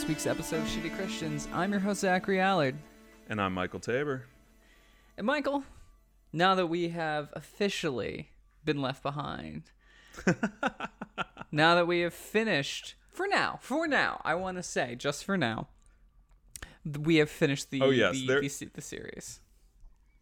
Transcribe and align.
this 0.00 0.08
week's 0.08 0.26
episode 0.26 0.56
of 0.62 0.66
Shitty 0.66 0.96
Christians. 0.96 1.46
I'm 1.52 1.72
your 1.72 1.80
host, 1.80 2.00
Zachary 2.00 2.40
Allard. 2.40 2.74
And 3.28 3.38
I'm 3.38 3.52
Michael 3.52 3.80
Tabor. 3.80 4.24
And 5.18 5.26
Michael, 5.26 5.62
now 6.32 6.54
that 6.54 6.68
we 6.68 6.88
have 6.88 7.28
officially 7.34 8.30
been 8.64 8.80
left 8.80 9.02
behind, 9.02 9.64
now 11.52 11.74
that 11.74 11.86
we 11.86 12.00
have 12.00 12.14
finished, 12.14 12.94
for 13.12 13.28
now, 13.28 13.58
for 13.60 13.86
now, 13.86 14.22
I 14.24 14.36
want 14.36 14.56
to 14.56 14.62
say, 14.62 14.94
just 14.94 15.22
for 15.22 15.36
now, 15.36 15.68
we 16.98 17.16
have 17.16 17.28
finished 17.28 17.70
the, 17.70 17.82
Oh, 17.82 17.90
yes, 17.90 18.14
the, 18.14 18.26
there- 18.26 18.40
the, 18.40 18.70
the 18.72 18.80
series. 18.80 19.40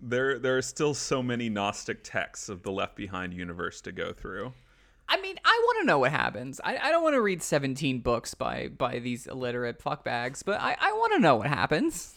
There, 0.00 0.40
there 0.40 0.58
are 0.58 0.62
still 0.62 0.92
so 0.92 1.22
many 1.22 1.48
Gnostic 1.48 2.02
texts 2.02 2.48
of 2.48 2.64
the 2.64 2.72
Left 2.72 2.96
Behind 2.96 3.32
universe 3.32 3.80
to 3.82 3.92
go 3.92 4.12
through. 4.12 4.54
I 5.08 5.20
mean, 5.20 5.36
I 5.44 5.62
want 5.64 5.78
to 5.80 5.86
know 5.86 5.98
what 5.98 6.12
happens. 6.12 6.60
I, 6.62 6.76
I 6.76 6.90
don't 6.90 7.02
want 7.02 7.14
to 7.14 7.22
read 7.22 7.42
17 7.42 8.00
books 8.00 8.34
by 8.34 8.68
by 8.68 8.98
these 8.98 9.26
illiterate 9.26 9.82
fuckbags, 9.82 10.42
but 10.44 10.60
I, 10.60 10.76
I 10.80 10.92
want 10.92 11.14
to 11.14 11.18
know 11.18 11.36
what 11.36 11.46
happens. 11.46 12.14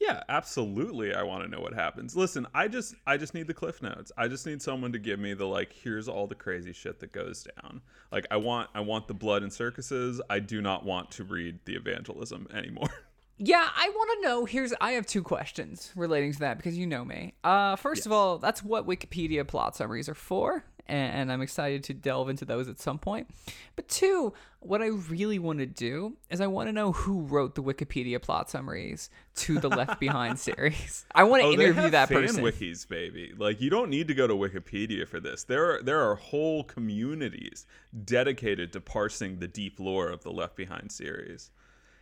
Yeah, 0.00 0.22
absolutely. 0.28 1.14
I 1.14 1.22
want 1.22 1.44
to 1.44 1.50
know 1.50 1.60
what 1.60 1.72
happens. 1.72 2.16
Listen, 2.16 2.46
I 2.54 2.68
just, 2.68 2.94
I 3.06 3.16
just 3.16 3.32
need 3.32 3.46
the 3.46 3.54
cliff 3.54 3.80
notes. 3.80 4.12
I 4.18 4.28
just 4.28 4.44
need 4.44 4.60
someone 4.60 4.92
to 4.92 4.98
give 4.98 5.18
me 5.18 5.34
the 5.34 5.46
like, 5.46 5.72
here's 5.72 6.08
all 6.08 6.26
the 6.26 6.34
crazy 6.34 6.72
shit 6.72 7.00
that 7.00 7.12
goes 7.12 7.46
down. 7.62 7.80
Like, 8.10 8.26
I 8.30 8.36
want, 8.36 8.70
I 8.74 8.80
want 8.80 9.08
the 9.08 9.14
blood 9.14 9.42
and 9.42 9.52
circuses. 9.52 10.20
I 10.28 10.40
do 10.40 10.60
not 10.60 10.84
want 10.84 11.10
to 11.12 11.24
read 11.24 11.60
the 11.64 11.74
evangelism 11.74 12.48
anymore. 12.52 12.90
Yeah, 13.36 13.68
I 13.74 13.88
want 13.88 14.10
to 14.14 14.28
know. 14.28 14.44
Here's 14.44 14.72
I 14.80 14.92
have 14.92 15.06
two 15.06 15.22
questions 15.22 15.90
relating 15.96 16.32
to 16.34 16.38
that 16.38 16.56
because 16.56 16.78
you 16.78 16.86
know 16.86 17.04
me. 17.04 17.34
Uh, 17.42 17.74
first 17.74 18.06
of 18.06 18.12
all, 18.12 18.38
that's 18.38 18.62
what 18.62 18.86
Wikipedia 18.86 19.44
plot 19.44 19.74
summaries 19.74 20.08
are 20.08 20.14
for, 20.14 20.64
and, 20.86 21.14
and 21.14 21.32
I'm 21.32 21.42
excited 21.42 21.84
to 21.84 21.94
delve 21.94 22.28
into 22.28 22.44
those 22.44 22.68
at 22.68 22.78
some 22.78 22.98
point. 22.98 23.28
But 23.76 23.88
two, 23.88 24.32
what 24.60 24.82
I 24.82 24.86
really 24.86 25.38
want 25.38 25.58
to 25.58 25.66
do 25.66 26.16
is 26.30 26.40
I 26.40 26.46
want 26.46 26.68
to 26.68 26.72
know 26.72 26.92
who 26.92 27.20
wrote 27.22 27.54
the 27.54 27.62
Wikipedia 27.62 28.20
plot 28.20 28.50
summaries 28.50 29.10
to 29.36 29.58
the 29.58 29.68
Left 29.68 29.98
Behind 30.00 30.38
series. 30.38 31.04
I 31.14 31.24
want 31.24 31.42
to 31.42 31.48
Oh, 31.48 31.52
interview 31.52 31.90
that 31.90 32.08
fan 32.08 32.22
person. 32.22 32.44
wikis, 32.44 32.88
baby. 32.88 33.32
Like 33.36 33.60
you 33.60 33.70
don't 33.70 33.90
need 33.90 34.08
to 34.08 34.14
go 34.14 34.26
to 34.26 34.34
Wikipedia 34.34 35.06
for 35.08 35.20
this. 35.20 35.44
There 35.44 35.74
are 35.76 35.82
there 35.82 36.00
are 36.00 36.14
whole 36.16 36.64
communities 36.64 37.66
dedicated 38.04 38.72
to 38.72 38.80
parsing 38.80 39.38
the 39.38 39.48
deep 39.48 39.78
lore 39.78 40.08
of 40.08 40.22
the 40.22 40.30
Left 40.30 40.56
Behind 40.56 40.90
series. 40.90 41.50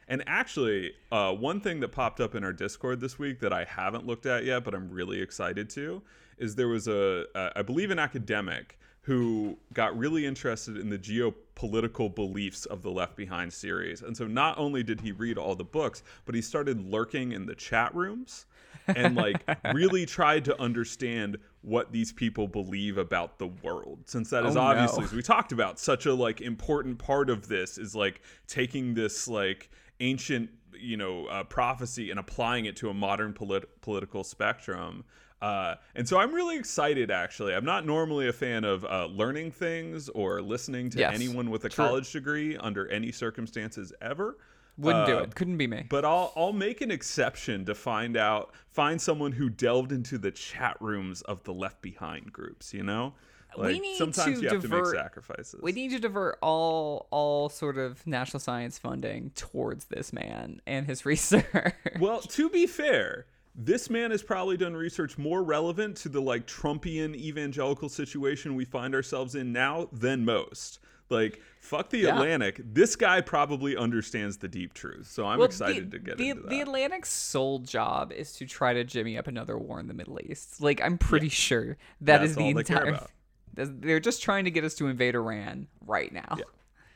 And 0.09 0.23
actually, 0.27 0.93
uh, 1.13 1.33
one 1.33 1.61
thing 1.61 1.81
that 1.81 1.89
popped 1.91 2.21
up 2.21 2.35
in 2.35 2.45
our 2.45 2.53
Discord 2.53 3.01
this 3.01 3.19
week 3.19 3.39
that 3.41 3.53
I 3.53 3.65
haven't 3.65 4.05
looked 4.05 4.27
at 4.27 4.45
yet, 4.45 4.65
but 4.65 4.75
I'm 4.75 4.91
really 4.91 5.21
excited 5.23 5.71
to, 5.71 6.03
is 6.39 6.55
there 6.55 6.69
was 6.69 6.89
a, 6.89 7.25
a 7.35 7.53
I 7.57 7.63
believe, 7.63 7.91
an 7.91 7.99
academic 7.99 8.79
who 9.03 9.59
got 9.75 9.99
really 9.99 10.25
interested 10.25 10.77
in 10.77 10.89
the 10.89 10.99
geopolitical 10.99 12.15
beliefs 12.15 12.67
of 12.67 12.83
the 12.83 12.91
Left 12.91 13.17
Behind 13.17 13.53
series. 13.53 14.03
And 14.03 14.17
so 14.17 14.29
not 14.29 14.59
only 14.59 14.85
did 14.85 15.01
he 15.01 15.11
read 15.11 15.39
all 15.39 15.57
the 15.57 15.65
books, 15.65 16.05
but 16.25 16.37
he 16.37 16.41
started 16.41 16.81
lurking 16.89 17.33
in 17.33 17.45
the 17.47 17.55
chat 17.57 17.93
rooms 17.97 18.47
and 18.87 19.17
like 19.17 19.43
really 19.75 20.07
tried 20.07 20.45
to 20.45 20.61
understand 20.61 21.37
what 21.63 21.91
these 21.91 22.13
people 22.13 22.47
believe 22.47 22.97
about 22.99 23.39
the 23.39 23.47
world 23.63 23.99
since 24.07 24.31
that 24.31 24.45
is 24.45 24.57
Oh, 24.57 24.61
no. 24.61 24.67
obviously 24.67 25.05
as 25.05 25.13
we 25.13 25.23
talked 25.23 25.53
about 25.53 25.79
such 25.79 26.07
a 26.07 26.15
like 26.15 26.41
important 26.41 26.99
part 26.99 27.31
of 27.31 27.47
this 27.47 27.79
is 27.79 27.95
like 27.95 28.21
taking 28.49 28.95
this 28.95 29.29
like 29.29 29.71
ancient 30.01 30.51
you 30.77 30.97
know 30.97 31.27
uh, 31.27 31.45
prophecy 31.45 32.11
and 32.11 32.19
applying 32.19 32.65
it 32.65 32.75
to 32.77 32.89
a 32.91 32.95
modern 32.95 33.33
polit- 33.33 33.81
political 33.83 34.25
spectrum 34.25 35.05
uh, 35.43 35.75
and 35.97 36.09
so 36.09 36.19
I'm 36.19 36.33
really 36.33 36.57
excited. 36.57 37.11
Actually, 37.11 37.55
I'm 37.55 37.65
not 37.65 37.85
normally 37.85 38.29
a 38.29 38.33
fan 38.33 38.65
of 38.65 38.85
uh, 38.85 39.07
learning 39.07 39.51
things 39.51 40.09
or 40.11 40.41
listening 40.41 40.89
to 40.91 40.99
Yes, 41.01 41.15
anyone 41.15 41.51
with 41.51 41.65
a 41.65 41.69
true. 41.69 41.85
college 41.85 42.11
degree 42.13 42.57
under 42.57 42.89
any 42.89 43.13
circumstances 43.13 43.93
ever. 44.01 44.37
Wouldn't 44.79 45.07
do 45.07 45.19
Uh, 45.19 45.23
it. 45.25 45.35
Couldn't 45.35 45.59
be 45.59 45.67
me. 45.67 45.85
But 45.89 46.05
I'll 46.07 46.33
I'll 46.35 46.55
make 46.55 46.81
an 46.81 46.91
exception 46.91 47.67
to 47.67 47.75
find 47.75 48.17
out 48.17 48.55
find 48.71 48.99
someone 49.01 49.33
who 49.33 49.51
delved 49.51 49.93
into 49.93 50.17
the 50.17 50.31
chat 50.31 50.77
rooms 50.81 51.21
of 51.23 51.43
the 51.45 51.53
Left 51.53 51.83
Behind 51.83 52.33
groups. 52.33 52.73
You 52.73 52.83
know, 52.85 53.13
We 53.59 53.65
like 53.75 53.83
need 53.83 53.97
sometimes 53.99 54.39
to 54.39 54.43
you 54.45 54.49
have 54.49 54.63
to 54.63 54.69
divert- 54.69 54.85
make 54.95 54.95
sacrifices. 55.03 55.61
We 55.63 55.73
need 55.73 55.91
to 55.91 55.99
divert 55.99 56.39
all 56.41 57.07
all 57.11 57.51
sort 57.51 57.77
of 57.77 58.07
national 58.07 58.41
science 58.41 58.79
funding 58.79 59.31
towards 59.35 59.85
this 59.87 60.11
man 60.11 60.63
and 60.67 60.87
his 60.87 61.05
research. 61.13 61.75
well, 62.01 62.21
to 62.23 62.49
be 62.49 62.67
fair, 62.67 63.27
this 63.55 63.91
man 63.91 64.11
has 64.11 64.23
probably 64.23 64.57
done 64.57 64.75
research 64.75 65.19
more 65.19 65.43
relevant 65.43 65.97
to 65.99 66.09
the 66.09 66.21
like 66.21 66.47
Trumpian 66.47 67.15
evangelical 67.15 67.89
situation 67.89 68.55
we 68.55 68.65
find 68.65 68.95
ourselves 68.95 69.35
in 69.35 69.53
now 69.53 69.89
than 69.93 70.25
most. 70.25 70.79
Like, 71.11 71.43
fuck 71.61 71.91
the 71.91 71.99
Yeah. 71.99 72.15
Atlantic. 72.15 72.63
This 72.65 72.97
guy 72.97 73.21
probably 73.21 73.77
understands 73.77 74.39
the 74.39 74.49
deep 74.49 74.73
truth. 74.73 75.09
So 75.11 75.27
I'm 75.27 75.39
Well, 75.39 75.47
excited 75.47 75.91
the, 75.91 75.99
to 75.99 76.05
get 76.05 76.17
the, 76.17 76.31
into 76.31 76.43
that. 76.43 76.49
The 76.51 76.61
Atlantic's 76.63 77.11
sole 77.11 77.59
job 77.59 78.13
is 78.13 78.33
to 78.35 78.47
try 78.47 78.73
to 78.73 78.83
jimmy 78.85 79.19
up 79.19 79.27
another 79.27 79.59
war 79.59 79.79
in 79.79 79.89
the 79.89 79.95
Middle 79.95 80.19
East. 80.23 80.63
Like 80.63 80.81
I'm 80.81 80.97
pretty 80.97 81.29
sure 81.29 81.77
that 82.01 82.19
That's 82.19 82.31
is 82.31 82.37
the 82.37 82.45
they 82.55 82.61
entire. 82.61 82.85
about. 82.89 83.11
They're 83.55 84.01
just 84.01 84.23
trying 84.23 84.47
to 84.47 84.51
get 84.51 84.65
us 84.65 84.75
to 84.77 84.87
invade 84.87 85.15
Iran 85.15 85.67
right 85.87 86.11
now. 86.11 86.39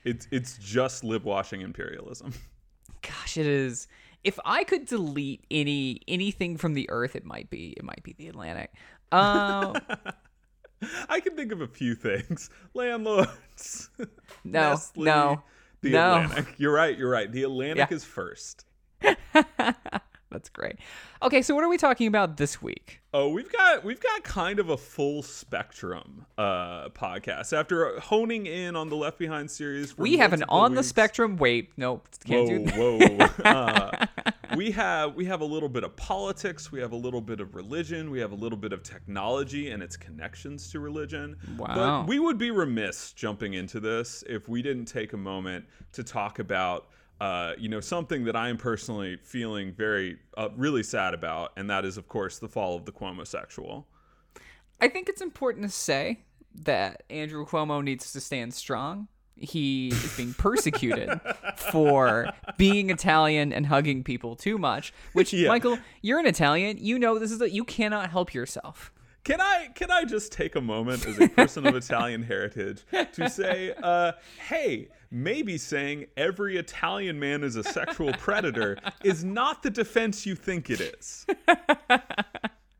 it's 0.04 0.26
it's 0.30 0.56
just 0.56 1.04
lib 1.04 1.24
washing 1.24 1.60
imperialism. 1.60 2.32
Gosh, 3.02 3.36
it 3.36 3.46
is. 3.46 3.88
If 4.26 4.40
I 4.44 4.64
could 4.64 4.86
delete 4.86 5.44
any 5.52 6.00
anything 6.08 6.56
from 6.56 6.74
the 6.74 6.90
Earth, 6.90 7.14
it 7.14 7.24
might 7.24 7.48
be 7.48 7.74
it 7.76 7.84
might 7.84 8.02
be 8.02 8.12
the 8.18 8.26
Atlantic. 8.26 8.72
Uh, 9.12 9.78
I 11.08 11.20
can 11.20 11.36
think 11.36 11.52
of 11.52 11.60
a 11.60 11.68
few 11.68 11.94
things. 11.94 12.50
Landlords. 12.74 13.88
No, 14.44 14.70
Nestle, 14.70 15.02
no, 15.04 15.42
The 15.80 15.90
no. 15.90 16.16
Atlantic. 16.22 16.54
You're 16.58 16.72
right. 16.72 16.96
You're 16.98 17.10
right. 17.10 17.30
The 17.30 17.44
Atlantic 17.44 17.90
Yeah. 17.90 17.96
is 17.96 18.04
first. 18.04 18.64
that's 20.36 20.50
great. 20.50 20.76
Okay, 21.22 21.40
so 21.40 21.54
what 21.54 21.64
are 21.64 21.68
we 21.68 21.78
talking 21.78 22.06
about 22.06 22.36
this 22.36 22.60
week? 22.60 23.00
Oh, 23.14 23.30
we've 23.30 23.50
got 23.50 23.82
we've 23.82 24.00
got 24.00 24.22
kind 24.22 24.58
of 24.58 24.68
a 24.68 24.76
full 24.76 25.22
spectrum 25.22 26.26
uh 26.36 26.90
podcast 26.90 27.54
after 27.54 27.98
honing 28.00 28.44
in 28.44 28.76
on 28.76 28.90
the 28.90 28.96
Left 28.96 29.18
Behind 29.18 29.50
series. 29.50 29.92
For 29.92 30.02
We 30.02 30.18
have 30.18 30.34
an 30.34 30.44
on 30.50 30.74
the 30.74 30.82
spectrum. 30.82 31.38
Wait, 31.38 31.70
nope, 31.78 32.06
can't 32.26 32.46
do 32.46 32.58
Whoa, 32.78 32.98
that. 32.98 33.30
whoa. 33.30 33.44
uh, 33.44 34.06
we 34.56 34.70
have 34.72 35.14
we 35.14 35.24
have 35.24 35.40
a 35.40 35.44
little 35.46 35.70
bit 35.70 35.84
of 35.84 35.96
politics, 35.96 36.70
we 36.70 36.80
have 36.80 36.92
a 36.92 36.96
little 36.96 37.22
bit 37.22 37.40
of 37.40 37.54
religion, 37.54 38.10
we 38.10 38.20
have 38.20 38.32
a 38.32 38.36
little 38.36 38.58
bit 38.58 38.74
of 38.74 38.82
technology 38.82 39.70
and 39.70 39.82
its 39.82 39.96
connections 39.96 40.70
to 40.72 40.80
religion. 40.80 41.36
Wow. 41.56 42.02
But 42.02 42.08
we 42.08 42.18
would 42.18 42.36
be 42.36 42.50
remiss 42.50 43.12
jumping 43.12 43.54
into 43.54 43.80
this 43.80 44.22
if 44.28 44.50
we 44.50 44.60
didn't 44.60 44.84
take 44.84 45.14
a 45.14 45.18
moment 45.18 45.64
to 45.92 46.04
talk 46.04 46.40
about 46.40 46.88
uh, 47.20 47.52
you 47.58 47.68
know 47.68 47.80
something 47.80 48.24
that 48.24 48.36
I 48.36 48.48
am 48.48 48.56
personally 48.56 49.16
feeling 49.22 49.72
very 49.72 50.18
uh, 50.36 50.48
really 50.56 50.82
sad 50.82 51.14
about, 51.14 51.52
and 51.56 51.70
that 51.70 51.84
is 51.84 51.96
of 51.96 52.08
course 52.08 52.38
the 52.38 52.48
fall 52.48 52.76
of 52.76 52.84
the 52.84 52.92
Cuomo 52.92 53.26
sexual. 53.26 53.86
I 54.80 54.88
think 54.88 55.08
it's 55.08 55.22
important 55.22 55.64
to 55.64 55.70
say 55.70 56.20
that 56.64 57.02
Andrew 57.08 57.46
Cuomo 57.46 57.82
needs 57.82 58.12
to 58.12 58.20
stand 58.20 58.54
strong. 58.54 59.08
He 59.38 59.88
is 59.88 60.16
being 60.16 60.32
persecuted 60.34 61.20
for 61.70 62.30
being 62.56 62.88
Italian 62.90 63.52
and 63.52 63.66
hugging 63.66 64.02
people 64.02 64.34
too 64.34 64.56
much. 64.56 64.94
Which, 65.12 65.32
Yeah. 65.32 65.48
Michael, 65.48 65.78
you're 66.00 66.18
an 66.18 66.26
Italian. 66.26 66.78
You 66.78 66.98
know 66.98 67.18
this 67.18 67.30
is 67.30 67.38
that 67.40 67.52
you 67.52 67.64
cannot 67.64 68.10
help 68.10 68.32
yourself. 68.32 68.92
Can 69.24 69.40
I 69.40 69.68
can 69.74 69.90
I 69.90 70.04
just 70.04 70.30
take 70.30 70.54
a 70.54 70.60
moment 70.60 71.04
as 71.04 71.18
a 71.18 71.28
person 71.28 71.66
of 71.66 71.74
Italian 71.84 72.22
heritage 72.22 72.84
to 73.14 73.28
say, 73.28 73.74
uh, 73.82 74.12
hey, 74.48 74.88
maybe 75.16 75.56
saying 75.56 76.06
every 76.16 76.58
Italian 76.58 77.18
man 77.18 77.42
is 77.42 77.56
a 77.56 77.64
sexual 77.64 78.12
predator 78.18 78.76
is 79.02 79.24
not 79.24 79.62
the 79.62 79.70
defense 79.70 80.26
you 80.26 80.34
think 80.34 80.70
it 80.70 80.80
is. 80.80 81.26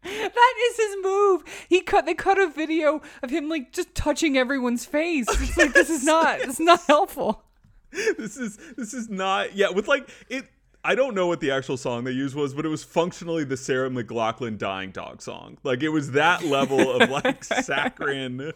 That 0.07 0.55
is 0.71 0.77
his 0.77 0.97
move. 1.03 1.43
He 1.69 1.81
cut. 1.81 2.07
They 2.07 2.15
cut 2.15 2.39
a 2.39 2.47
video 2.47 3.03
of 3.23 3.31
him 3.31 3.49
like 3.49 3.73
just 3.73 3.93
touching 3.95 4.39
everyone's 4.39 4.85
face. 4.85 5.27
It's 5.29 5.57
like 5.57 5.73
this 5.73 5.91
is 5.91 6.05
not. 6.05 6.39
This 6.39 6.61
is 6.61 6.61
not 6.61 6.81
helpful. 6.87 7.43
This 7.91 8.37
is 8.37 8.59
this 8.77 8.95
is 8.95 9.09
not 9.09 9.57
yeah, 9.57 9.71
with 9.71 9.89
like 9.89 10.09
it 10.29 10.47
I 10.89 10.95
don't 10.95 11.17
know 11.17 11.27
what 11.27 11.41
the 11.41 11.51
actual 11.51 11.77
song 11.77 12.05
they 12.05 12.13
used 12.13 12.37
was, 12.37 12.55
but 12.55 12.65
it 12.65 12.69
was 12.69 12.85
functionally 12.85 13.43
the 13.43 13.57
Sarah 13.57 13.91
McLachlan 13.91 14.57
dying 14.57 14.93
dog 14.93 15.21
song. 15.21 15.59
Like 15.65 15.83
it 15.83 15.89
was 15.89 16.13
that 16.13 16.45
level 16.45 16.79
of 16.93 17.11
like 17.11 17.43
saccharine 17.65 18.53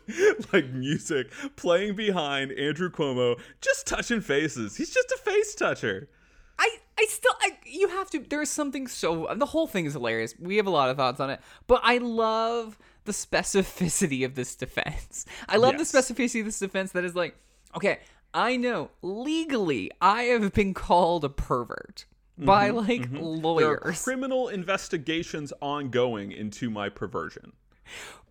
like 0.52 0.70
music 0.70 1.32
playing 1.56 1.96
behind 1.96 2.52
Andrew 2.52 2.88
Cuomo, 2.88 3.40
just 3.60 3.84
touching 3.88 4.20
faces. 4.20 4.76
He's 4.76 4.94
just 4.94 5.10
a 5.10 5.18
face 5.18 5.56
toucher. 5.56 6.08
I, 6.56 6.76
I 6.96 7.06
still, 7.08 7.32
I, 7.40 7.58
you 7.66 7.88
have 7.88 8.10
to. 8.10 8.20
There 8.20 8.42
is 8.42 8.50
something 8.50 8.86
so. 8.86 9.26
The 9.34 9.46
whole 9.46 9.66
thing 9.66 9.86
is 9.86 9.94
hilarious. 9.94 10.34
We 10.38 10.56
have 10.58 10.68
a 10.68 10.70
lot 10.70 10.88
of 10.88 10.96
thoughts 10.96 11.18
on 11.18 11.30
it, 11.30 11.40
but 11.66 11.80
I 11.82 11.98
love 11.98 12.78
the 13.06 13.12
specificity 13.12 14.24
of 14.24 14.36
this 14.36 14.54
defense. 14.54 15.26
I 15.48 15.56
love 15.56 15.74
Yes. 15.78 15.90
the 15.90 15.98
specificity 15.98 16.40
of 16.40 16.46
this 16.46 16.60
defense 16.60 16.92
that 16.92 17.04
is 17.04 17.16
like, 17.16 17.34
okay, 17.74 17.98
I 18.32 18.56
know 18.56 18.90
legally 19.02 19.90
I 20.00 20.22
have 20.24 20.52
been 20.52 20.74
called 20.74 21.24
a 21.24 21.28
pervert 21.28 22.04
by 22.40 22.70
like 22.70 23.10
There 23.10 23.20
are 23.20 23.24
lawyers, 23.24 24.02
criminal 24.02 24.48
investigations 24.48 25.52
ongoing 25.60 26.32
into 26.32 26.70
my 26.70 26.88
perversion. 26.88 27.52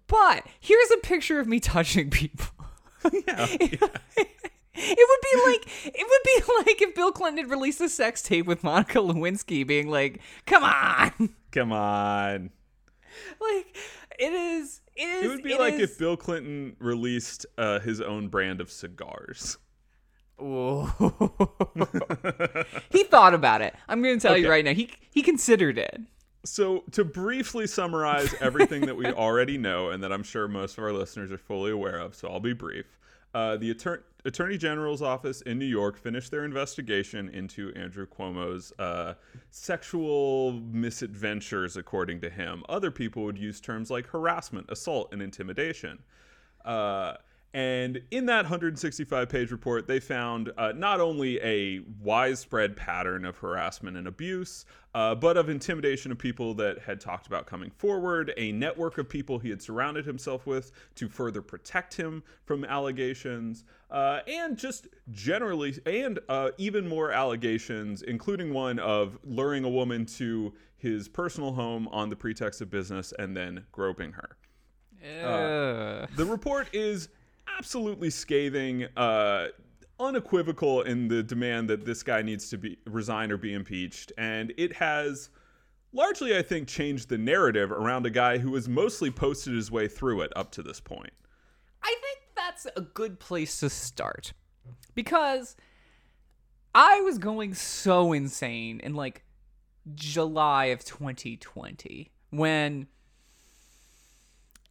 but 0.07 0.45
here's 0.59 0.91
a 0.91 0.97
picture 0.97 1.39
of 1.39 1.47
me 1.47 1.59
touching 1.59 2.09
people. 2.09 2.47
Yeah. 3.27 3.45
It 4.81 5.09
would 5.09 5.21
be 5.21 5.51
like 5.51 5.93
it 5.93 6.07
would 6.07 6.23
be 6.23 6.69
like 6.69 6.81
if 6.81 6.95
Bill 6.95 7.11
Clinton 7.11 7.43
had 7.43 7.51
released 7.51 7.81
a 7.81 7.89
sex 7.89 8.21
tape 8.21 8.45
with 8.45 8.63
Monica 8.63 8.99
Lewinsky 8.99 9.67
being 9.67 9.89
like, 9.89 10.21
"Come 10.45 10.63
on." 10.63 11.29
Come 11.51 11.73
on. 11.73 12.51
Like 13.41 13.75
it 14.17 14.31
is 14.31 14.79
it 14.95 15.03
is 15.03 15.23
It 15.25 15.27
would 15.27 15.43
be 15.43 15.53
it 15.53 15.59
like 15.59 15.73
is- 15.73 15.91
if 15.91 15.97
Bill 15.97 16.15
Clinton 16.15 16.77
released 16.79 17.45
uh, 17.57 17.79
his 17.79 17.99
own 17.99 18.29
brand 18.29 18.61
of 18.61 18.71
cigars. 18.71 19.57
He 22.91 23.03
thought 23.03 23.33
about 23.33 23.61
it. 23.61 23.75
I'm 23.87 24.01
going 24.01 24.19
to 24.19 24.27
tell 24.27 24.37
you 24.37 24.49
right 24.49 24.65
now. 24.65 24.73
He 24.73 24.91
he 25.11 25.21
considered 25.21 25.77
it. 25.77 26.01
So, 26.45 26.83
to 26.91 27.03
briefly 27.03 27.67
summarize 27.67 28.33
everything 28.39 28.85
that 28.85 28.95
we 28.95 29.05
already 29.07 29.57
know 29.57 29.89
and 29.89 30.01
that 30.03 30.13
I'm 30.13 30.23
sure 30.23 30.47
most 30.47 30.77
of 30.77 30.83
our 30.83 30.93
listeners 30.93 31.31
are 31.31 31.37
fully 31.37 31.71
aware 31.71 31.97
of, 31.97 32.15
so 32.15 32.29
I'll 32.29 32.39
be 32.39 32.53
brief. 32.53 32.85
Uh, 33.33 33.57
the 33.57 33.73
Attor- 33.73 34.01
Attorney 34.25 34.57
General's 34.57 35.01
office 35.01 35.41
in 35.41 35.59
New 35.59 35.65
York 35.65 35.97
finished 35.97 36.31
their 36.31 36.45
investigation 36.45 37.29
into 37.29 37.73
Andrew 37.75 38.07
Cuomo's 38.07 38.71
uh, 38.79 39.15
sexual 39.51 40.53
misadventures, 40.53 41.77
according 41.77 42.21
to 42.21 42.29
him. 42.29 42.63
Other 42.69 42.89
people 42.89 43.23
would 43.23 43.37
use 43.37 43.59
terms 43.59 43.91
like 43.91 44.07
harassment, 44.07 44.67
assault, 44.69 45.09
and 45.11 45.21
intimidation. 45.21 45.99
Uh, 46.65 47.13
and 47.53 47.99
in 48.11 48.27
that 48.27 48.43
165 48.43 49.27
page 49.27 49.51
report, 49.51 49.87
they 49.87 49.99
found 49.99 50.51
uh, 50.55 50.71
not 50.75 50.99
only 50.99 51.41
a 51.41 51.79
widespread 51.99 52.77
pattern 52.77 53.25
of 53.25 53.37
harassment 53.37 53.97
and 53.97 54.07
abuse, 54.07 54.65
uh, 54.93 55.15
but 55.15 55.35
of 55.35 55.49
intimidation 55.49 56.11
of 56.11 56.19
people 56.19 56.53
that 56.55 56.77
had 56.79 57.01
talked 57.01 57.25
about 57.25 57.47
coming 57.47 57.71
forward, 57.71 58.33
a 58.37 58.51
network 58.51 58.99
of 58.99 59.09
people 59.09 59.39
he 59.39 59.49
had 59.49 59.63
surrounded 59.63 60.05
himself 60.05 60.45
with 60.45 60.71
to 60.93 61.09
further 61.09 61.41
protect 61.41 61.95
him 61.95 62.21
from 62.45 62.63
allegations, 62.65 63.63
uh, 63.89 64.19
and 64.27 64.55
just 64.55 64.87
generally, 65.09 65.75
and 65.87 66.19
uh, 66.29 66.51
even 66.59 66.87
more 66.87 67.11
allegations, 67.11 68.03
including 68.03 68.53
one 68.53 68.77
of 68.77 69.17
luring 69.23 69.63
a 69.63 69.69
woman 69.69 70.05
to 70.05 70.53
his 70.77 71.07
personal 71.07 71.53
home 71.53 71.87
on 71.87 72.09
the 72.09 72.15
pretext 72.15 72.61
of 72.61 72.69
business 72.69 73.11
and 73.17 73.35
then 73.35 73.65
groping 73.71 74.11
her. 74.11 74.37
Ugh. 75.23 76.09
The 76.15 76.25
report 76.25 76.67
is 76.73 77.09
absolutely 77.59 78.09
scathing, 78.09 78.85
uh, 78.95 79.47
unequivocal 79.99 80.81
in 80.83 81.09
the 81.09 81.21
demand 81.21 81.69
that 81.69 81.83
this 81.85 82.01
guy 82.03 82.21
needs 82.21 82.49
to 82.49 82.57
be 82.57 82.77
resign 82.85 83.31
or 83.31 83.37
be 83.37 83.53
impeached, 83.53 84.13
and 84.17 84.53
it 84.57 84.73
has 84.73 85.29
largely, 85.91 86.37
I 86.37 86.41
think, 86.41 86.69
changed 86.69 87.09
the 87.09 87.17
narrative 87.17 87.71
around 87.71 88.05
a 88.05 88.09
guy 88.09 88.37
who 88.37 88.55
has 88.55 88.69
mostly 88.69 89.11
posted 89.11 89.53
his 89.53 89.69
way 89.69 89.89
through 89.89 90.21
it 90.21 90.31
up 90.37 90.51
to 90.53 90.63
this 90.63 90.79
point. 90.79 91.11
I 91.83 91.93
think 92.01 92.19
that's 92.33 92.65
a 92.77 92.81
good 92.81 93.19
place 93.19 93.59
to 93.59 93.69
start 93.69 94.31
because 94.95 95.57
I 96.73 97.01
was 97.01 97.17
going 97.17 97.53
so 97.53 98.13
insane 98.13 98.79
in 98.79 98.93
like 98.93 99.25
July 99.95 100.65
of 100.65 100.85
2020 100.85 102.09
when 102.29 102.87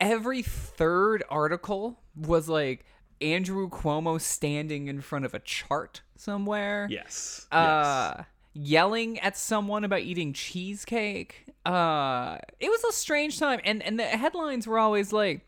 every 0.01 0.43
third 0.43 1.23
article 1.31 2.01
was 2.17 2.49
like 2.49 2.85
Andrew 3.21 3.69
Cuomo 3.69 4.21
standing 4.21 4.87
in 4.89 5.01
front 5.01 5.25
of 5.25 5.35
a 5.35 5.41
chart 5.41 6.03
somewhere. 6.17 6.87
Yes. 6.91 7.47
uh 7.53 8.23
yelling 8.55 9.19
at 9.21 9.37
someone 9.37 9.85
about 9.85 10.01
eating 10.01 10.33
cheesecake 10.33 11.45
uh 11.65 12.39
it 12.59 12.69
was 12.69 12.83
a 12.85 12.93
strange 12.93 13.39
time 13.39 13.61
and 13.63 13.83
and 13.85 14.01
the 14.01 14.05
headlines 14.05 14.67
were 14.67 14.79
always 14.81 15.13
like 15.13 15.48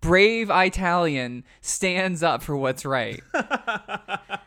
brave 0.00 0.50
italian 0.50 1.44
stands 1.60 2.22
up 2.22 2.42
for 2.42 2.56
what's 2.56 2.84
right. 2.84 3.22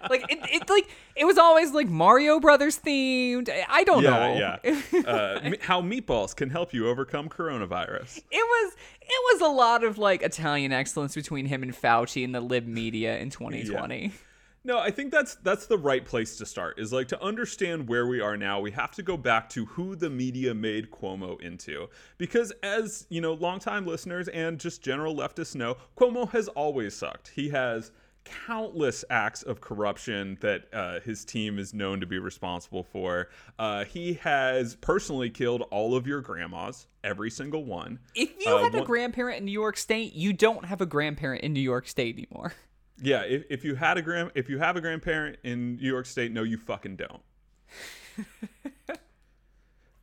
Like 0.10 0.26
it, 0.32 0.40
it 0.52 0.70
like 0.70 0.90
it 1.16 1.26
was 1.26 1.38
always 1.38 1.72
like 1.72 1.88
mario 1.88 2.40
brothers 2.40 2.80
themed. 2.80 3.48
I 3.70 3.84
don't 3.84 4.04
know. 4.04 4.36
yeah, 4.36 4.58
yeah. 4.64 5.00
uh, 5.06 5.52
how 5.62 5.84
meatballs 5.84 6.36
can 6.36 6.50
help 6.50 6.74
you 6.74 6.88
overcome 6.88 7.30
coronavirus. 7.30 8.18
it 8.18 8.26
was 8.32 8.74
it 9.02 9.08
was 9.34 9.42
a 9.42 9.54
lot 9.54 9.84
of 9.84 10.00
like 10.00 10.24
italian 10.24 10.72
excellence 10.72 11.14
between 11.14 11.46
him 11.46 11.62
and 11.62 11.76
fauci 11.76 12.24
and 12.24 12.34
the 12.34 12.42
lib 12.42 12.66
media 12.66 13.20
in 13.20 13.30
2020 13.30 14.12
No, 14.64 14.78
I 14.78 14.92
think 14.92 15.12
that's 15.12 15.36
that's 15.36 15.68
the 15.68 15.78
right 15.78 16.04
place 16.06 16.38
to 16.38 16.46
start. 16.46 16.80
Is 16.80 16.92
like 16.92 17.08
to 17.10 17.24
understand 17.24 17.88
where 17.88 18.06
we 18.08 18.20
are 18.20 18.36
now, 18.36 18.60
we 18.60 18.72
have 18.72 18.92
to 18.96 19.04
go 19.04 19.16
back 19.16 19.48
to 19.50 19.66
who 19.66 19.96
the 19.96 20.10
media 20.10 20.54
made 20.54 20.92
Cuomo 20.92 21.40
into. 21.42 21.88
Because 22.18 22.52
as, 22.62 23.08
you 23.10 23.22
know, 23.22 23.34
longtime 23.34 23.88
listeners 23.88 24.28
and 24.28 24.60
just 24.60 24.82
general 24.82 25.16
leftists 25.16 25.56
know, 25.56 25.78
Cuomo 25.98 26.30
has 26.32 26.50
always 26.50 26.94
sucked. 26.96 27.30
He 27.30 27.50
has 27.50 27.92
countless 28.26 29.04
acts 29.10 29.42
of 29.44 29.60
corruption 29.62 30.38
that 30.42 30.66
uh, 30.74 31.00
his 31.00 31.24
team 31.26 31.58
is 31.58 31.74
known 31.74 32.00
to 32.02 32.06
be 32.06 32.20
responsible 32.20 32.84
for. 32.84 33.30
Uh, 33.58 33.86
he 33.86 34.14
has 34.16 34.76
personally 34.76 35.30
killed 35.30 35.64
all 35.72 35.96
of 35.96 36.06
your 36.06 36.22
grandmas, 36.22 36.86
every 37.04 37.32
single 37.32 37.64
one. 37.66 37.98
if 38.14 38.30
you 38.46 38.54
Uh, 38.54 38.64
had 38.64 38.76
a 38.76 38.80
one- 38.80 38.86
grandparent 38.86 39.40
in 39.40 39.46
new 39.46 39.52
york 39.52 39.78
state 39.78 40.14
you 40.14 40.34
don't 40.34 40.66
have 40.66 40.82
a 40.82 40.86
grandparent 40.86 41.44
in 41.44 41.54
new 41.54 41.62
york 41.62 41.88
state 41.88 42.16
anymore 42.18 42.54
Yeah, 43.02 43.22
if, 43.22 43.44
if 43.50 43.64
you 43.64 43.76
had 43.76 43.98
a 43.98 44.02
grand 44.02 44.32
if 44.36 44.50
you 44.50 44.60
have 44.60 44.76
a 44.76 44.82
grandparent 44.82 45.38
in 45.44 45.78
New 45.78 45.88
York 45.88 46.06
State, 46.06 46.32
no, 46.32 46.44
you 46.44 46.58
fucking 46.58 46.98
don't. 46.98 47.22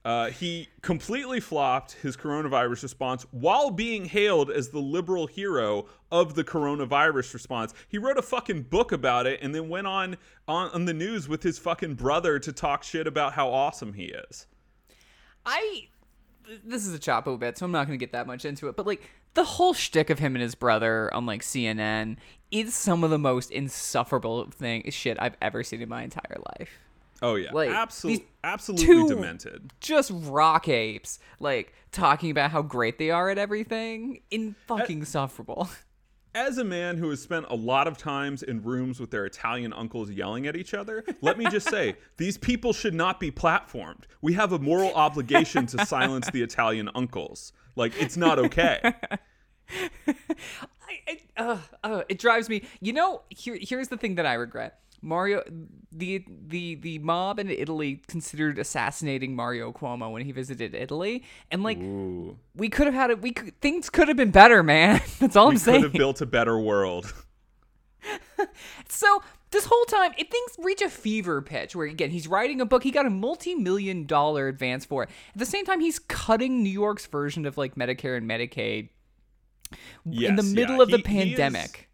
uh, 0.05 0.31
he 0.31 0.69
completely 0.83 1.41
flopped 1.41 1.93
his 1.93 2.17
coronavirus 2.17 2.83
response 2.83 3.27
while 3.33 3.71
being 3.71 4.07
hailed 4.07 4.51
as 4.51 4.71
the 4.71 4.79
liberal 4.79 5.27
hero 5.27 5.87
of 6.11 6.35
the 6.35 6.45
coronavirus 6.45 7.35
response. 7.35 7.75
He 7.89 7.99
wrote 7.99 8.17
a 8.17 8.23
fucking 8.23 8.63
book 8.65 8.93
about 8.93 9.27
it 9.27 9.41
and 9.43 9.55
then 9.55 9.69
went 9.69 9.87
on 9.87 10.17
on, 10.49 10.71
on 10.71 10.85
the 10.85 10.95
news 10.95 11.29
with 11.29 11.43
his 11.43 11.59
fucking 11.59 11.95
brother 11.95 12.39
to 12.39 12.53
talk 12.53 12.83
shit 12.83 13.07
about 13.07 13.35
how 13.35 13.49
awesome 13.51 13.93
he 13.93 14.05
is. 14.05 14.47
I 15.45 15.89
this 16.65 16.87
is 16.87 16.95
a 16.95 16.99
chapo 16.99 17.39
bit, 17.39 17.59
so 17.59 17.67
I'm 17.67 17.73
not 17.73 17.87
gonna 17.87 17.97
get 17.97 18.13
that 18.13 18.27
much 18.27 18.45
into 18.45 18.69
it. 18.69 18.77
But 18.77 18.87
like 18.87 19.03
the 19.37 19.45
whole 19.45 19.75
shtick 19.75 20.11
of 20.11 20.19
him 20.19 20.35
and 20.35 20.43
his 20.43 20.55
brother 20.55 21.13
on 21.15 21.27
like 21.27 21.43
CNN 21.43 22.17
is 22.51 22.75
some 22.75 23.05
of 23.05 23.11
the 23.11 23.19
most 23.19 23.51
insufferable 23.51 24.51
thing 24.51 24.91
shit 24.91 25.17
I've 25.21 25.37
ever 25.41 25.63
seen 25.63 25.83
in 25.83 25.89
my 25.89 26.03
entire 26.03 26.39
life. 26.59 26.71
Oh 27.23 27.37
yeah, 27.37 27.53
Like, 27.53 27.71
absolutely, 27.71 28.27
absolutely 28.45 29.15
demented. 29.15 29.73
Just 29.81 30.11
rock 30.15 30.69
apes, 30.69 31.19
like 31.41 31.73
talking 31.93 32.31
about 32.31 32.51
how 32.51 32.63
great 32.63 32.99
they 32.99 33.11
are 33.11 33.31
at 33.31 33.39
everything. 33.39 34.21
In 34.31 34.55
fucking 34.67 35.01
insufferable. 35.01 35.69
As 36.35 36.59
a 36.59 36.65
man 36.65 36.99
who 36.99 37.09
has 37.09 37.23
spent 37.23 37.47
a 37.49 37.55
lot 37.55 37.89
of 37.89 37.97
times 37.97 38.43
in 38.43 38.63
rooms 38.63 39.01
with 39.01 39.11
their 39.11 39.25
Italian 39.25 39.73
uncles 39.73 40.11
yelling 40.11 40.47
at 40.47 40.55
each 40.55 40.75
other, 40.75 41.03
let 41.23 41.39
me 41.39 41.47
just 41.47 41.71
say, 41.71 41.97
these 42.19 42.37
people 42.37 42.75
should 42.75 42.93
not 42.93 43.19
be 43.19 43.31
platformed. 43.31 44.03
We 44.21 44.35
have 44.35 44.53
a 44.53 44.59
moral 44.59 44.93
obligation 44.93 45.65
to 45.69 45.87
silence 45.87 46.31
the 46.31 46.43
Italian 46.43 46.91
uncles. 46.95 47.55
Like, 47.77 47.93
it's 48.01 48.17
not 48.17 48.39
okay. 48.39 48.81
I, 50.09 50.15
I, 51.09 51.19
uh, 51.37 51.59
uh, 51.85 52.03
it 52.09 52.19
drives 52.19 52.49
me. 52.49 52.63
You 52.81 52.93
know, 52.93 53.23
here 53.29 53.59
here's 53.61 53.89
the 53.89 53.97
thing 53.97 54.17
that 54.17 54.27
I 54.27 54.35
regret. 54.35 54.81
Mario, 55.03 55.43
the 55.93 56.25
the 56.49 56.75
the 56.77 56.99
mob 56.99 57.39
in 57.39 57.51
Italy 57.51 58.03
considered 58.09 58.59
assassinating 58.59 59.37
Mario 59.37 59.73
Cuomo 59.73 60.11
when 60.11 60.25
he 60.25 60.33
visited 60.33 60.75
Italy, 60.75 61.25
and 61.51 61.63
like 61.63 61.79
Ooh. 61.79 62.39
we 62.55 62.69
could 62.69 62.87
have 62.87 62.95
had 62.95 63.11
it. 63.11 63.21
We 63.21 63.33
could, 63.33 63.61
things 63.61 63.91
could 63.91 64.09
have 64.09 64.17
been 64.17 64.31
better, 64.31 64.63
man. 64.63 65.03
That's 65.21 65.37
all 65.37 65.49
I'm 65.49 65.59
saying. 65.59 65.77
We 65.77 65.83
could 65.83 65.93
have 65.93 65.99
built 65.99 66.21
a 66.21 66.27
better 66.27 66.59
world. 66.59 67.13
So 68.89 69.21
this 69.51 69.67
whole 69.67 69.85
time, 69.85 70.13
it 70.19 70.31
things 70.31 70.51
reach 70.59 70.83
a 70.83 70.91
fever 70.91 71.41
pitch 71.43 71.75
where 71.77 71.87
again 71.87 72.11
he's 72.11 72.27
writing 72.29 72.61
a 72.61 72.67
book. 72.67 72.83
He 72.83 72.91
got 72.91 73.07
a 73.07 73.11
multi-million 73.11 74.07
dollar 74.07 74.49
advance 74.49 74.85
for 74.85 75.05
it. 75.05 75.11
At 75.35 75.39
the 75.39 75.47
same 75.47 75.65
time, 75.65 75.81
he's 75.81 75.99
cutting 75.99 76.63
New 76.63 76.71
York's 76.71 77.07
version 77.07 77.47
of 77.47 77.57
like 77.57 77.75
Medicare 77.77 78.17
and 78.17 78.29
Medicaid 78.29 78.89
in 80.05 80.37
the 80.37 80.43
middle 80.43 80.77
yeah. 80.77 80.83
of 80.83 80.91
the 80.91 80.99
He- 80.99 81.03
he 81.03 81.33
is- 81.33 81.37
pandemic. 81.39 81.89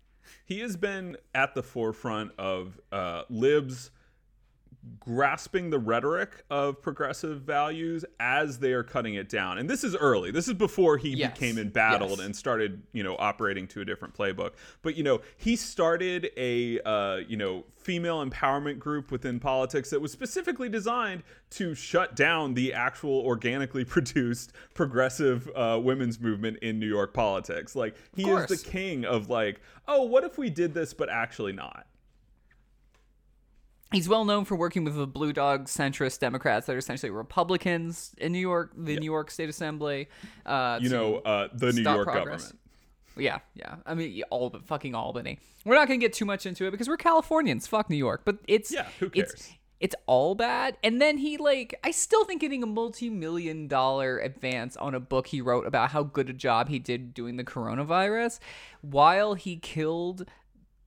he 0.44 0.60
has 0.60 0.76
been 0.76 1.16
at 1.34 1.54
the 1.54 1.62
forefront 1.62 2.32
of 2.38 2.78
uh, 2.90 3.22
libs 3.30 3.90
grasping 4.98 5.70
the 5.70 5.78
rhetoric 5.78 6.44
of 6.50 6.82
progressive 6.82 7.42
values 7.42 8.04
as 8.18 8.58
they 8.58 8.72
are 8.72 8.82
cutting 8.82 9.14
it 9.14 9.28
down. 9.28 9.58
And 9.58 9.70
this 9.70 9.84
is 9.84 9.94
early. 9.94 10.30
This 10.32 10.48
is 10.48 10.54
before 10.54 10.96
he 10.96 11.10
Yes. 11.10 11.32
became 11.32 11.56
embattled 11.58 12.18
Yes. 12.18 12.20
and 12.20 12.34
started, 12.36 12.82
you 12.92 13.02
know, 13.02 13.16
operating 13.18 13.68
to 13.68 13.80
a 13.80 13.84
different 13.84 14.14
playbook. 14.14 14.52
But 14.82 14.96
you 14.96 15.04
know, 15.04 15.20
he 15.36 15.54
started 15.56 16.30
a 16.36 16.80
uh, 16.80 17.16
you 17.28 17.36
know 17.36 17.64
female 17.76 18.24
empowerment 18.24 18.78
group 18.78 19.10
within 19.10 19.38
politics 19.40 19.90
that 19.90 20.00
was 20.00 20.12
specifically 20.12 20.68
designed 20.68 21.22
to 21.50 21.74
shut 21.74 22.14
down 22.16 22.54
the 22.54 22.72
actual 22.72 23.20
organically 23.20 23.84
produced 23.96 24.52
progressive 24.74 25.48
uh, 25.54 25.78
women's 25.82 26.20
movement 26.20 26.58
in 26.62 26.78
New 26.80 26.88
York 26.88 27.14
politics. 27.14 27.76
Like 27.76 27.94
he 28.16 28.28
is 28.28 28.46
the 28.46 28.56
king 28.56 29.04
of 29.04 29.30
like, 29.30 29.60
oh, 29.86 30.02
what 30.02 30.24
if 30.24 30.38
we 30.38 30.50
did 30.50 30.74
this 30.74 30.92
but 30.94 31.08
actually 31.08 31.52
not? 31.52 31.86
He's 33.92 34.08
well 34.08 34.24
known 34.24 34.44
for 34.44 34.56
working 34.56 34.84
with 34.84 34.96
the 34.96 35.06
blue 35.06 35.32
dog 35.32 35.66
centrist 35.66 36.18
Democrats 36.20 36.66
that 36.66 36.74
are 36.74 36.78
essentially 36.78 37.10
Republicans 37.10 38.12
in 38.18 38.32
New 38.32 38.38
York, 38.38 38.72
the 38.76 38.96
New 38.96 39.04
York 39.10 39.30
State 39.30 39.48
Assembly. 39.48 40.08
Uh, 40.46 40.78
You 40.80 40.88
know, 40.88 41.16
uh, 41.16 41.48
the 41.52 41.72
New 41.72 41.82
York 41.82 42.04
progress. 42.04 42.24
government. 42.44 42.58
Yeah, 43.16 43.40
yeah. 43.54 43.76
I 43.84 43.94
mean, 43.94 44.22
all 44.30 44.48
but 44.50 44.64
fucking 44.66 44.94
Albany. 44.94 45.38
We're 45.64 45.74
not 45.74 45.86
gonna 45.86 45.98
get 45.98 46.14
too 46.14 46.24
much 46.24 46.46
into 46.46 46.66
it 46.66 46.70
because 46.70 46.88
we're 46.88 46.96
Californians. 46.96 47.66
Fuck 47.66 47.90
New 47.90 47.96
York, 47.96 48.22
but 48.24 48.38
it's 48.48 48.72
Yeah, 48.72 48.86
who 49.00 49.10
It's, 49.14 49.32
cares? 49.32 49.52
it's 49.80 49.94
all 50.06 50.34
bad. 50.34 50.78
And 50.82 50.98
then 51.00 51.18
he 51.18 51.36
like, 51.36 51.78
I 51.84 51.90
still 51.90 52.24
think 52.24 52.40
getting 52.40 52.62
a 52.62 52.66
multi-million 52.66 53.68
dollar 53.68 54.18
advance 54.18 54.78
on 54.78 54.94
a 54.94 55.00
book 55.00 55.26
he 55.26 55.42
wrote 55.42 55.66
about 55.66 55.90
how 55.90 56.02
good 56.04 56.30
a 56.30 56.32
job 56.32 56.70
he 56.70 56.78
did 56.78 57.12
doing 57.12 57.36
the 57.36 57.44
coronavirus, 57.44 58.38
while 58.80 59.34
he 59.34 59.56
killed 59.56 60.24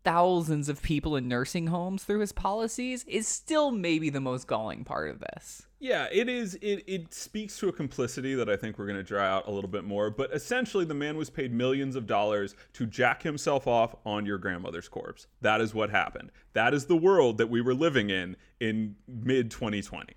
thousands 0.05 0.69
of 0.69 0.81
people 0.81 1.17
in 1.17 1.27
nursing 1.27 1.67
homes 1.67 2.03
through 2.05 2.19
his 2.19 2.31
policies, 2.31 3.03
is 3.05 3.27
still 3.27 3.71
maybe 3.71 4.09
the 4.09 4.21
most 4.21 4.47
galling 4.47 4.85
part 4.85 5.09
of 5.09 5.19
this. 5.19 5.63
Yeah, 5.79 6.07
it 6.11 6.29
is. 6.29 6.55
It, 6.61 6.83
it 6.87 7.13
speaks 7.13 7.57
to 7.59 7.67
a 7.67 7.73
complicity 7.73 8.33
that 8.35 8.49
I 8.49 8.55
think 8.55 8.79
we're 8.79 8.85
going 8.85 8.97
to 8.97 9.03
draw 9.03 9.23
out 9.23 9.47
a 9.47 9.51
little 9.51 9.69
bit 9.69 9.83
more. 9.83 10.09
But 10.09 10.31
essentially, 10.33 10.85
the 10.85 10.93
man 10.93 11.17
was 11.17 11.29
paid 11.29 11.51
millions 11.53 11.95
of 11.97 12.07
dollars 12.07 12.55
to 12.73 12.85
jack 12.85 13.21
himself 13.23 13.67
off 13.67 13.93
on 14.05 14.25
your 14.25 14.37
grandmother's 14.37 14.87
corpse. 14.87 15.27
That 15.41 15.59
is 15.59 15.73
what 15.73 15.89
happened. 15.89 16.31
That 16.53 16.73
is 16.73 16.85
the 16.85 16.95
world 16.95 17.37
that 17.39 17.49
we 17.49 17.59
were 17.59 17.73
living 17.73 18.09
in 18.09 18.37
in 18.61 18.95
mid 19.07 19.51
2020. 19.51 20.13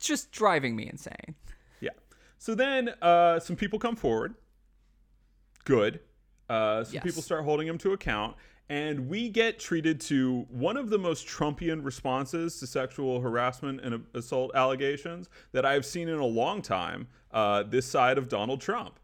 Just 0.00 0.32
driving 0.32 0.74
me 0.74 0.88
insane. 0.88 1.34
Yeah. 1.80 1.90
So 2.38 2.54
then 2.54 2.90
uh, 3.02 3.38
some 3.40 3.56
people 3.56 3.78
come 3.78 3.96
forward. 3.96 4.34
Good. 5.64 6.00
Uh, 6.48 6.84
some 6.84 6.94
Yes. 6.94 7.02
people 7.04 7.22
start 7.22 7.44
holding 7.44 7.66
him 7.68 7.78
to 7.78 7.92
account. 7.92 8.36
And 8.68 9.08
we 9.08 9.28
get 9.28 9.58
treated 9.58 10.00
to 10.02 10.46
one 10.48 10.76
of 10.76 10.88
the 10.88 10.98
most 10.98 11.26
Trumpian 11.26 11.84
responses 11.84 12.58
to 12.60 12.66
sexual 12.66 13.20
harassment 13.20 13.80
and 13.82 14.06
assault 14.14 14.52
allegations 14.54 15.28
that 15.52 15.66
I've 15.66 15.84
seen 15.84 16.08
in 16.08 16.18
a 16.18 16.24
long 16.24 16.62
time 16.62 17.08
uh, 17.32 17.64
this 17.64 17.84
side 17.84 18.16
of 18.16 18.28
Donald 18.28 18.60
Trump 18.60 18.98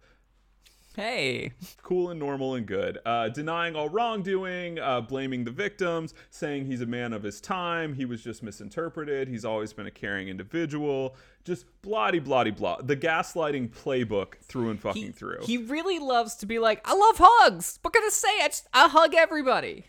Hey, 1.01 1.53
cool 1.83 2.11
and 2.11 2.21
normal 2.21 2.57
and 2.57 2.67
good. 2.67 2.99
Uh, 3.07 3.31
denying 3.31 3.75
all 3.75 3.89
wrongdoing, 3.89 4.79
uh, 4.79 5.01
blaming 5.01 5.45
the 5.45 5.51
victims, 5.51 6.13
saying 6.29 6.67
he's 6.67 6.83
a 6.83 6.87
man 6.87 7.15
of 7.15 7.23
his 7.23 7.41
time, 7.41 7.95
he 7.95 8.05
was 8.05 8.23
just 8.23 8.43
misinterpreted, 8.43 9.27
he's 9.27 9.47
always 9.47 9.73
been 9.73 9.87
a 9.87 9.91
caring 9.91 10.29
individual, 10.29 11.17
just 11.43 11.65
blah 11.81 12.11
blah 12.11 12.45
blah. 12.45 12.83
The 12.83 12.99
gaslighting 12.99 13.71
playbook 13.71 14.35
through 14.43 14.69
and 14.69 14.79
fucking 14.79 15.03
he, 15.03 15.11
through. 15.11 15.39
he 15.45 15.57
really 15.57 15.99
loves 15.99 16.35
to 16.35 16.45
be 16.45 16.59
like, 16.59 16.83
I 16.85 16.93
love 16.93 17.17
hugs. 17.19 17.79
What 17.81 17.95
can 17.95 18.03
I 18.05 18.11
say? 18.11 18.29
I 18.43 18.49
just 18.49 18.69
I 18.75 18.87
hug 18.89 19.15
everybody. 19.15 19.85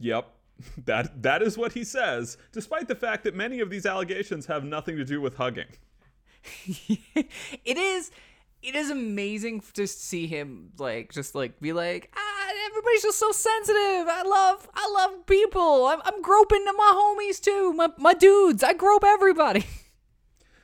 Yep. 0.00 0.28
That 0.84 1.22
that 1.22 1.40
is 1.40 1.56
what 1.56 1.72
he 1.72 1.84
says, 1.84 2.36
despite 2.52 2.88
the 2.88 2.94
fact 2.94 3.24
that 3.24 3.34
many 3.34 3.60
of 3.60 3.70
these 3.70 3.86
allegations 3.86 4.44
have 4.46 4.62
nothing 4.64 4.96
to 4.96 5.04
do 5.04 5.20
with 5.20 5.36
hugging. 5.36 5.68
it 6.66 7.78
is 7.78 8.10
it 8.62 8.74
is 8.74 8.90
amazing 8.90 9.62
to 9.74 9.86
see 9.86 10.26
him 10.26 10.70
like 10.78 11.12
just 11.12 11.34
like 11.34 11.60
be 11.60 11.72
like 11.72 12.12
ah 12.16 12.50
everybody's 12.66 13.02
just 13.02 13.18
so 13.18 13.32
sensitive 13.32 14.06
i 14.08 14.22
love 14.24 14.68
i 14.74 14.90
love 14.94 15.26
people 15.26 15.86
i'm, 15.86 16.00
I'm 16.04 16.22
groping 16.22 16.64
to 16.66 16.72
my 16.76 16.92
homies 16.94 17.40
too 17.40 17.72
my, 17.72 17.88
my 17.98 18.14
dudes 18.14 18.62
i 18.62 18.72
grope 18.72 19.04
everybody 19.04 19.64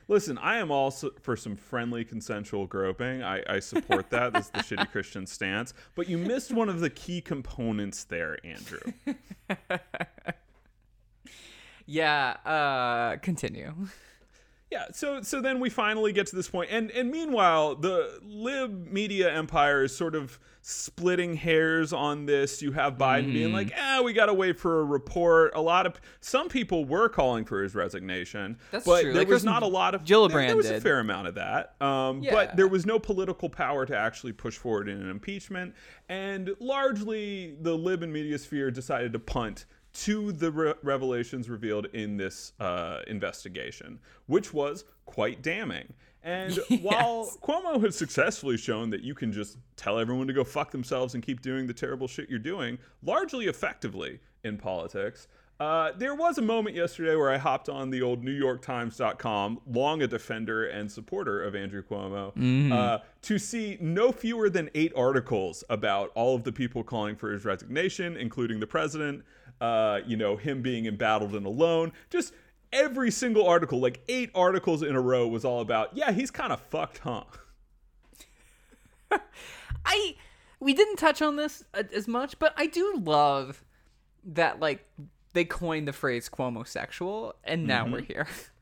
Listen, 0.09 0.37
I 0.37 0.59
am 0.59 0.71
all 0.71 0.89
for 0.89 1.35
some 1.35 1.57
friendly 1.57 2.05
consensual 2.05 2.65
groping. 2.65 3.23
I, 3.23 3.43
I 3.45 3.59
support 3.59 4.09
that. 4.11 4.31
That's 4.31 4.47
the 4.47 4.59
shitty 4.59 4.89
Christian 4.89 5.25
stance. 5.27 5.73
But 5.95 6.07
you 6.07 6.17
missed 6.17 6.53
one 6.53 6.69
of 6.69 6.79
the 6.79 6.89
key 6.89 7.19
components 7.19 8.05
there, 8.05 8.37
Andrew. 8.45 8.79
yeah 11.87 12.35
uh 12.45 13.15
continue 13.21 13.73
Yeah, 14.69 14.87
so 14.91 15.21
so 15.21 15.39
then 15.41 15.61
we 15.61 15.69
finally 15.69 16.11
get 16.11 16.27
to 16.27 16.35
this 16.35 16.49
point, 16.49 16.69
and 16.71 16.91
and 16.91 17.09
meanwhile, 17.09 17.73
the 17.75 18.19
lib 18.25 18.91
media 18.91 19.33
empire 19.33 19.83
is 19.83 19.95
sort 19.95 20.13
of 20.13 20.37
splitting 20.61 21.37
hairs 21.37 21.93
on 21.93 22.25
this. 22.25 22.61
You 22.61 22.73
have 22.73 22.97
Biden 22.97 23.31
being 23.31 23.53
like, 23.53 23.71
"Ah, 23.79 24.01
we 24.03 24.11
gotta 24.11 24.33
wait 24.33 24.59
for 24.59 24.81
a 24.81 24.83
report." 24.83 25.53
A 25.55 25.61
lot 25.61 25.85
of 25.85 26.01
some 26.19 26.49
people 26.49 26.83
were 26.83 27.07
calling 27.07 27.45
for 27.45 27.63
his 27.63 27.75
resignation, 27.75 28.57
That's 28.71 28.85
but 28.85 29.03
true. 29.03 29.13
there 29.13 29.21
Like, 29.21 29.29
was 29.29 29.45
not 29.45 29.63
a 29.63 29.67
lot 29.67 29.95
of 29.95 30.03
Gillibrand 30.03 30.31
There, 30.33 30.47
there 30.47 30.55
was 30.57 30.69
a 30.69 30.81
fair 30.81 30.99
amount 30.99 31.27
of 31.29 31.35
that, 31.35 31.81
um, 31.81 32.21
Yeah. 32.21 32.33
but 32.33 32.57
there 32.57 32.67
was 32.67 32.85
no 32.85 32.99
political 32.99 33.47
power 33.49 33.85
to 33.85 33.95
actually 33.97 34.33
push 34.33 34.57
forward 34.57 34.89
in 34.89 34.99
an 35.01 35.09
impeachment, 35.09 35.75
and 36.09 36.53
largely 36.59 37.55
the 37.61 37.77
lib 37.77 38.03
and 38.03 38.11
media 38.11 38.37
sphere 38.37 38.69
decided 38.69 39.13
to 39.13 39.19
punt 39.19 39.65
to 40.03 40.31
the 40.31 40.51
re- 40.51 40.73
revelations 40.83 41.49
revealed 41.49 41.87
in 41.87 42.17
this 42.17 42.53
uh, 42.59 42.99
investigation, 43.07 43.99
which 44.27 44.53
was 44.53 44.85
quite 45.05 45.41
damning. 45.41 45.93
And 46.23 46.59
while 46.81 47.31
Cuomo 47.41 47.81
has 47.83 47.95
successfully 47.95 48.57
shown 48.57 48.89
that 48.91 49.01
you 49.01 49.15
can 49.15 49.31
just 49.31 49.57
tell 49.75 49.97
everyone 49.97 50.27
to 50.27 50.33
go 50.33 50.43
fuck 50.43 50.71
themselves 50.71 51.15
and 51.15 51.23
keep 51.23 51.41
doing 51.41 51.65
the 51.65 51.73
terrible 51.73 52.07
shit 52.07 52.29
you're 52.29 52.37
doing, 52.37 52.77
largely 53.01 53.47
effectively 53.47 54.19
in 54.43 54.57
politics, 54.57 55.27
uh, 55.59 55.91
there 55.97 56.13
was 56.13 56.37
a 56.37 56.41
moment 56.41 56.75
yesterday 56.75 57.15
where 57.15 57.31
I 57.31 57.37
hopped 57.37 57.67
on 57.67 57.89
the 57.89 58.03
old 58.03 58.23
NewYorkTimes.com, 58.23 59.61
long 59.65 60.03
a 60.03 60.07
defender 60.07 60.67
and 60.67 60.91
supporter 60.91 61.41
of 61.43 61.55
Andrew 61.55 61.81
Cuomo, 61.81 62.71
uh, 62.71 62.99
to 63.23 63.39
see 63.39 63.77
no 63.81 64.11
fewer 64.11 64.51
than 64.51 64.69
eight 64.75 64.93
articles 64.95 65.63
about 65.69 66.11
all 66.13 66.35
of 66.35 66.43
the 66.43 66.51
people 66.51 66.83
calling 66.83 67.15
for 67.15 67.31
his 67.31 67.43
resignation, 67.43 68.15
including 68.15 68.59
the 68.59 68.67
president, 68.67 69.23
uh, 69.61 69.99
you 70.05 70.17
know, 70.17 70.37
him 70.37 70.61
being 70.61 70.85
embattled 70.85 71.33
and 71.35 71.45
alone. 71.45 71.91
Just 72.09 72.33
every 72.71 73.11
single 73.11 73.47
article, 73.47 73.79
like 73.79 74.01
eight 74.07 74.29
articles 74.35 74.83
in 74.83 74.95
a 74.95 75.01
row, 75.01 75.27
was 75.27 75.45
all 75.45 75.61
about, 75.61 75.95
yeah, 75.95 76.11
he's 76.11 76.31
kind 76.31 76.51
of 76.51 76.59
fucked, 76.59 76.99
huh? 76.99 77.23
i 79.85 80.15
we 80.59 80.73
didn't 80.73 80.97
touch 80.97 81.21
on 81.21 81.37
this 81.37 81.63
as 81.73 82.09
much 82.09 82.37
but 82.39 82.53
i 82.57 82.67
do 82.67 83.01
love 83.05 83.63
that 84.25 84.59
like 84.59 84.85
they 85.33 85.45
coined 85.45 85.87
the 85.87 85.93
phrase 85.93 86.29
cuomo 86.29 86.67
sexual 86.67 87.35
and 87.43 87.65
now 87.67 87.87
we're 87.87 88.01
here. 88.01 88.27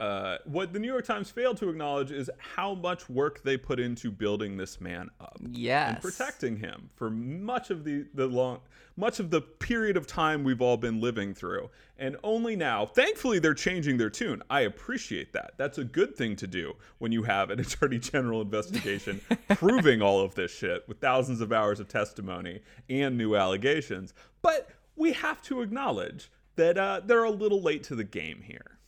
Uh, 0.00 0.38
what 0.46 0.72
the 0.72 0.78
New 0.78 0.88
York 0.88 1.04
Times 1.04 1.30
failed 1.30 1.58
to 1.58 1.68
acknowledge 1.68 2.10
is 2.10 2.30
how 2.38 2.74
much 2.74 3.08
work 3.10 3.42
they 3.42 3.58
put 3.58 3.78
into 3.78 4.10
building 4.10 4.56
this 4.56 4.80
man 4.80 5.10
up 5.20 5.36
yes 5.50 5.90
and 5.90 6.00
protecting 6.00 6.56
him 6.56 6.88
for 6.96 7.10
much 7.10 7.68
of 7.68 7.84
the, 7.84 8.06
the 8.14 8.26
long 8.26 8.60
much 8.96 9.20
of 9.20 9.30
the 9.30 9.40
period 9.40 9.96
of 9.96 10.06
time 10.06 10.44
we've 10.44 10.60
all 10.60 10.76
been 10.76 11.00
living 11.00 11.34
through. 11.34 11.70
And 11.98 12.16
only 12.22 12.54
now, 12.54 12.86
thankfully, 12.86 13.38
they're 13.38 13.54
changing 13.54 13.96
their 13.96 14.10
tune. 14.10 14.42
I 14.50 14.62
appreciate 14.62 15.32
that. 15.32 15.52
That's 15.56 15.78
a 15.78 15.84
good 15.84 16.14
thing 16.16 16.36
to 16.36 16.46
do 16.46 16.74
when 16.98 17.10
you 17.10 17.22
have 17.22 17.50
an 17.50 17.60
attorney 17.60 17.98
general 17.98 18.42
investigation 18.42 19.20
proving 19.48 20.02
all 20.02 20.20
of 20.20 20.34
this 20.34 20.54
shit 20.54 20.86
with 20.86 20.98
thousands 21.00 21.40
of 21.40 21.52
hours 21.52 21.80
of 21.80 21.88
testimony 21.88 22.60
and 22.88 23.16
new 23.16 23.36
allegations. 23.36 24.12
But 24.42 24.70
we 24.96 25.12
have 25.12 25.40
to 25.42 25.62
acknowledge 25.62 26.30
that 26.56 26.76
uh, 26.76 27.00
they're 27.04 27.24
a 27.24 27.30
little 27.30 27.62
late 27.62 27.82
to 27.84 27.94
the 27.94 28.04
game 28.04 28.42
here. 28.42 28.78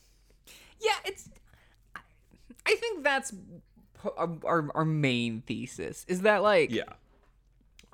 Yeah, 0.82 0.96
it's. 1.04 1.28
I 2.64 2.74
think 2.76 3.02
that's 3.02 3.32
our, 4.16 4.70
our, 4.74 4.84
main 4.84 5.42
thesis 5.42 6.04
is 6.08 6.22
that 6.22 6.42
like 6.42 6.70
Yeah. 6.70 6.84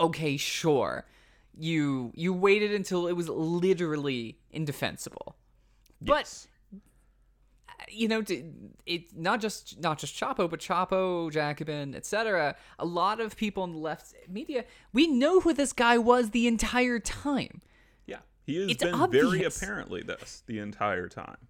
okay 0.00 0.36
sure 0.36 1.04
you 1.56 2.12
you 2.14 2.32
waited 2.32 2.72
until 2.72 3.06
it 3.06 3.12
was 3.12 3.28
literally 3.28 4.38
indefensible 4.50 5.36
but 6.00 6.46
you 7.88 8.08
know 8.08 8.22
it 8.86 9.16
not 9.16 9.40
just 9.40 9.80
not 9.80 9.98
just 9.98 10.14
chapo 10.14 10.48
but 10.48 10.60
chapo 10.60 11.30
jacobin 11.32 11.94
etc 11.94 12.56
a 12.78 12.84
lot 12.84 13.20
of 13.20 13.36
people 13.36 13.64
in 13.64 13.72
the 13.72 13.78
left 13.78 14.14
media 14.28 14.64
we 14.92 15.06
know 15.06 15.40
who 15.40 15.52
this 15.52 15.72
guy 15.72 15.98
was 15.98 16.30
the 16.30 16.46
entire 16.46 16.98
time 16.98 17.60
Yeah, 18.06 18.18
he 18.46 18.56
has 18.56 18.70
It's 18.70 18.84
been 18.84 19.10
very 19.10 19.44
apparently 19.44 20.02
this 20.02 20.42
the 20.46 20.58
entire 20.58 21.08
time. 21.08 21.47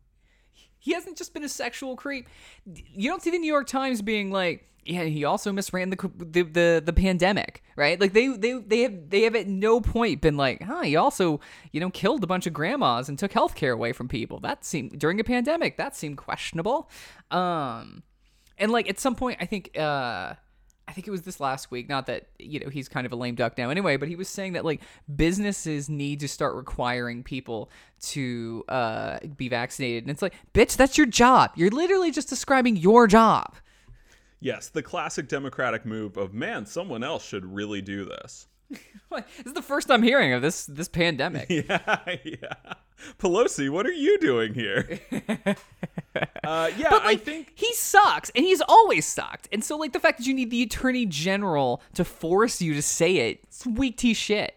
He 0.79 0.95
hasn't 0.95 1.19
just 1.19 1.35
been 1.35 1.45
a 1.45 1.49
sexual 1.49 1.97
creep. 1.97 2.29
You 2.65 3.11
don't 3.11 3.23
see 3.23 3.31
the 3.31 3.39
New 3.39 3.53
York 3.53 3.67
Times 3.67 4.03
being 4.03 4.31
like, 4.31 4.69
yeah, 4.85 5.05
he 5.05 5.25
also 5.25 5.53
misran 5.53 5.91
the 5.91 6.11
the 6.25 6.43
the, 6.43 6.83
the 6.85 6.93
pandemic, 6.93 7.63
right? 7.77 8.01
Like 8.01 8.15
they 8.15 8.29
they 8.29 8.55
they 8.55 8.81
have 8.81 9.11
they 9.11 9.23
have 9.23 9.37
at 9.37 9.47
no 9.47 9.81
point 9.81 10.23
been 10.23 10.37
like, 10.37 10.63
huh, 10.63 10.83
he 10.83 10.97
also 10.97 11.41
you 11.73 11.81
know 11.81 11.91
killed 11.91 12.25
a 12.25 12.27
bunch 12.27 12.47
of 12.47 12.55
grandmas 12.55 13.09
and 13.09 13.19
took 13.19 13.33
health 13.33 13.55
care 13.55 13.73
away 13.73 13.93
from 13.93 14.09
people. 14.09 14.41
That 14.41 14.65
seemed 14.65 14.99
during 14.99 15.21
a 15.21 15.25
pandemic. 15.25 15.77
That 15.77 15.95
seemed 15.95 16.17
questionable. 16.17 16.91
Um, 17.31 18.03
and 18.57 18.73
like 18.73 18.89
at 18.89 18.99
some 18.99 19.15
point, 19.15 19.39
I 19.41 19.47
think 19.47 19.79
uh. 19.79 20.35
I 20.89 20.93
think 20.93 21.07
it 21.07 21.11
was 21.11 21.23
this 21.23 21.39
last 21.39 21.71
week. 21.71 21.89
Not 21.89 22.07
that 22.07 22.29
you 22.39 22.61
know 22.61 22.71
he's 22.71 22.89
kind 22.89 23.07
of 23.07 23.13
a 23.13 23.17
lame 23.17 23.35
duck 23.35 23.59
now, 23.59 23.69
anyway. 23.69 23.99
But 23.99 24.09
he 24.09 24.17
was 24.17 24.29
saying 24.29 24.55
that 24.55 24.65
like 24.65 24.81
businesses 25.15 25.91
need 25.91 26.21
to 26.21 26.29
start 26.29 26.55
requiring 26.57 27.23
people 27.23 27.71
to 28.01 28.65
uh, 28.69 29.19
be 29.37 29.49
vaccinated, 29.49 30.05
and 30.05 30.11
it's 30.11 30.23
like, 30.23 30.35
bitch, 30.55 30.77
that's 30.77 30.97
your 30.97 31.07
job. 31.07 31.53
You're 31.57 31.71
literally 31.71 32.11
just 32.11 32.31
describing 32.31 32.77
your 32.77 33.07
job. 33.07 33.55
Yes, 34.41 34.69
the 34.69 34.83
classic 34.83 35.29
Democratic 35.29 35.85
move 35.85 36.17
of 36.17 36.33
man, 36.33 36.65
someone 36.65 37.05
else 37.05 37.27
should 37.27 37.45
really 37.45 37.83
do 37.83 38.05
this. 38.05 38.47
This 39.11 39.47
is 39.47 39.53
the 39.55 39.63
first 39.63 39.91
I'm 39.91 40.03
hearing 40.03 40.35
of 40.35 40.43
this 40.43 40.67
this 40.67 40.89
pandemic. 40.89 41.49
Yeah, 41.51 42.17
yeah. 42.25 42.75
Pelosi, 43.19 43.71
what 43.71 43.87
are 43.87 43.93
you 43.93 44.19
doing 44.19 44.55
here? 44.55 45.01
uh, 46.45 46.71
yeah, 46.77 46.91
But 46.91 47.03
I 47.05 47.17
think 47.17 47.53
he 47.55 47.73
sucks, 47.75 48.31
and 48.35 48.45
he's 48.45 48.61
always 48.61 49.07
sucked. 49.07 49.49
And 49.53 49.63
so, 49.65 49.77
like, 49.77 49.93
the 49.93 50.01
fact 50.01 50.19
that 50.19 50.27
you 50.27 50.35
need 50.35 50.51
the 50.51 50.63
attorney 50.63 51.07
general 51.07 51.81
to 51.95 52.05
force 52.05 52.61
you 52.61 52.75
to 52.75 52.83
say 52.83 53.17
it, 53.31 53.41
it's 53.45 53.67
weak 53.67 53.97
tea 53.97 54.15
shit. 54.15 54.57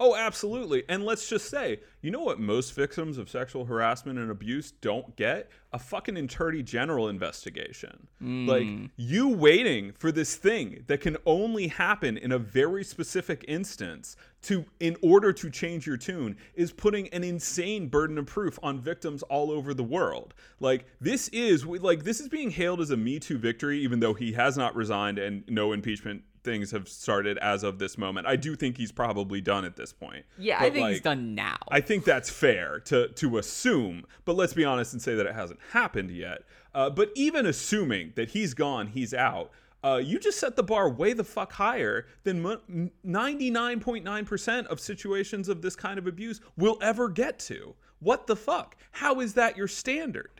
Oh, 0.00 0.14
absolutely. 0.14 0.84
And 0.88 1.04
let's 1.04 1.28
just 1.28 1.50
say, 1.50 1.80
you 2.02 2.12
know 2.12 2.22
what 2.22 2.38
most 2.38 2.74
victims 2.74 3.18
of 3.18 3.28
sexual 3.28 3.64
harassment 3.64 4.18
and 4.18 4.30
abuse 4.30 4.70
don't 4.70 5.16
get? 5.16 5.50
A 5.72 5.78
fucking 5.78 6.16
attorney 6.16 6.62
general 6.62 7.08
investigation. 7.08 8.06
Like, 8.20 8.66
hmm. 8.66 8.86
you 8.96 9.28
waiting 9.28 9.92
for 9.92 10.12
this 10.12 10.36
thing 10.36 10.84
that 10.86 11.00
can 11.00 11.16
only 11.26 11.66
happen 11.66 12.16
in 12.16 12.30
a 12.30 12.38
very 12.38 12.84
specific 12.84 13.44
instance 13.48 14.16
to 14.42 14.64
in 14.78 14.96
order 15.02 15.32
to 15.32 15.50
change 15.50 15.86
your 15.86 15.96
tune 15.96 16.36
is 16.54 16.70
putting 16.70 17.08
an 17.08 17.24
insane 17.24 17.88
burden 17.88 18.18
of 18.18 18.26
proof 18.26 18.58
on 18.62 18.80
victims 18.80 19.22
all 19.24 19.50
over 19.50 19.74
the 19.74 19.82
world. 19.82 20.32
Like 20.60 20.86
this 21.00 21.28
is 21.28 21.66
like 21.66 22.04
this 22.04 22.20
is 22.20 22.28
being 22.28 22.50
hailed 22.50 22.80
as 22.80 22.90
a 22.90 22.96
Me 22.96 23.18
Too 23.18 23.36
victory 23.36 23.80
even 23.80 23.98
though 23.98 24.14
he 24.14 24.32
has 24.32 24.56
not 24.56 24.76
resigned 24.76 25.18
and 25.18 25.42
no 25.48 25.72
impeachment 25.72 26.22
things 26.48 26.70
have 26.70 26.88
started 26.88 27.36
as 27.38 27.62
of 27.62 27.78
this 27.78 27.98
moment. 27.98 28.26
I 28.26 28.36
do 28.36 28.56
think 28.56 28.78
he's 28.78 28.90
probably 28.90 29.40
done 29.42 29.66
at 29.66 29.76
this 29.76 29.92
point. 29.92 30.24
Yeah, 30.38 30.56
I 30.58 30.64
But, 30.64 30.72
think 30.72 30.88
he's 30.88 31.00
done 31.02 31.34
now. 31.34 31.58
I 31.70 31.80
think 31.80 32.04
that's 32.04 32.30
fair 32.30 32.80
to 32.86 33.08
to 33.08 33.36
assume, 33.38 34.04
but 34.24 34.34
let's 34.34 34.54
be 34.54 34.64
honest 34.64 34.94
and 34.94 35.02
say 35.02 35.14
that 35.14 35.26
it 35.26 35.34
hasn't 35.34 35.60
happened 35.72 36.10
yet. 36.10 36.38
Uh, 36.74 36.88
but 36.88 37.10
even 37.14 37.44
assuming 37.44 38.12
that 38.16 38.30
he's 38.30 38.54
gone, 38.54 38.86
he's 38.86 39.12
out. 39.12 39.50
Uh, 39.84 40.00
you 40.02 40.18
just 40.18 40.40
set 40.40 40.56
the 40.56 40.62
bar 40.62 40.88
way 40.90 41.12
the 41.12 41.22
fuck 41.22 41.52
higher 41.52 42.06
than 42.24 42.90
ninety 43.04 43.50
nine 43.50 43.78
point 43.78 44.04
nine 44.04 44.24
percent 44.24 44.66
of 44.68 44.80
situations 44.80 45.48
of 45.48 45.60
this 45.60 45.76
kind 45.76 45.98
of 45.98 46.06
abuse 46.06 46.40
will 46.56 46.78
ever 46.80 47.08
get 47.08 47.38
to. 47.38 47.74
What 48.00 48.26
the 48.26 48.36
fuck? 48.36 48.76
How 48.92 49.20
is 49.20 49.34
that 49.34 49.56
your 49.56 49.68
standard? 49.68 50.37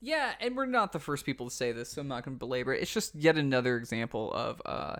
Yeah, 0.00 0.32
and 0.40 0.56
we're 0.56 0.66
not 0.66 0.92
the 0.92 0.98
first 1.00 1.26
people 1.26 1.48
to 1.48 1.54
say 1.54 1.72
this, 1.72 1.90
so 1.90 2.00
I'm 2.00 2.08
not 2.08 2.24
going 2.24 2.36
to 2.36 2.38
belabor 2.38 2.72
it. 2.72 2.82
It's 2.82 2.92
just 2.92 3.14
yet 3.14 3.36
another 3.36 3.76
example 3.76 4.32
of 4.32 4.62
uh, 4.64 4.96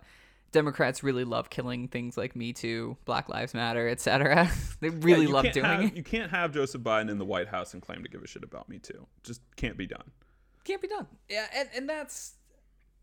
Democrats 0.50 1.02
really 1.04 1.24
love 1.24 1.50
killing 1.50 1.86
things 1.88 2.16
like 2.16 2.34
Me 2.34 2.52
Too, 2.52 2.96
Black 3.04 3.28
Lives 3.28 3.54
Matter, 3.54 3.88
etc. 3.88 4.50
they 4.80 4.88
really 4.90 5.26
Yeah, 5.26 5.32
love 5.32 5.52
doing 5.52 5.66
have, 5.66 5.84
it. 5.84 5.96
You 5.96 6.02
can't 6.02 6.30
have 6.30 6.52
Joseph 6.52 6.82
Biden 6.82 7.10
in 7.10 7.18
the 7.18 7.24
White 7.24 7.48
House 7.48 7.74
and 7.74 7.82
claim 7.82 8.02
to 8.02 8.08
give 8.08 8.22
a 8.22 8.26
shit 8.26 8.42
about 8.42 8.68
me 8.68 8.78
too. 8.78 9.06
Just 9.22 9.40
can't 9.56 9.76
be 9.76 9.86
done. 9.86 10.10
Can't 10.64 10.82
be 10.82 10.88
done. 10.88 11.06
Yeah, 11.28 11.46
and, 11.54 11.68
and 11.76 11.88
that's 11.88 12.32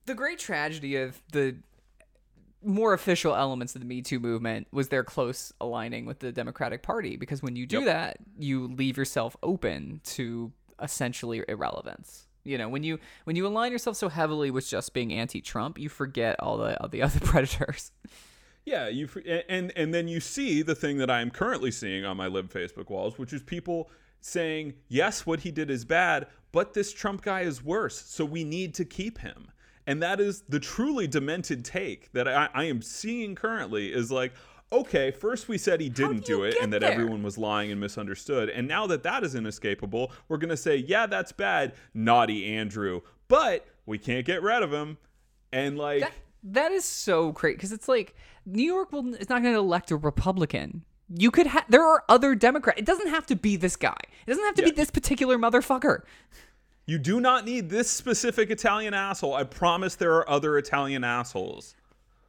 the 0.05 0.13
great 0.15 0.37
tragedy 0.39 0.97
of 0.97 1.21
the 1.31 1.55
more 2.61 2.93
official 2.93 3.35
elements 3.35 3.75
of 3.75 3.81
the 3.81 3.87
Me 3.87 4.01
Too 4.01 4.19
movement 4.19 4.67
was 4.71 4.89
their 4.89 5.03
close 5.03 5.53
aligning 5.61 6.05
with 6.05 6.19
the 6.19 6.31
Democratic 6.31 6.81
Party 6.83 7.15
because 7.15 7.41
when 7.43 7.55
you 7.55 7.65
do 7.65 7.77
Yep. 7.77 7.85
that, 7.85 8.17
you 8.37 8.67
leave 8.67 8.97
yourself 8.97 9.37
open 9.43 10.01
to 10.05 10.51
essentially 10.81 11.43
irrelevance. 11.47 12.27
You 12.43 12.57
know, 12.59 12.69
when 12.69 12.83
you 12.83 12.99
when 13.23 13.35
you 13.35 13.47
align 13.47 13.71
yourself 13.71 13.95
so 13.97 14.07
heavily 14.07 14.51
with 14.51 14.67
just 14.67 14.93
being 14.93 15.11
anti-Trump, 15.11 15.79
you 15.79 15.89
forget 15.89 16.35
all 16.39 16.57
the 16.57 16.79
all 16.81 16.87
the 16.87 17.01
other 17.03 17.19
predators. 17.19 17.91
Yeah, 18.65 18.87
you 18.87 19.09
and 19.49 19.71
and 19.75 19.93
then 19.93 20.07
you 20.07 20.19
see 20.19 20.61
the 20.61 20.75
thing 20.75 20.97
that 20.99 21.09
I 21.09 21.21
am 21.21 21.31
currently 21.31 21.71
seeing 21.71 22.05
on 22.05 22.17
my 22.17 22.27
lib 22.27 22.51
Facebook 22.51 22.89
walls, 22.89 23.17
which 23.17 23.33
is 23.33 23.41
people 23.41 23.89
saying, 24.21 24.73
"Yes, 24.87 25.25
what 25.25 25.41
he 25.41 25.51
did 25.51 25.69
is 25.69 25.85
bad, 25.85 26.27
but 26.51 26.73
this 26.73 26.93
Trump 26.93 27.23
guy 27.23 27.41
is 27.41 27.63
worse, 27.63 27.99
so 27.99 28.23
we 28.25 28.43
need 28.43 28.73
to 28.75 28.85
keep 28.85 29.19
him." 29.19 29.51
And 29.87 30.01
that 30.01 30.19
is 30.19 30.41
the 30.49 30.59
truly 30.59 31.07
demented 31.07 31.63
take 31.63 32.11
that 32.13 32.27
I, 32.27 32.49
I 32.53 32.63
am 32.65 32.81
seeing 32.81 33.35
currently 33.35 33.93
is 33.93 34.11
like, 34.11 34.33
okay, 34.79 35.11
first 35.11 35.47
we 35.47 35.57
said 35.57 35.81
he 35.81 35.89
didn't 35.89 36.25
do 36.25 36.37
do 36.37 36.43
it 36.43 36.55
and 36.61 36.71
that 36.73 36.81
there? 36.81 36.91
everyone 36.91 37.23
was 37.23 37.37
lying 37.37 37.71
and 37.71 37.79
misunderstood, 37.79 38.49
and 38.49 38.67
now 38.67 38.87
that 38.87 39.03
that 39.03 39.23
is 39.23 39.35
inescapable, 39.35 40.11
we're 40.27 40.37
gonna 40.37 40.57
say, 40.57 40.77
yeah, 40.77 41.05
that's 41.05 41.31
bad, 41.31 41.73
naughty 41.93 42.45
Andrew, 42.55 43.01
but 43.27 43.65
we 43.85 43.97
can't 43.97 44.25
get 44.25 44.41
rid 44.41 44.63
of 44.63 44.71
him, 44.71 44.97
and 45.51 45.77
like. 45.77 46.01
That, 46.01 46.13
that 46.47 46.71
is 46.71 46.85
so 46.85 47.31
great 47.31 47.57
because 47.57 47.71
it's 47.71 47.87
like 47.87 48.15
New 48.45 48.63
York 48.63 48.91
will 48.91 49.15
is 49.15 49.29
not 49.29 49.41
going 49.41 49.55
to 49.55 49.59
elect 49.59 49.91
a 49.91 49.97
Republican. 49.97 50.83
You 51.09 51.31
could 51.31 51.47
have 51.47 51.65
there 51.69 51.83
are 51.83 52.03
other 52.09 52.35
Democrats. 52.35 52.79
It 52.79 52.85
doesn't 52.85 53.09
have 53.09 53.25
to 53.27 53.35
be 53.35 53.55
this 53.55 53.75
guy. 53.75 53.97
It 54.25 54.29
doesn't 54.29 54.43
have 54.43 54.55
to 54.55 54.63
be 54.63 54.71
this 54.71 54.91
particular 54.91 55.37
motherfucker. 55.37 56.01
You 56.87 56.99
do 56.99 57.19
not 57.19 57.45
need 57.45 57.69
this 57.69 57.89
specific 57.89 58.51
Italian 58.51 58.93
asshole. 58.93 59.33
I 59.33 59.43
promise 59.43 59.95
there 59.95 60.13
are 60.13 60.29
other 60.29 60.57
Italian 60.57 61.03
assholes. 61.03 61.75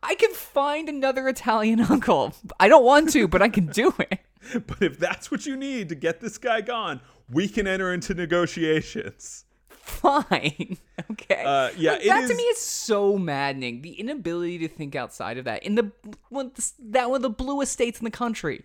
I 0.02 0.14
can 0.14 0.32
find 0.32 0.88
another 0.88 1.28
Italian 1.28 1.80
uncle. 1.90 2.34
I 2.60 2.68
don't 2.68 2.84
want 2.84 3.10
to, 3.12 3.28
but 3.28 3.42
I 3.42 3.48
can 3.48 3.66
do 3.66 3.94
it. 3.98 4.20
But 4.68 4.80
if 4.80 4.96
that's 4.96 5.28
what 5.28 5.44
you 5.44 5.56
need 5.56 5.88
to 5.88 5.96
get 5.96 6.20
this 6.20 6.38
guy 6.38 6.60
gone, 6.60 7.00
we 7.32 7.48
can 7.48 7.66
enter 7.66 7.92
into 7.92 8.14
negotiations. 8.14 9.44
Fine. 9.68 10.78
Okay. 11.10 11.42
Uh, 11.44 11.70
yeah, 11.76 11.92
Like, 11.92 12.04
that 12.04 12.28
to 12.28 12.34
me 12.34 12.42
is 12.44 12.58
so 12.58 13.18
maddening. 13.18 13.82
The 13.82 13.92
inability 14.00 14.58
to 14.58 14.68
think 14.68 14.96
outside 14.96 15.36
of 15.36 15.44
that. 15.44 15.62
In 15.62 15.74
the 15.74 15.92
one, 16.30 16.52
that 16.80 17.10
one 17.10 17.16
of 17.16 17.22
the 17.22 17.30
bluest 17.30 17.72
states 17.72 17.98
in 18.00 18.04
the 18.04 18.10
country. 18.10 18.64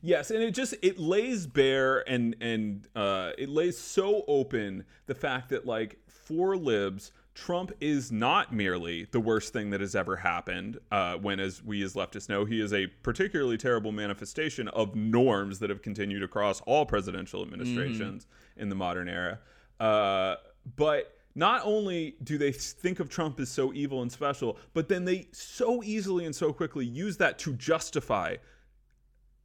Yes, 0.00 0.30
and 0.30 0.42
it 0.42 0.52
just 0.52 0.74
it 0.80 0.98
lays 0.98 1.46
bare 1.46 2.08
and 2.08 2.36
and 2.40 2.86
uh, 2.94 3.32
it 3.36 3.48
lays 3.48 3.76
so 3.76 4.24
open 4.28 4.84
the 5.06 5.14
fact 5.14 5.48
that 5.48 5.66
like 5.66 5.98
for 6.06 6.56
libs, 6.56 7.10
Trump 7.34 7.72
is 7.80 8.12
not 8.12 8.52
merely 8.52 9.08
the 9.10 9.18
worst 9.18 9.52
thing 9.52 9.70
that 9.70 9.80
has 9.80 9.96
ever 9.96 10.16
happened. 10.16 10.78
Uh, 10.92 11.16
when, 11.16 11.40
as 11.40 11.62
we 11.62 11.82
as 11.82 11.94
leftists 11.94 12.28
know, 12.28 12.44
he 12.44 12.60
is 12.60 12.72
a 12.72 12.86
particularly 13.02 13.58
terrible 13.58 13.90
manifestation 13.90 14.68
of 14.68 14.94
norms 14.94 15.58
that 15.58 15.68
have 15.68 15.82
continued 15.82 16.22
across 16.22 16.60
all 16.62 16.86
presidential 16.86 17.42
administrations 17.42 18.26
in 18.56 18.68
the 18.68 18.74
modern 18.74 19.08
era. 19.08 19.40
Uh, 19.80 20.36
but 20.76 21.16
not 21.34 21.60
only 21.64 22.14
do 22.22 22.38
they 22.38 22.52
think 22.52 23.00
of 23.00 23.08
Trump 23.08 23.40
as 23.40 23.48
so 23.48 23.72
evil 23.72 24.02
and 24.02 24.12
special, 24.12 24.56
but 24.72 24.88
then 24.88 25.04
they 25.04 25.26
so 25.32 25.82
easily 25.82 26.24
and 26.26 26.34
so 26.34 26.52
quickly 26.52 26.84
use 26.84 27.16
that 27.16 27.38
to 27.40 27.52
justify 27.54 28.36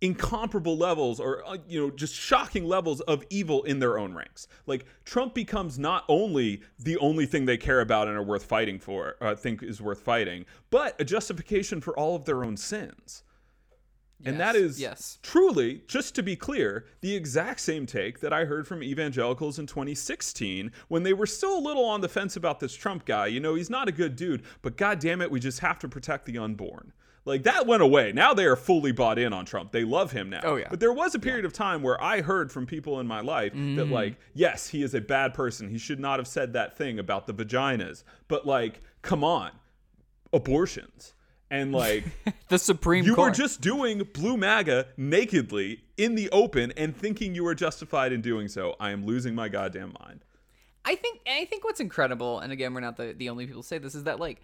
incomparable 0.02 0.78
levels 0.78 1.20
or 1.20 1.46
uh, 1.46 1.58
you 1.68 1.80
know 1.80 1.92
just 1.92 2.14
shocking 2.16 2.66
levels 2.66 3.02
of 3.02 3.24
evil 3.30 3.64
in 3.64 3.80
their 3.80 3.98
own 3.98 4.14
ranks 4.14 4.48
like 4.66 4.86
trump 5.04 5.34
becomes 5.34 5.78
not 5.78 6.06
only 6.08 6.62
the 6.80 6.96
only 7.00 7.26
thing 7.26 7.44
they 7.46 7.58
care 7.58 7.82
about 7.82 8.08
and 8.08 8.16
are 8.16 8.24
worth 8.24 8.46
fighting 8.46 8.80
for 8.80 9.16
uh, 9.20 9.36
think 9.36 9.62
is 9.62 9.82
worth 9.82 10.00
fighting 10.02 10.46
but 10.70 10.96
a 11.02 11.04
justification 11.04 11.82
for 11.82 11.98
all 12.00 12.16
of 12.16 12.24
their 12.24 12.46
own 12.46 12.56
sins 12.56 13.24
and 14.26 14.38
that 14.38 14.54
Yes, 14.56 14.64
is 14.64 14.82
yes. 14.82 15.20
truly, 15.24 15.82
just 15.88 16.14
to 16.16 16.24
be 16.24 16.36
clear, 16.36 16.86
the 17.00 17.16
exact 17.16 17.62
same 17.62 17.86
take 17.86 18.20
that 18.20 18.34
I 18.34 18.44
heard 18.44 18.68
from 18.68 18.84
evangelicals 18.84 19.60
in 19.60 19.66
2016 19.66 20.74
when 20.90 21.04
they 21.04 21.14
were 21.14 21.26
still 21.26 21.58
a 21.58 21.62
little 21.62 21.86
on 21.86 22.02
the 22.02 22.10
fence 22.10 22.36
about 22.36 22.60
this 22.60 22.76
Trump 22.76 23.06
guy. 23.06 23.28
You 23.28 23.40
know, 23.40 23.56
he's 23.56 23.70
not 23.70 23.88
a 23.88 23.94
good 23.94 24.18
dude, 24.18 24.44
but 24.62 24.76
god 24.76 25.00
damn 25.00 25.22
it, 25.22 25.32
we 25.32 25.40
just 25.40 25.60
have 25.60 25.80
to 25.80 25.88
protect 25.88 26.26
the 26.26 26.38
unborn. 26.38 26.92
Like 27.30 27.44
that 27.44 27.65
went 27.68 27.82
away. 27.82 28.12
Now 28.12 28.34
they 28.34 28.46
are 28.46 28.56
fully 28.56 28.92
bought 28.92 29.18
in 29.20 29.32
on 29.34 29.46
Trump. 29.46 29.72
They 29.72 29.84
love 29.86 30.12
him 30.12 30.30
now. 30.30 30.42
Oh, 30.44 30.56
yeah. 30.58 30.68
But 30.70 30.80
there 30.82 30.92
was 30.92 31.15
a 31.15 31.20
period 31.20 31.46
of 31.46 31.54
time 31.54 31.82
where 31.82 32.02
I 32.02 32.22
heard 32.22 32.52
from 32.52 32.65
people 32.65 33.00
in 33.00 33.08
my 33.08 33.22
life 33.22 33.54
Mm-hmm. 33.54 33.76
that 33.78 33.86
like, 33.89 34.15
yes, 34.34 34.68
he 34.68 34.84
is 34.84 34.94
a 34.94 35.02
bad 35.02 35.34
person. 35.34 35.70
He 35.70 35.78
should 35.78 36.00
not 36.00 36.20
have 36.20 36.28
said 36.28 36.54
that 36.54 36.76
thing 36.78 37.00
about 37.00 37.28
the 37.28 37.34
vaginas. 37.34 38.04
But 38.28 38.46
like, 38.46 38.82
come 39.02 39.24
on. 39.24 39.52
Abortions. 40.34 41.13
And 41.52 41.72
like 41.72 42.04
The 42.50 42.60
Supreme 42.60 43.06
you 43.06 43.15
Court. 43.15 43.32
were 43.32 43.36
just 43.36 43.62
doing 43.62 44.00
blue 44.13 44.38
MAGA 44.38 44.88
nakedly 44.98 45.82
in 45.98 46.15
the 46.15 46.30
open 46.32 46.72
and 46.78 46.96
thinking 46.96 47.34
you 47.36 47.44
were 47.44 47.56
justified 47.56 48.12
in 48.13 48.22
doing 48.22 48.48
so. 48.48 48.76
I 48.80 48.92
am 48.92 49.06
losing 49.06 49.34
my 49.36 49.50
goddamn 49.50 49.94
mind. 50.06 50.26
I 50.86 50.96
think 50.96 51.20
I 51.28 51.46
think 51.46 51.63
what's 51.63 51.80
incredible, 51.80 52.39
and 52.39 52.52
again, 52.52 52.74
we're 52.74 52.80
not 52.80 52.98
the, 52.98 53.13
the 53.18 53.30
only 53.30 53.46
people 53.46 53.62
to 53.62 53.68
say 53.68 53.78
this, 53.80 53.94
is 53.96 54.06
that 54.06 54.20
like 54.20 54.42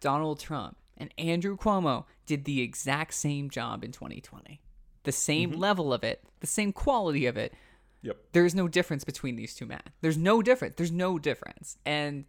Donald 0.00 0.40
Trump 0.40 0.76
and 0.96 1.12
Andrew 1.18 1.56
Cuomo 1.56 2.04
did 2.26 2.44
the 2.44 2.60
exact 2.60 3.14
same 3.14 3.50
job 3.50 3.84
in 3.84 3.92
2020. 3.92 4.60
The 5.04 5.12
same 5.12 5.52
mm-hmm. 5.52 5.60
level 5.60 5.92
of 5.92 6.04
it, 6.04 6.24
the 6.40 6.46
same 6.46 6.72
quality 6.72 7.26
of 7.26 7.36
it. 7.36 7.54
Yep. 8.02 8.16
There's 8.32 8.54
no 8.54 8.68
difference 8.68 9.04
between 9.04 9.36
these 9.36 9.54
two 9.54 9.66
men. 9.66 9.82
There's 10.00 10.18
no 10.18 10.42
difference. 10.42 10.74
There's 10.76 10.92
no 10.92 11.18
difference. 11.18 11.78
And 11.86 12.24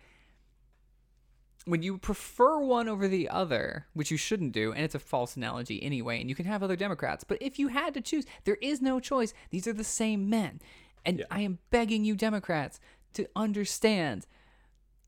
when 1.66 1.82
you 1.82 1.98
prefer 1.98 2.60
one 2.60 2.88
over 2.88 3.08
the 3.08 3.28
other, 3.30 3.88
which 3.94 4.12
you 4.12 4.18
shouldn't 4.18 4.54
do, 4.54 4.72
and 4.72 4.84
it's 4.84 4.96
a 4.96 5.00
false 5.00 5.36
analogy 5.36 5.82
anyway, 5.82 6.22
and 6.22 6.30
you 6.30 6.36
can 6.36 6.46
have 6.46 6.64
other 6.64 6.76
Democrats, 6.76 7.24
but 7.24 7.38
if 7.42 7.60
you 7.60 7.70
had 7.70 7.94
to 7.96 8.02
choose, 8.02 8.26
there 8.46 8.58
is 8.62 8.82
no 8.82 9.00
choice. 9.00 9.34
These 9.50 9.68
are 9.68 9.74
the 9.74 9.84
same 9.84 10.30
men. 10.30 10.62
And 11.06 11.26
I 11.30 11.42
am 11.42 11.60
begging 11.72 12.06
you, 12.06 12.16
Democrats, 12.16 12.80
to 13.14 13.28
understand 13.36 14.28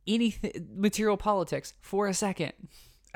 anything 0.08 0.68
material 0.76 1.18
politics 1.18 1.74
for 1.80 2.08
a 2.08 2.14
second. 2.14 2.54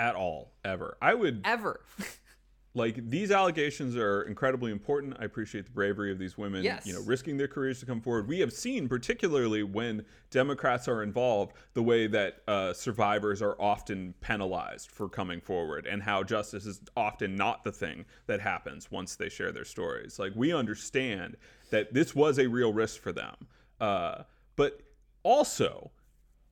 At 0.02 0.16
all, 0.16 0.52
ever. 0.66 0.98
I 1.00 1.14
would 1.14 1.42
Ever. 1.46 1.82
like 2.74 3.08
these 3.08 3.30
allegations 3.30 3.96
are 3.96 4.24
incredibly 4.24 4.72
important. 4.72 5.16
I 5.20 5.26
appreciate 5.26 5.66
the 5.66 5.72
bravery 5.72 6.12
of 6.12 6.18
these 6.18 6.40
women, 6.40 6.64
Yes. 6.64 6.88
you 6.88 6.94
know, 6.94 7.02
risking 7.02 7.38
their 7.38 7.48
careers 7.48 7.80
to 7.82 7.86
come 7.86 8.02
forward. 8.02 8.28
We 8.28 8.40
have 8.40 8.52
seen, 8.52 8.90
particularly 8.90 9.62
when 9.62 10.04
Democrats 10.32 10.88
are 10.88 11.04
involved, 11.04 11.54
the 11.76 11.84
way 11.84 12.08
that 12.08 12.38
uh, 12.48 12.74
survivors 12.74 13.44
are 13.44 13.56
often 13.62 14.16
penalized 14.22 14.90
for 14.90 15.08
coming 15.08 15.40
forward, 15.40 15.86
and 15.86 16.02
how 16.02 16.24
justice 16.24 16.66
is 16.66 16.82
often 16.98 17.36
not 17.36 17.64
the 17.64 17.72
thing 17.72 18.06
that 18.26 18.42
happens 18.42 18.90
once 18.90 19.16
they 19.16 19.30
share 19.30 19.52
their 19.52 19.66
stories. 19.66 20.18
Like 20.18 20.32
we 20.36 20.52
understand 20.52 21.38
that 21.70 21.94
this 21.94 22.16
was 22.16 22.40
a 22.40 22.48
real 22.48 22.74
risk 22.74 23.00
for 23.02 23.12
them, 23.12 23.36
uh, 23.80 24.24
but 24.56 24.82
also 25.22 25.92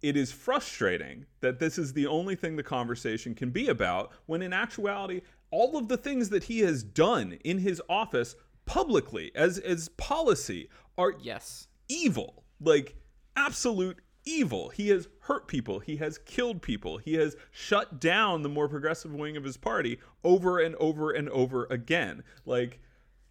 it 0.01 0.15
is 0.15 0.31
frustrating 0.31 1.25
that 1.41 1.59
this 1.59 1.77
is 1.77 1.93
the 1.93 2.07
only 2.07 2.35
thing 2.35 2.55
the 2.55 2.63
conversation 2.63 3.35
can 3.35 3.49
be 3.49 3.67
about 3.67 4.11
when 4.25 4.41
in 4.41 4.53
actuality 4.53 5.21
all 5.51 5.77
of 5.77 5.87
the 5.87 5.97
things 5.97 6.29
that 6.29 6.43
he 6.45 6.59
has 6.59 6.83
done 6.83 7.37
in 7.43 7.57
his 7.57 7.81
office 7.89 8.35
publicly 8.65 9.31
as 9.35 9.57
as 9.59 9.89
policy 9.89 10.69
are 10.97 11.13
Yes. 11.21 11.67
evil 11.87 12.43
like 12.61 12.95
absolute 13.35 13.97
evil. 14.25 14.69
He 14.69 14.89
has 14.89 15.07
hurt 15.21 15.47
people. 15.47 15.79
He 15.79 15.95
has 15.97 16.17
killed 16.19 16.61
people. 16.61 16.97
He 16.97 17.13
has 17.15 17.35
shut 17.51 17.99
down 17.99 18.41
the 18.43 18.49
more 18.49 18.67
progressive 18.67 19.13
wing 19.13 19.37
of 19.37 19.43
his 19.43 19.57
party 19.57 19.97
over 20.23 20.59
and 20.59 20.75
over 20.75 21.11
and 21.11 21.29
over 21.29 21.65
again. 21.69 22.23
Like 22.45 22.79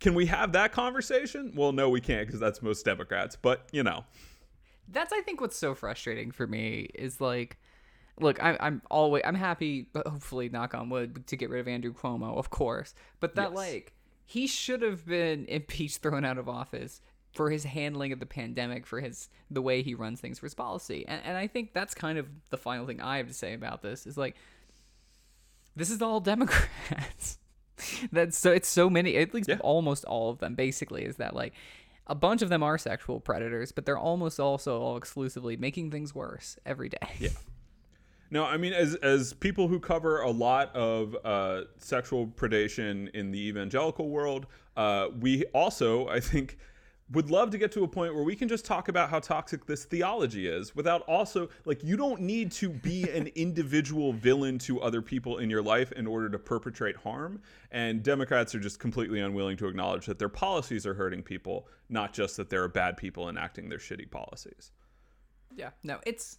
can 0.01 0.15
we 0.15 0.27
have 0.27 0.53
that 0.53 0.73
conversation? 0.73 1.53
Well 1.55 1.73
no 1.73 1.89
we 1.89 2.01
can't 2.01 2.27
because 2.27 2.41
that's 2.41 2.63
most 2.63 2.85
democrats 2.85 3.37
but 3.41 3.69
you 3.73 3.83
know 3.83 4.05
That's 4.91 5.13
I 5.13 5.21
think 5.21 5.41
what's 5.41 5.57
so 5.57 5.75
frustrating 5.75 6.31
for 6.31 6.47
me 6.47 6.89
is 6.95 7.21
like 7.21 7.59
look, 8.21 8.43
I, 8.43 8.57
I'm 8.59 8.83
always 8.91 9.23
I'm 9.25 9.35
happy, 9.37 9.89
hopefully, 9.95 10.49
knock 10.49 10.75
on 10.75 10.91
wood, 10.91 11.27
to 11.29 11.37
get 11.37 11.51
rid 11.51 11.61
of 11.61 11.69
Andrew 11.69 11.93
Cuomo, 11.95 12.37
of 12.37 12.51
course. 12.51 12.95
But 13.21 13.35
that 13.37 13.51
Yes. 13.51 13.57
like 13.57 13.93
he 14.27 14.47
should 14.47 14.83
have 14.83 15.07
been 15.07 15.45
impeached, 15.49 15.99
thrown 15.99 16.25
out 16.25 16.37
of 16.39 16.49
office 16.49 17.01
for 17.33 17.51
his 17.51 17.63
handling 17.65 18.13
of 18.13 18.19
the 18.21 18.27
pandemic, 18.27 18.87
for 18.87 19.01
his 19.01 19.29
the 19.51 19.63
way 19.63 19.83
he 19.83 19.95
runs 19.95 20.21
things, 20.21 20.39
for 20.41 20.47
his 20.47 20.55
policy. 20.55 21.05
And, 21.07 21.21
and 21.25 21.37
I 21.37 21.47
think 21.47 21.73
that's 21.75 21.95
kind 21.95 22.19
of 22.19 22.27
the 22.51 22.57
final 22.57 22.87
thing 22.87 23.01
I 23.01 23.19
have 23.19 23.29
to 23.29 23.35
say 23.35 23.55
about 23.55 23.83
this 23.83 24.07
is 24.07 24.17
like 24.19 24.35
this 25.77 25.91
is 25.91 26.03
all 26.03 26.21
Democrats. 26.33 27.39
That's 28.11 28.37
so 28.37 28.51
it's 28.51 28.67
so 28.69 28.91
many 28.91 29.17
at 29.17 29.33
least 29.33 29.49
Yeah. 29.49 29.59
almost 29.61 30.05
all 30.07 30.31
of 30.31 30.39
them 30.41 30.57
basically 30.57 31.05
is 31.05 31.17
that 31.17 31.35
like 31.37 31.55
a 32.09 32.15
bunch 32.15 32.43
of 32.43 32.49
them 32.49 32.63
are 32.63 32.79
sexual 32.79 33.21
predators, 33.21 33.73
but 33.73 33.87
they're 33.87 33.99
almost 33.99 34.41
also 34.41 34.81
all 34.81 34.97
exclusively 34.97 35.57
making 35.57 35.91
things 35.91 36.15
worse 36.15 36.57
every 36.65 36.89
day. 36.89 37.09
Yeah. 37.19 37.31
No, 38.31 38.45
I 38.45 38.59
mean, 38.59 38.75
as 38.75 38.95
as 38.97 39.33
people 39.33 39.69
who 39.69 39.81
cover 39.81 40.21
a 40.21 40.31
lot 40.31 40.75
of 40.77 41.17
uh, 41.25 41.63
sexual 41.79 42.27
predation 42.27 43.09
in 43.15 43.31
the 43.31 43.49
evangelical 43.49 44.11
world, 44.11 44.47
uh, 44.77 45.09
we 45.19 45.45
also, 45.55 46.09
I 46.09 46.21
think, 46.21 46.59
would 47.11 47.31
love 47.31 47.51
to 47.51 47.57
get 47.59 47.73
to 47.73 47.85
a 47.85 47.89
point 47.89 48.15
where 48.15 48.23
we 48.23 48.37
can 48.37 48.49
just 48.49 48.67
talk 48.67 48.89
about 48.89 49.09
how 49.09 49.19
toxic 49.19 49.65
this 49.65 49.85
theology 49.87 50.47
is 50.47 50.77
without 50.77 51.01
also 51.03 51.49
like 51.65 51.83
you 51.83 51.97
don't 51.97 52.21
need 52.21 52.53
to 52.53 52.69
be 52.69 53.09
an 53.11 53.27
individual 53.35 54.13
villain 54.13 54.59
to 54.59 54.81
other 54.83 55.01
people 55.01 55.39
in 55.39 55.49
your 55.49 55.63
life 55.63 55.91
in 55.93 56.07
order 56.07 56.29
to 56.29 56.39
perpetrate 56.39 56.97
harm 56.97 57.41
and 57.71 58.03
democrats 58.03 58.55
are 58.55 58.61
just 58.61 58.79
completely 58.79 59.21
unwilling 59.21 59.57
to 59.57 59.67
acknowledge 59.67 60.05
that 60.05 60.19
their 60.19 60.29
policies 60.29 60.85
are 60.87 60.93
hurting 60.95 61.23
people 61.23 61.67
not 61.89 62.13
just 62.13 62.37
that 62.37 62.51
there 62.51 62.63
are 62.63 62.69
bad 62.69 62.97
people 62.97 63.29
enacting 63.31 63.69
their 63.71 63.79
shitty 63.79 64.11
policies 64.11 64.73
Yeah. 65.57 65.71
No, 65.83 65.99
it's 66.05 66.39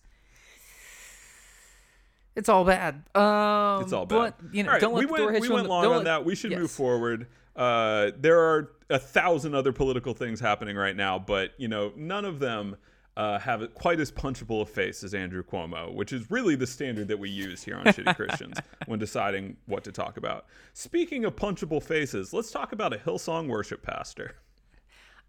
it's 2.36 2.48
all 2.48 2.64
bad. 2.64 3.04
Um 3.16 3.82
It's 3.84 3.92
all 3.94 4.06
bad. 4.06 4.36
But 4.40 4.54
you 4.54 4.64
know, 4.64 4.70
All 4.70 4.74
right, 4.76 4.82
don't 4.82 4.94
let 4.94 5.00
we 5.00 5.06
the 5.08 5.12
went, 5.12 5.24
door 5.24 5.32
hit 5.34 5.42
we 5.42 5.48
you 5.48 5.54
went 5.56 5.68
on 5.68 5.82
the, 5.82 5.88
long 5.90 5.98
on 5.98 5.98
let- 5.98 6.06
that. 6.06 6.26
We 6.26 6.36
should 6.36 6.52
move 6.52 6.72
forward. 6.72 7.28
Uh, 7.60 8.12
there 8.18 8.40
are 8.40 8.72
a 8.90 8.98
thousand 8.98 9.54
other 9.54 9.74
political 9.74 10.14
things 10.14 10.40
happening 10.40 10.78
right 10.78 10.96
now, 10.96 11.20
but 11.20 11.52
you 11.58 11.68
know, 11.68 11.92
none 11.98 12.24
of 12.24 12.40
them 12.40 12.78
uh, 13.18 13.38
have 13.38 13.74
quite 13.74 14.00
as 14.00 14.10
punchable 14.12 14.62
a 14.62 14.66
face 14.66 15.04
as 15.04 15.14
Andrew 15.14 15.44
Cuomo, 15.44 15.94
which 15.94 16.14
is 16.14 16.32
really 16.32 16.56
the 16.56 16.66
standard 16.66 17.10
that 17.10 17.20
we 17.20 17.30
use 17.30 17.62
here 17.62 17.76
on 17.76 17.84
Shitty 17.84 18.16
Christians 18.16 18.58
when 18.86 18.98
deciding 18.98 19.58
what 19.66 19.84
to 19.84 19.92
talk 19.92 20.16
about. 20.16 20.46
Speaking 20.74 21.26
of 21.26 21.36
punchable 21.36 21.84
faces, 21.84 22.32
let's 22.32 22.50
talk 22.50 22.72
about 22.72 22.94
a 22.94 22.98
Hillsong 22.98 23.48
worship 23.50 23.84
pastor. 23.84 24.36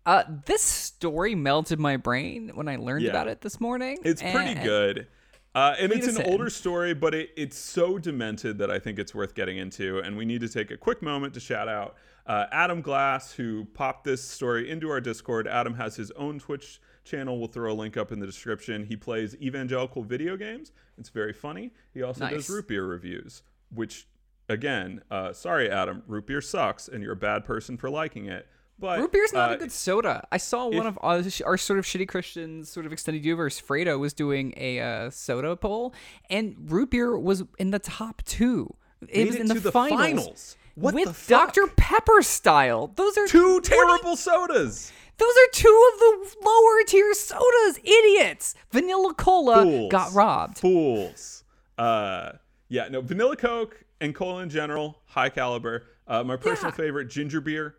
Uh, 0.07 0.23
this 0.47 0.63
story 0.63 1.35
melted 1.35 1.81
my 1.81 1.97
brain 1.97 2.53
when 2.55 2.69
I 2.69 2.77
learned 2.77 3.03
Yeah. 3.03 3.11
about 3.11 3.27
it 3.27 3.41
this 3.41 3.61
morning. 3.61 3.99
It's 4.05 4.23
pretty 4.23 4.55
good. 4.55 5.09
Uh, 5.53 5.75
and 5.81 5.91
it's 5.93 6.07
an 6.07 6.23
in. 6.23 6.31
older 6.31 6.49
story, 6.49 6.95
but 6.95 7.13
it, 7.13 7.31
it's 7.37 7.59
so 7.59 7.99
demented 7.99 8.57
that 8.59 8.71
I 8.71 8.79
think 8.79 9.01
it's 9.01 9.15
worth 9.17 9.35
getting 9.35 9.59
into. 9.59 9.99
And 9.99 10.17
we 10.17 10.25
need 10.25 10.43
to 10.43 10.49
take 10.49 10.71
a 10.71 10.77
quick 10.77 11.03
moment 11.03 11.35
to 11.35 11.41
shout 11.41 11.69
out 11.69 11.97
uh, 12.27 12.47
Adam 12.53 12.81
Glass, 12.81 13.33
who 13.33 13.65
popped 13.75 14.05
this 14.05 14.23
story 14.23 14.71
into 14.71 14.89
our 14.91 15.01
Discord. 15.01 15.49
Adam 15.49 15.75
has 15.75 15.97
his 15.97 16.11
own 16.13 16.39
Twitch 16.39 16.81
channel. 17.05 17.39
We'll 17.39 17.49
throw 17.49 17.73
a 17.73 17.75
link 17.75 17.97
up 17.97 18.13
in 18.13 18.21
the 18.21 18.27
description. 18.27 18.85
He 18.85 18.97
plays 18.97 19.35
evangelical 19.41 20.03
video 20.03 20.37
games. 20.37 20.73
It's 20.99 21.09
very 21.09 21.33
funny. 21.33 21.73
He 21.93 22.03
also 22.03 22.25
Nice. 22.25 22.35
does 22.35 22.51
root 22.51 22.69
beer 22.69 22.85
reviews, 22.85 23.43
which, 23.75 24.07
again, 24.49 25.03
uh, 25.11 25.33
sorry, 25.33 25.71
Adam, 25.71 26.03
root 26.07 26.27
beer 26.27 26.41
sucks, 26.41 26.89
and 26.89 27.03
you're 27.03 27.13
a 27.13 27.17
bad 27.17 27.45
person 27.45 27.77
for 27.77 27.91
liking 27.91 28.27
it. 28.27 28.47
But 28.79 28.99
Root 28.99 29.13
beer's 29.13 29.33
not 29.35 29.51
uh, 29.51 29.55
a 29.55 29.57
good 29.59 29.73
soda. 29.73 30.27
I 30.33 30.39
saw 30.39 30.67
one 30.67 30.87
of 30.87 30.99
our, 31.03 31.23
our 31.45 31.59
sort 31.59 31.79
of 31.79 31.85
shitty 31.85 32.09
Christians, 32.09 32.71
sort 32.71 32.87
of 32.87 32.93
extended 32.95 33.27
universe. 33.27 33.61
Fredo 33.61 33.99
was 33.99 34.15
doing 34.15 34.55
a 34.57 34.81
uh, 34.81 35.11
soda 35.11 35.55
poll, 35.55 35.93
and 36.31 36.57
root 36.59 36.91
beer 36.91 37.19
was 37.19 37.45
in 37.59 37.73
the 37.73 37.79
top 37.79 38.23
two. 38.25 38.75
It 39.07 39.27
was 39.27 39.37
it 39.37 39.41
in 39.43 39.47
the, 39.49 39.55
to 39.55 39.61
the 39.61 39.73
finals, 39.73 40.01
finals. 40.01 40.57
What 40.81 40.95
with? 40.95 41.27
Dr 41.29 41.67
Pepper 41.77 42.23
style. 42.23 42.89
Those 42.97 43.17
are 43.19 43.27
two 43.27 43.61
terrible 43.61 44.17
sodas. 44.17 44.93
Those 45.19 45.29
are 45.37 45.51
two 45.53 45.91
of 45.93 45.99
the 46.01 46.37
lower 46.45 46.83
tier 46.87 47.13
sodas, 47.13 47.79
idiots. 47.85 48.55
Vanilla 48.71 49.13
Cola 49.15 49.63
Fools. 49.63 49.91
got 49.93 50.13
robbed. 50.15 50.59
Fools. 50.59 51.45
Uh, 51.77 52.33
yeah, 52.69 52.89
no, 52.89 53.01
vanilla 53.03 53.37
Coke 53.37 53.85
and 54.01 54.15
cola 54.15 54.43
in 54.43 54.49
general, 54.49 55.03
high 55.05 55.29
caliber. 55.29 55.87
Uh, 56.07 56.25
my 56.25 56.37
personal 56.37 56.71
Yeah. 56.73 56.77
favorite, 56.77 57.09
ginger 57.09 57.41
beer. 57.43 57.77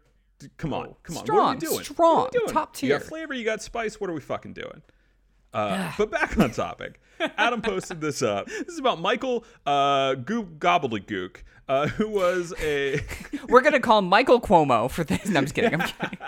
Come 0.57 0.73
on, 0.73 0.95
come 1.03 1.17
on. 1.17 1.25
what 1.25 1.29
are 1.31 1.53
we 1.53 1.59
doing? 1.59 1.83
strong, 1.83 2.17
are 2.25 2.29
we 2.33 2.39
doing? 2.39 2.51
top 2.51 2.75
tier. 2.75 2.93
You 2.93 2.97
got 2.99 3.07
flavor, 3.07 3.33
you 3.33 3.43
got 3.45 3.61
spice. 3.61 3.99
What 3.99 4.09
are 4.09 4.13
we 4.13 4.21
fucking 4.21 4.53
doing? 4.53 4.81
Uh, 5.53 5.91
but 5.97 6.11
back 6.11 6.37
on 6.37 6.51
topic. 6.51 6.99
Adam 7.37 7.61
posted 7.63 8.01
this 8.01 8.21
up. 8.21 8.47
This 8.47 8.67
is 8.67 8.79
about 8.79 8.99
Michael 8.99 9.45
uh, 9.65 10.15
Goop 10.15 10.59
Gobbledygook, 10.59 11.37
uh, 11.67 11.87
who 11.87 12.09
was 12.09 12.53
a 12.61 13.01
We're 13.49 13.61
gonna 13.61 13.79
call 13.79 14.01
Michael 14.01 14.41
Cuomo 14.41 14.89
for 14.89 15.03
this. 15.03 15.27
No, 15.27 15.39
I'm 15.39 15.45
just 15.45 15.55
kidding. 15.55 15.79
I'm 15.79 15.87
kidding. 15.99 16.19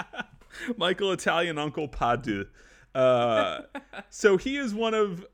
Michael 0.77 1.11
Italian 1.11 1.57
Uncle 1.57 1.87
Padu. 1.87 2.47
Uh, 2.93 3.61
so 4.09 4.37
he 4.37 4.57
is 4.57 4.73
one 4.73 4.93
of. 4.93 5.25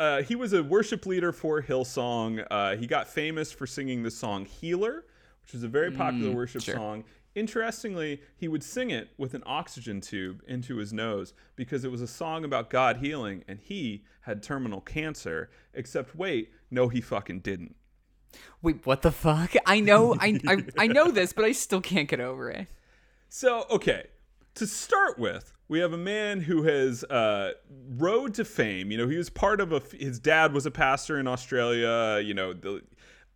Uh, 0.00 0.22
he 0.22 0.34
was 0.34 0.52
a 0.52 0.62
worship 0.64 1.06
leader 1.06 1.32
for 1.32 1.62
Hillsong. 1.62 2.44
Uh, 2.50 2.74
he 2.76 2.86
got 2.86 3.06
famous 3.06 3.52
for 3.52 3.66
singing 3.66 4.02
the 4.02 4.10
song 4.10 4.46
"Healer," 4.46 5.04
which 5.42 5.54
is 5.54 5.62
a 5.62 5.68
very 5.68 5.92
popular 5.92 6.34
worship 6.34 6.62
sure. 6.62 6.74
song. 6.74 7.04
Interestingly, 7.34 8.20
he 8.36 8.46
would 8.46 8.62
sing 8.62 8.90
it 8.90 9.10
with 9.16 9.32
an 9.32 9.42
oxygen 9.46 10.00
tube 10.00 10.42
into 10.46 10.76
his 10.76 10.92
nose 10.92 11.32
because 11.56 11.84
it 11.84 11.90
was 11.90 12.02
a 12.02 12.06
song 12.06 12.44
about 12.44 12.68
God 12.68 12.98
healing, 12.98 13.42
and 13.48 13.58
he 13.58 14.04
had 14.22 14.42
terminal 14.42 14.80
cancer. 14.82 15.50
Except, 15.72 16.14
wait, 16.14 16.50
no, 16.70 16.88
he 16.88 17.00
fucking 17.00 17.40
didn't. 17.40 17.76
Wait, 18.60 18.84
what 18.86 19.02
the 19.02 19.10
fuck? 19.10 19.54
I 19.66 19.80
know, 19.80 20.14
I, 20.20 20.40
I, 20.46 20.64
I 20.78 20.86
know 20.86 21.10
this, 21.10 21.32
but 21.32 21.44
I 21.44 21.52
still 21.52 21.80
can't 21.80 22.08
get 22.08 22.20
over 22.20 22.50
it. 22.50 22.66
So, 23.30 23.64
okay, 23.70 24.08
to 24.56 24.66
start 24.66 25.18
with, 25.18 25.54
we 25.68 25.78
have 25.78 25.94
a 25.94 25.98
man 25.98 26.42
who 26.42 26.64
has 26.64 27.02
uh, 27.04 27.52
road 27.96 28.34
to 28.34 28.44
fame. 28.44 28.90
You 28.90 28.98
know, 28.98 29.08
he 29.08 29.16
was 29.16 29.30
part 29.30 29.58
of 29.58 29.72
a. 29.72 29.80
His 29.96 30.18
dad 30.18 30.52
was 30.52 30.66
a 30.66 30.70
pastor 30.70 31.18
in 31.18 31.26
Australia. 31.26 32.22
You 32.22 32.34
know, 32.34 32.52
the, 32.52 32.82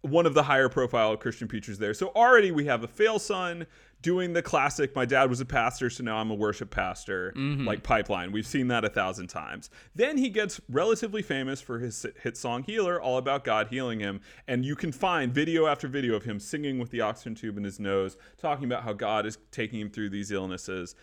one 0.02 0.26
of 0.26 0.34
the 0.34 0.42
higher 0.42 0.68
profile 0.68 1.16
Christian 1.16 1.48
preachers 1.48 1.78
there. 1.78 1.94
So 1.94 2.08
already 2.08 2.50
we 2.50 2.66
have 2.66 2.84
a 2.84 2.88
fail 2.88 3.18
son 3.18 3.66
doing 4.02 4.32
the 4.32 4.42
classic. 4.42 4.94
My 4.94 5.04
dad 5.04 5.28
was 5.30 5.40
a 5.40 5.44
pastor, 5.44 5.90
so 5.90 6.04
now 6.04 6.16
I'm 6.16 6.30
a 6.30 6.34
worship 6.34 6.70
pastor. 6.70 7.32
Mm-hmm. 7.36 7.66
Like 7.66 7.82
pipeline. 7.82 8.32
We've 8.32 8.46
seen 8.46 8.68
that 8.68 8.84
a 8.84 8.88
thousand 8.88 9.28
times. 9.28 9.70
Then 9.94 10.18
he 10.18 10.28
gets 10.28 10.60
relatively 10.68 11.22
famous 11.22 11.60
for 11.60 11.78
his 11.78 12.06
hit 12.22 12.36
song 12.36 12.62
"Healer," 12.62 13.00
all 13.00 13.18
about 13.18 13.44
God 13.44 13.68
healing 13.68 14.00
him, 14.00 14.20
and 14.46 14.64
you 14.64 14.76
can 14.76 14.92
find 14.92 15.32
video 15.32 15.66
after 15.66 15.88
video 15.88 16.14
of 16.14 16.24
him 16.24 16.38
singing 16.38 16.78
with 16.78 16.90
the 16.90 17.00
oxygen 17.00 17.34
tube 17.34 17.56
in 17.58 17.64
his 17.64 17.80
nose, 17.80 18.16
talking 18.38 18.64
about 18.64 18.82
how 18.82 18.92
God 18.92 19.26
is 19.26 19.38
taking 19.50 19.80
him 19.80 19.90
through 19.90 20.10
these 20.10 20.30
illnesses. 20.30 20.94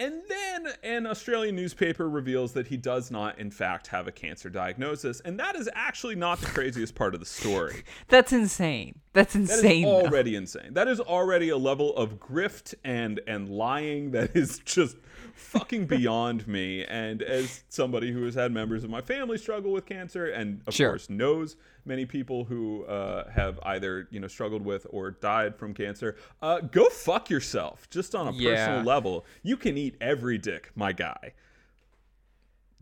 And 0.00 0.22
then 0.28 0.66
an 0.82 1.06
Australian 1.06 1.54
newspaper 1.54 2.08
reveals 2.08 2.52
that 2.54 2.66
he 2.66 2.76
does 2.76 3.12
not, 3.12 3.38
in 3.38 3.50
fact, 3.50 3.86
have 3.88 4.08
a 4.08 4.12
cancer 4.12 4.50
diagnosis. 4.50 5.20
And 5.20 5.38
that 5.38 5.54
is 5.54 5.70
actually 5.72 6.16
not 6.16 6.40
the 6.40 6.46
craziest 6.46 6.96
part 6.96 7.14
of 7.14 7.20
the 7.20 7.26
story. 7.26 7.84
That's 8.08 8.32
insane. 8.32 8.98
That's 9.12 9.34
That 9.34 9.42
is 9.42 9.50
insane. 9.50 9.84
though. 9.84 10.02
already 10.06 10.34
insane. 10.34 10.74
That 10.74 10.88
is 10.88 10.98
already 10.98 11.50
a 11.50 11.56
level 11.56 11.94
of 11.96 12.18
grift 12.18 12.74
and 12.82 13.20
and 13.28 13.48
lying 13.48 14.10
that 14.12 14.34
is 14.34 14.58
just 14.64 14.96
fucking 15.34 15.86
beyond 15.86 16.46
me. 16.48 16.84
And 16.84 17.22
as 17.22 17.62
somebody 17.68 18.12
who 18.12 18.24
has 18.24 18.34
had 18.34 18.52
members 18.52 18.84
of 18.84 18.90
my 18.90 19.00
family 19.00 19.38
struggle 19.38 19.72
with 19.72 19.86
cancer, 19.86 20.26
and 20.26 20.62
of 20.66 20.74
Sure. 20.74 20.90
course 20.90 21.10
knows 21.10 21.56
many 21.84 22.06
people 22.06 22.44
who 22.44 22.84
uh, 22.84 23.30
have 23.30 23.58
either 23.64 24.08
you 24.10 24.20
know 24.20 24.28
struggled 24.28 24.64
with 24.64 24.86
or 24.90 25.10
died 25.12 25.56
from 25.56 25.74
cancer, 25.74 26.16
uh, 26.42 26.60
go 26.60 26.88
fuck 26.88 27.30
yourself. 27.30 27.88
Just 27.90 28.14
on 28.14 28.28
a 28.28 28.32
Yeah. 28.32 28.50
personal 28.66 28.82
level, 28.84 29.26
you 29.42 29.56
can 29.56 29.76
eat 29.76 29.96
every 30.00 30.38
dick, 30.38 30.70
my 30.74 30.92
guy. 30.92 31.32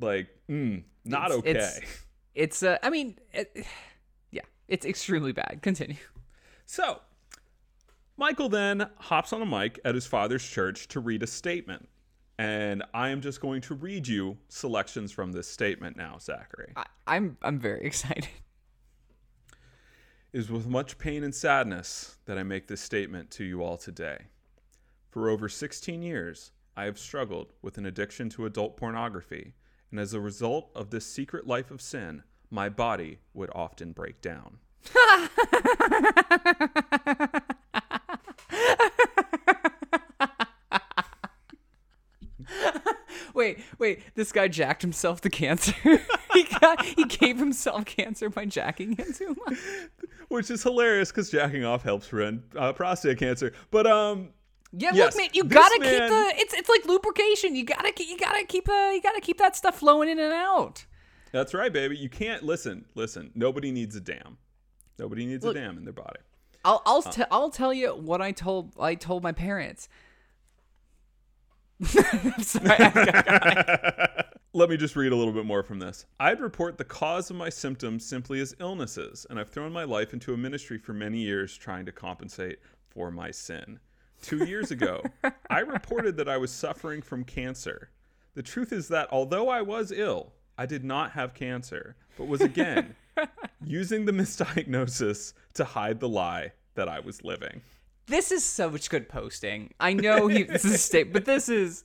Like, 0.00 0.28
mm, 0.48 0.82
not 1.04 1.26
It's- 1.30 1.38
okay. 1.40 1.50
it's- 1.50 1.80
It's 2.34 2.62
uh, 2.62 2.78
I 2.82 2.88
mean, 2.90 3.18
it, 3.32 3.66
yeah, 4.30 4.42
it's 4.68 4.86
extremely 4.86 5.32
bad. 5.32 5.60
Continue. 5.62 5.96
So, 6.64 7.00
Michael 8.16 8.48
then 8.48 8.88
hops 8.98 9.32
on 9.32 9.42
a 9.42 9.46
mic 9.46 9.78
at 9.84 9.94
his 9.94 10.06
father's 10.06 10.46
church 10.48 10.88
to 10.88 11.00
read 11.00 11.22
a 11.22 11.26
statement. 11.26 11.88
And 12.38 12.82
I 12.94 13.10
am 13.10 13.20
just 13.20 13.40
going 13.40 13.60
to 13.62 13.74
read 13.74 14.08
you 14.08 14.38
selections 14.48 15.12
from 15.12 15.32
this 15.32 15.46
statement 15.46 15.96
now, 15.96 16.18
Zachary. 16.18 16.72
I, 16.76 16.86
I'm 17.06 17.36
I'm 17.42 17.58
very 17.58 17.80
excited. 17.84 18.28
It 20.32 20.38
is 20.38 20.50
with 20.50 20.66
much 20.66 20.98
pain 20.98 21.24
and 21.24 21.34
sadness 21.34 22.16
that 22.24 22.38
I 22.38 22.42
make 22.42 22.66
this 22.66 22.80
statement 22.80 23.30
to 23.32 23.44
you 23.44 23.62
all 23.62 23.76
today. 23.76 24.16
For 25.10 25.28
over 25.28 25.46
16 25.46 26.02
years, 26.02 26.52
I 26.74 26.84
have 26.84 26.98
struggled 26.98 27.52
with 27.60 27.76
an 27.76 27.84
addiction 27.84 28.30
to 28.30 28.46
adult 28.46 28.78
pornography, 28.78 29.52
and 29.90 30.00
as 30.00 30.14
a 30.14 30.20
result 30.20 30.70
of 30.74 30.88
this 30.88 31.04
secret 31.04 31.46
life 31.46 31.70
of 31.70 31.82
sin, 31.82 32.22
my 32.50 32.70
body 32.70 33.18
would 33.34 33.50
often 33.54 33.92
break 33.92 34.22
down. 34.22 34.58
Wait, 43.42 43.58
wait. 43.78 44.02
This 44.14 44.30
guy 44.32 44.48
jacked 44.48 44.82
himself 44.82 45.20
to 45.22 45.30
cancer. 45.30 45.74
he 46.32 46.44
got 46.60 46.84
he 46.84 47.04
gave 47.04 47.38
himself 47.38 47.84
cancer 47.84 48.30
by 48.30 48.44
jacking 48.44 48.96
into 48.98 49.28
him. 49.28 49.58
Which 50.28 50.50
is 50.50 50.62
hilarious 50.62 51.10
because 51.10 51.30
jacking 51.30 51.64
off 51.64 51.82
helps 51.82 52.08
prevent 52.08 52.42
uh, 52.56 52.72
prostate 52.72 53.18
cancer. 53.18 53.52
But, 53.70 53.86
um, 53.86 54.28
Yeah, 54.72 54.92
Yes, 54.94 55.14
look, 55.14 55.22
man, 55.22 55.30
you 55.34 55.44
gotta 55.44 55.74
keep 55.78 55.82
the. 56.08 56.32
It's 56.36 56.54
it's 56.54 56.68
like 56.68 56.84
lubrication. 56.86 57.54
You 57.56 57.64
gotta 57.64 57.92
keep- 57.92 58.08
you 58.08 58.16
gotta 58.18 58.44
keep 58.46 58.68
uh 58.68 58.90
you 58.94 59.02
gotta 59.02 59.20
keep 59.20 59.38
that 59.38 59.56
stuff 59.56 59.78
flowing 59.80 60.08
in 60.08 60.18
and 60.18 60.32
out. 60.32 60.86
That's 61.32 61.52
right, 61.52 61.72
baby. 61.72 61.96
You 61.96 62.08
can't 62.08 62.42
listen. 62.42 62.84
Listen. 62.94 63.30
Nobody 63.34 63.72
needs 63.72 63.96
a 63.96 64.00
dam. 64.00 64.38
Nobody 64.98 65.26
needs 65.26 65.44
Look- 65.44 65.56
a 65.56 65.60
dam 65.60 65.76
in 65.78 65.84
their 65.84 65.92
body. 65.92 66.20
I'll 66.64 66.80
I'll 66.86 67.02
te- 67.02 67.24
I'll 67.30 67.50
tell 67.50 67.74
you 67.74 67.88
what 67.90 68.22
I 68.22 68.30
told 68.30 68.72
I 68.78 68.94
told 68.94 69.22
my 69.24 69.32
parents. 69.32 69.88
Sorry. 72.42 72.68
Let 74.54 74.68
me 74.68 74.76
just 74.76 74.96
read 74.96 75.12
a 75.12 75.16
little 75.16 75.32
bit 75.32 75.46
more 75.46 75.62
from 75.62 75.78
this. 75.78 76.04
I'd 76.20 76.40
report 76.40 76.76
the 76.76 76.84
cause 76.84 77.30
of 77.30 77.36
my 77.36 77.48
symptoms 77.48 78.04
simply 78.04 78.40
as 78.40 78.54
illnesses, 78.60 79.26
and 79.30 79.40
I've 79.40 79.48
thrown 79.48 79.72
my 79.72 79.84
life 79.84 80.12
into 80.12 80.34
a 80.34 80.36
ministry 80.36 80.78
for 80.78 80.92
many 80.92 81.18
years 81.18 81.56
trying 81.56 81.86
to 81.86 81.92
compensate 81.92 82.58
for 82.90 83.10
my 83.10 83.30
sin. 83.30 83.80
Two 84.20 84.44
years 84.44 84.70
ago, 84.70 85.02
I 85.50 85.60
reported 85.66 86.16
that 86.18 86.28
I 86.28 86.36
was 86.36 86.52
suffering 86.52 87.02
from 87.02 87.24
cancer. 87.24 87.90
The 88.34 88.42
truth 88.42 88.72
is 88.72 88.88
that 88.88 89.08
although 89.10 89.48
I 89.48 89.62
was 89.62 89.90
ill, 89.90 90.32
I 90.58 90.66
did 90.66 90.84
not 90.84 91.12
have 91.12 91.34
cancer, 91.34 91.96
but 92.16 92.28
was 92.28 92.42
again 92.42 92.94
using 93.64 94.04
the 94.04 94.12
misdiagnosis 94.12 95.32
to 95.54 95.64
hide 95.64 95.98
the 95.98 96.08
lie 96.08 96.52
that 96.74 96.88
I 96.88 97.00
was 97.00 97.24
living. 97.24 97.62
This 98.06 98.32
is 98.32 98.44
so 98.44 98.70
much 98.70 98.90
good 98.90 99.08
posting. 99.08 99.72
I 99.80 99.92
know 99.92 100.26
he 100.28 100.42
this 100.42 100.64
is 100.64 100.74
a 100.74 100.78
state, 100.78 101.12
but 101.12 101.24
this 101.24 101.48
is 101.48 101.84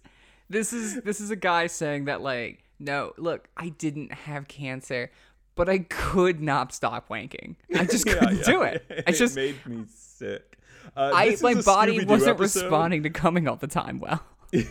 this 0.49 0.73
is 0.73 1.01
this 1.01 1.19
is 1.21 1.31
a 1.31 1.35
guy 1.35 1.67
saying 1.67 2.05
that 2.05 2.21
like, 2.21 2.63
no, 2.79 3.13
look, 3.17 3.49
I 3.57 3.69
didn't 3.69 4.11
have 4.13 4.47
cancer, 4.47 5.11
but 5.55 5.69
I 5.69 5.79
could 5.79 6.41
not 6.41 6.73
stop 6.73 7.09
wanking. 7.09 7.55
I 7.75 7.85
just 7.85 8.05
couldn't 8.07 8.43
do 8.45 8.61
it. 8.63 9.03
I 9.07 9.11
just 9.11 9.35
made 9.35 9.63
me 9.65 9.85
sick. 9.93 10.57
Uh, 10.95 11.11
I 11.13 11.35
my 11.41 11.53
body 11.61 11.97
Scooby-Doo 11.99 12.05
wasn't 12.07 12.29
episode. 12.39 12.61
responding 12.63 13.03
to 13.03 13.09
coming 13.09 13.47
all 13.47 13.55
the 13.57 13.67
time 13.67 13.99
well. 13.99 14.23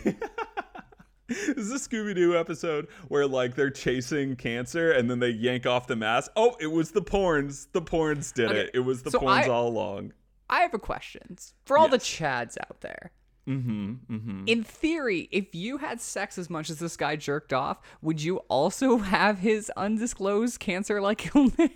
This 1.29 1.59
is 1.59 1.73
a 1.73 1.89
Scooby 1.89 2.15
Doo 2.15 2.39
episode 2.39 2.87
where 3.09 3.27
like 3.27 3.57
they're 3.57 3.69
chasing 3.71 4.37
cancer 4.37 4.93
and 4.93 5.11
then 5.11 5.19
they 5.19 5.31
yank 5.31 5.67
off 5.67 5.89
the 5.89 5.97
mask. 5.97 6.31
Oh, 6.37 6.55
it 6.61 6.69
was 6.69 6.93
the 6.93 7.03
porns. 7.03 7.67
The 7.73 7.83
porns 7.83 8.33
did 8.33 8.49
Okay, 8.51 8.61
it. 8.61 8.71
It 8.75 8.79
was 8.81 9.03
the 9.03 9.11
so 9.11 9.19
porns 9.19 9.45
I- 9.45 9.49
all 9.49 9.67
along. 9.67 10.13
I 10.49 10.61
have 10.61 10.75
a 10.75 10.79
question 10.79 11.37
for 11.65 11.77
all 11.79 11.89
the 11.89 11.99
chads 11.99 12.57
out 12.59 12.81
there. 12.81 13.11
Mm-hmm. 13.49 13.93
Mm-hmm. 14.11 14.45
In 14.47 14.65
theory, 14.65 15.29
if 15.31 15.55
you 15.55 15.77
had 15.79 16.01
sex 16.01 16.37
as 16.37 16.51
much 16.51 16.69
as 16.69 16.81
this 16.81 16.97
guy 16.97 17.17
jerked 17.17 17.53
off, 17.53 17.79
would 18.03 18.23
you 18.23 18.39
also 18.49 18.99
have 18.99 19.39
his 19.39 19.71
undisclosed 19.77 20.59
cancer-like 20.59 21.31
illness? 21.35 21.71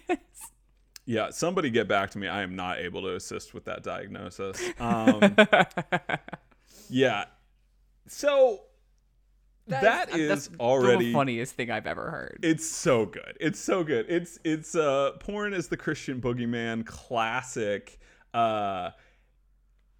Yeah, 1.06 1.30
somebody 1.30 1.70
get 1.70 1.88
back 1.88 2.10
to 2.10 2.18
me. 2.18 2.28
I 2.28 2.42
am 2.42 2.56
not 2.56 2.78
able 2.78 3.02
to 3.02 3.14
assist 3.14 3.54
with 3.54 3.64
that 3.64 3.82
diagnosis. 3.82 4.60
Um, 4.80 5.36
yeah. 6.88 7.26
So 8.06 8.62
that 9.66 10.14
is, 10.16 10.28
that's 10.28 10.50
already 10.58 11.06
the 11.06 11.12
funniest 11.12 11.54
thing 11.54 11.70
I've 11.70 11.86
ever 11.86 12.10
heard. 12.10 12.40
It's 12.42 12.68
so 12.68 13.06
good. 13.06 13.36
It's 13.38 13.58
so 13.58 13.84
good. 13.84 14.06
It's 14.08 14.38
it's 14.44 14.74
uh 14.74 15.12
porn 15.20 15.52
is 15.52 15.68
the 15.68 15.76
Christian 15.76 16.20
boogeyman 16.20 16.86
classic. 16.86 17.99
Uh 18.32 18.90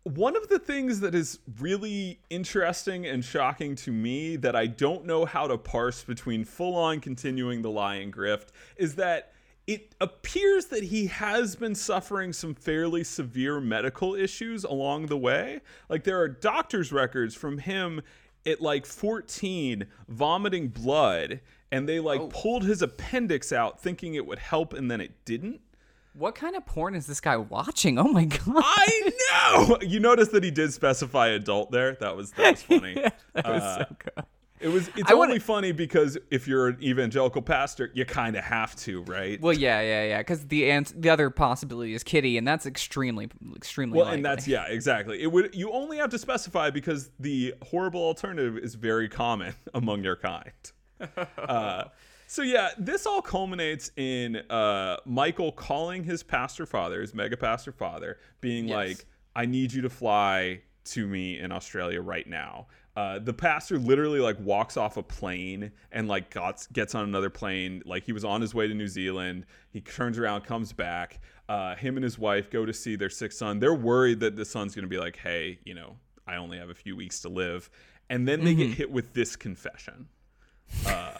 one 0.04 0.36
of 0.36 0.48
the 0.48 0.58
things 0.58 1.00
that 1.00 1.14
is 1.14 1.40
really 1.58 2.20
interesting 2.30 3.06
and 3.06 3.24
shocking 3.24 3.74
to 3.76 3.92
me 3.92 4.36
that 4.36 4.56
I 4.56 4.66
don't 4.66 5.04
know 5.04 5.24
how 5.24 5.46
to 5.46 5.58
parse 5.58 6.02
between 6.04 6.44
full 6.44 6.74
on 6.74 7.00
continuing 7.00 7.60
the 7.62 7.70
lying 7.70 8.10
grift 8.10 8.48
is 8.76 8.94
that 8.94 9.32
it 9.66 9.94
appears 10.00 10.66
that 10.66 10.84
he 10.84 11.06
has 11.06 11.54
been 11.54 11.74
suffering 11.74 12.32
some 12.32 12.54
fairly 12.54 13.04
severe 13.04 13.60
medical 13.60 14.14
issues 14.14 14.64
along 14.64 15.06
the 15.06 15.18
way. 15.18 15.60
Like 15.88 16.04
there 16.04 16.18
are 16.18 16.28
doctor's 16.28 16.92
records 16.92 17.34
from 17.34 17.58
him 17.58 18.00
at 18.46 18.60
like 18.62 18.86
14 18.86 19.86
vomiting 20.08 20.68
blood 20.68 21.40
and 21.70 21.88
they 21.88 22.00
like 22.00 22.30
pulled 22.30 22.64
his 22.64 22.80
appendix 22.80 23.52
out 23.52 23.80
thinking 23.80 24.14
it 24.14 24.26
would 24.26 24.38
help 24.38 24.72
and 24.72 24.90
then 24.90 25.00
it 25.00 25.24
didn't. 25.26 25.60
What 26.14 26.34
kind 26.34 26.56
of 26.56 26.66
porn 26.66 26.94
is 26.94 27.06
this 27.06 27.20
guy 27.20 27.36
watching? 27.36 27.98
Oh 27.98 28.08
my 28.08 28.24
god! 28.24 28.42
I 28.56 29.12
know. 29.32 29.78
You 29.80 30.00
notice 30.00 30.28
that 30.28 30.42
he 30.44 30.50
did 30.50 30.72
specify 30.72 31.28
adult 31.28 31.70
there. 31.70 31.94
That 32.00 32.16
was 32.16 32.32
that 32.32 32.50
was 32.52 32.62
funny. 32.62 32.94
that 33.34 33.46
was 33.46 33.62
Uh, 33.62 33.78
so 33.78 33.96
good. 33.98 34.24
It 34.60 34.68
was. 34.68 34.88
It's 34.94 35.10
I 35.10 35.14
wanna- 35.14 35.30
only 35.30 35.38
funny 35.38 35.72
because 35.72 36.18
if 36.30 36.46
you're 36.46 36.68
an 36.68 36.78
evangelical 36.82 37.40
pastor, 37.40 37.90
you 37.94 38.04
kind 38.04 38.36
of 38.36 38.44
have 38.44 38.76
to, 38.80 39.02
right? 39.04 39.40
Well, 39.40 39.54
yeah, 39.54 39.80
yeah, 39.80 40.04
yeah. 40.04 40.18
Because 40.18 40.46
the 40.48 40.70
ans- 40.70 40.92
the 40.94 41.08
other 41.08 41.30
possibility 41.30 41.94
is 41.94 42.02
Kiddie, 42.04 42.36
and 42.36 42.46
that's 42.46 42.66
extremely, 42.66 43.30
extremely. 43.56 43.96
Well, 43.96 44.04
likely. 44.06 44.16
and 44.16 44.24
that's 44.26 44.46
yeah, 44.46 44.66
exactly. 44.68 45.22
It 45.22 45.32
would. 45.32 45.54
You 45.54 45.72
only 45.72 45.96
have 45.96 46.10
to 46.10 46.18
specify 46.18 46.68
because 46.68 47.10
the 47.18 47.54
horrible 47.62 48.02
alternative 48.02 48.58
is 48.58 48.74
very 48.74 49.08
common 49.08 49.54
among 49.74 50.04
your 50.04 50.16
kind. 50.16 50.52
Uh, 51.38 51.84
so 52.30 52.42
yeah, 52.42 52.70
this 52.78 53.06
all 53.06 53.20
culminates 53.20 53.90
in 53.96 54.36
uh, 54.36 54.98
Michael 55.04 55.50
calling 55.50 56.04
his 56.04 56.22
pastor 56.22 56.64
father, 56.64 57.00
his 57.00 57.12
mega 57.12 57.36
pastor 57.36 57.72
father, 57.72 58.18
being 58.40 58.68
Yes. 58.68 58.76
like, 58.76 59.04
"I 59.34 59.46
need 59.46 59.72
you 59.72 59.82
to 59.82 59.90
fly 59.90 60.62
to 60.84 61.08
me 61.08 61.40
in 61.40 61.50
Australia 61.50 62.00
right 62.00 62.28
now." 62.28 62.68
Uh, 62.96 63.18
the 63.18 63.32
pastor 63.32 63.78
literally 63.78 64.20
like 64.20 64.38
walks 64.38 64.76
off 64.76 64.96
a 64.96 65.02
plane 65.02 65.72
and 65.90 66.06
like 66.06 66.30
gets 66.32 66.68
gets 66.68 66.94
on 66.94 67.02
another 67.02 67.30
plane. 67.30 67.82
Like 67.84 68.04
he 68.04 68.12
was 68.12 68.24
on 68.24 68.40
his 68.40 68.54
way 68.54 68.68
to 68.68 68.74
New 68.74 68.88
Zealand. 68.88 69.44
He 69.72 69.80
turns 69.80 70.16
around, 70.16 70.42
comes 70.42 70.72
back. 70.72 71.20
Uh, 71.48 71.74
him 71.74 71.96
and 71.96 72.04
his 72.04 72.16
wife 72.16 72.48
go 72.48 72.64
to 72.64 72.72
see 72.72 72.94
their 72.94 73.10
sick 73.10 73.32
son. 73.32 73.58
They're 73.58 73.74
worried 73.74 74.20
that 74.20 74.36
the 74.36 74.44
son's 74.44 74.76
going 74.76 74.84
to 74.84 74.88
be 74.88 74.98
like, 74.98 75.16
"Hey, 75.16 75.58
you 75.64 75.74
know, 75.74 75.96
I 76.28 76.36
only 76.36 76.58
have 76.58 76.70
a 76.70 76.74
few 76.74 76.94
weeks 76.94 77.18
to 77.22 77.28
live," 77.28 77.68
and 78.08 78.28
then 78.28 78.44
they 78.44 78.54
get 78.54 78.70
hit 78.74 78.90
with 78.92 79.14
this 79.14 79.34
confession. 79.34 80.06
Uh, 80.86 81.14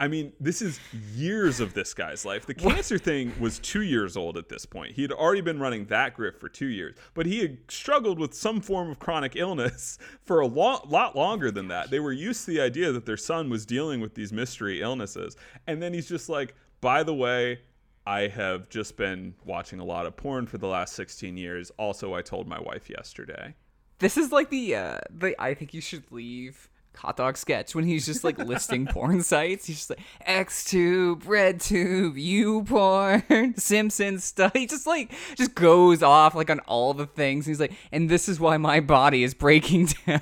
I 0.00 0.08
mean, 0.08 0.32
this 0.40 0.60
is 0.60 0.80
years 1.14 1.60
of 1.60 1.72
this 1.72 1.94
guy's 1.94 2.24
life. 2.24 2.46
The 2.46 2.54
cancer 2.54 2.98
thing 2.98 3.32
was 3.38 3.60
two 3.60 3.82
years 3.82 4.16
old 4.16 4.36
at 4.36 4.48
this 4.48 4.66
point. 4.66 4.92
He 4.92 5.02
had 5.02 5.12
already 5.12 5.40
been 5.40 5.60
running 5.60 5.86
that 5.86 6.14
grip 6.14 6.40
for 6.40 6.48
two 6.48 6.66
years, 6.66 6.96
but 7.14 7.26
he 7.26 7.38
had 7.40 7.58
struggled 7.68 8.18
with 8.18 8.34
some 8.34 8.60
form 8.60 8.90
of 8.90 8.98
chronic 8.98 9.36
illness 9.36 9.98
for 10.24 10.40
a 10.40 10.46
lot, 10.46 10.90
lot 10.90 11.14
longer 11.14 11.50
than 11.50 11.68
that. 11.68 11.90
They 11.90 12.00
were 12.00 12.12
used 12.12 12.44
to 12.44 12.50
the 12.50 12.60
idea 12.60 12.90
that 12.90 13.06
their 13.06 13.16
son 13.16 13.48
was 13.48 13.64
dealing 13.64 14.00
with 14.00 14.14
these 14.14 14.32
mystery 14.32 14.82
illnesses. 14.82 15.36
And 15.68 15.80
then 15.80 15.94
he's 15.94 16.08
just 16.08 16.28
like, 16.28 16.56
by 16.80 17.04
the 17.04 17.14
way, 17.14 17.60
I 18.06 18.26
have 18.26 18.68
just 18.68 18.96
been 18.96 19.34
watching 19.44 19.78
a 19.78 19.84
lot 19.84 20.06
of 20.06 20.16
porn 20.16 20.46
for 20.46 20.58
the 20.58 20.66
last 20.66 20.94
16 20.94 21.36
years. 21.36 21.70
Also, 21.78 22.14
I 22.14 22.20
told 22.20 22.48
my 22.48 22.60
wife 22.60 22.90
yesterday. 22.90 23.54
This 24.00 24.16
is 24.16 24.32
like 24.32 24.50
the 24.50 24.74
uh 24.74 24.98
the 25.08 25.40
I 25.40 25.54
think 25.54 25.72
you 25.72 25.80
should 25.80 26.10
leave 26.10 26.68
hot 26.96 27.16
dog 27.16 27.36
sketch 27.36 27.74
when 27.74 27.84
he's 27.84 28.06
just 28.06 28.24
like 28.24 28.38
listing 28.38 28.86
porn 28.86 29.22
sites. 29.24 29.66
He's 29.66 29.76
just 29.86 29.90
like 29.90 30.00
XTube, 30.26 31.22
RedTube, 31.24 32.14
YouPorn, 32.16 33.58
Simpsons 33.60 34.24
stuff. 34.24 34.52
He 34.54 34.66
just 34.66 34.86
like 34.86 35.12
just 35.36 35.54
goes 35.54 36.02
off 36.02 36.34
like 36.34 36.50
on 36.50 36.60
all 36.60 36.94
the 36.94 37.06
things. 37.06 37.46
He's 37.46 37.60
like, 37.60 37.72
and 37.92 38.08
this 38.08 38.28
is 38.28 38.38
why 38.40 38.56
my 38.56 38.80
body 38.80 39.22
is 39.24 39.34
breaking 39.34 39.86
down. 40.06 40.20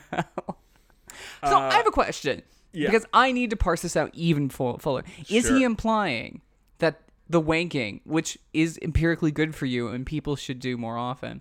so 1.44 1.58
I 1.58 1.74
have 1.74 1.87
a 1.87 1.90
question 1.90 2.38
Uh, 2.40 2.42
yeah. 2.72 2.88
because 2.90 3.06
I 3.12 3.32
need 3.32 3.50
to 3.50 3.56
parse 3.56 3.82
this 3.82 3.96
out 3.96 4.11
even 4.14 4.48
full, 4.48 4.78
fuller. 4.78 5.04
Is 5.28 5.46
Sure. 5.46 5.56
he 5.56 5.64
implying 5.64 6.40
that 6.78 7.00
the 7.28 7.40
wanking, 7.40 8.00
which 8.04 8.38
is 8.52 8.78
empirically 8.82 9.30
good 9.30 9.54
for 9.54 9.66
you 9.66 9.88
and 9.88 10.04
people 10.06 10.37
should 10.37 10.58
do 10.58 10.76
more 10.76 10.96
often, 10.96 11.40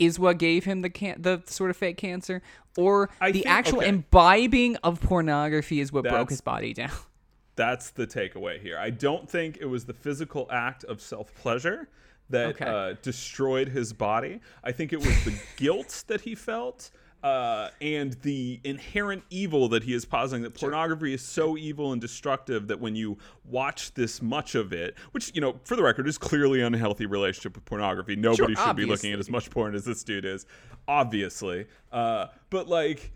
is 0.00 0.18
what 0.18 0.38
gave 0.38 0.64
him 0.64 0.80
the 0.82 0.90
can- 0.90 1.20
the 1.22 1.42
sort 1.46 1.70
of 1.70 1.76
fake 1.76 1.96
cancer, 1.98 2.42
or 2.76 3.10
I 3.20 3.30
the 3.30 3.40
think- 3.40 3.46
actual 3.46 3.78
okay. 3.78 3.88
imbibing 3.88 4.76
of 4.76 5.00
pornography 5.00 5.78
is 5.80 5.92
what 5.92 6.04
broke 6.04 6.30
his 6.30 6.40
body 6.40 6.72
down? 6.74 6.90
That's 7.56 7.90
the 7.90 8.06
takeaway 8.06 8.58
here. 8.60 8.78
I 8.78 8.88
don't 8.90 9.28
think 9.28 9.58
it 9.60 9.66
was 9.66 9.84
the 9.84 9.92
physical 9.92 10.48
act 10.50 10.82
of 10.84 11.00
self 11.00 11.34
pleasure 11.34 11.88
that 12.30 12.46
Okay. 12.60 12.64
uh, 12.64 12.94
destroyed 13.02 13.68
his 13.68 13.92
body. 13.92 14.40
I 14.64 14.72
think 14.72 14.92
it 14.92 14.98
was 14.98 15.24
the 15.24 15.34
guilt 15.56 16.04
that 16.06 16.22
he 16.22 16.34
felt. 16.34 16.90
Uh, 17.22 17.68
and 17.82 18.14
the 18.22 18.60
inherent 18.64 19.22
evil 19.28 19.68
that 19.68 19.82
he 19.82 19.92
is 19.92 20.06
positing 20.06 20.42
that 20.42 20.54
pornography 20.54 21.12
is 21.12 21.20
so 21.20 21.56
evil 21.58 21.92
and 21.92 22.00
destructive 22.00 22.68
that 22.68 22.80
when 22.80 22.96
you 22.96 23.18
watch 23.44 23.92
this 23.92 24.22
much 24.22 24.54
of 24.54 24.72
it, 24.72 24.94
which 25.12 25.30
you 25.34 25.40
know, 25.40 25.60
for 25.64 25.76
the 25.76 25.82
record, 25.82 26.08
is 26.08 26.16
clearly 26.16 26.60
an 26.60 26.72
unhealthy 26.72 27.04
relationship 27.04 27.54
with 27.54 27.64
pornography. 27.66 28.16
Nobody 28.16 28.54
should 28.54 28.76
be 28.76 28.86
looking 28.86 29.12
at 29.12 29.18
as 29.18 29.28
much 29.28 29.50
porn 29.50 29.74
as 29.74 29.84
this 29.84 30.02
dude 30.02 30.24
is, 30.24 30.46
obviously. 30.88 31.66
Uh, 31.92 32.28
but 32.48 32.68
like 32.68 33.12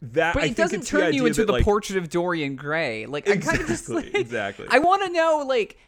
that, 0.00 0.34
But 0.34 0.42
I 0.42 0.46
it 0.46 0.48
think 0.48 0.56
doesn't 0.56 0.86
turn 0.86 1.12
you 1.12 1.26
into 1.26 1.42
that, 1.42 1.46
the 1.46 1.52
like, 1.52 1.64
portrait 1.64 1.98
of 1.98 2.08
Dorian 2.08 2.56
Gray. 2.56 3.06
Like 3.06 3.28
I 3.28 3.36
kind 3.36 3.60
of 3.60 3.66
just 3.66 3.88
Exactly, 3.88 4.12
like, 4.12 4.14
exactly. 4.14 4.66
I 4.70 4.78
want 4.78 5.02
to 5.02 5.10
know 5.10 5.44
like 5.46 5.78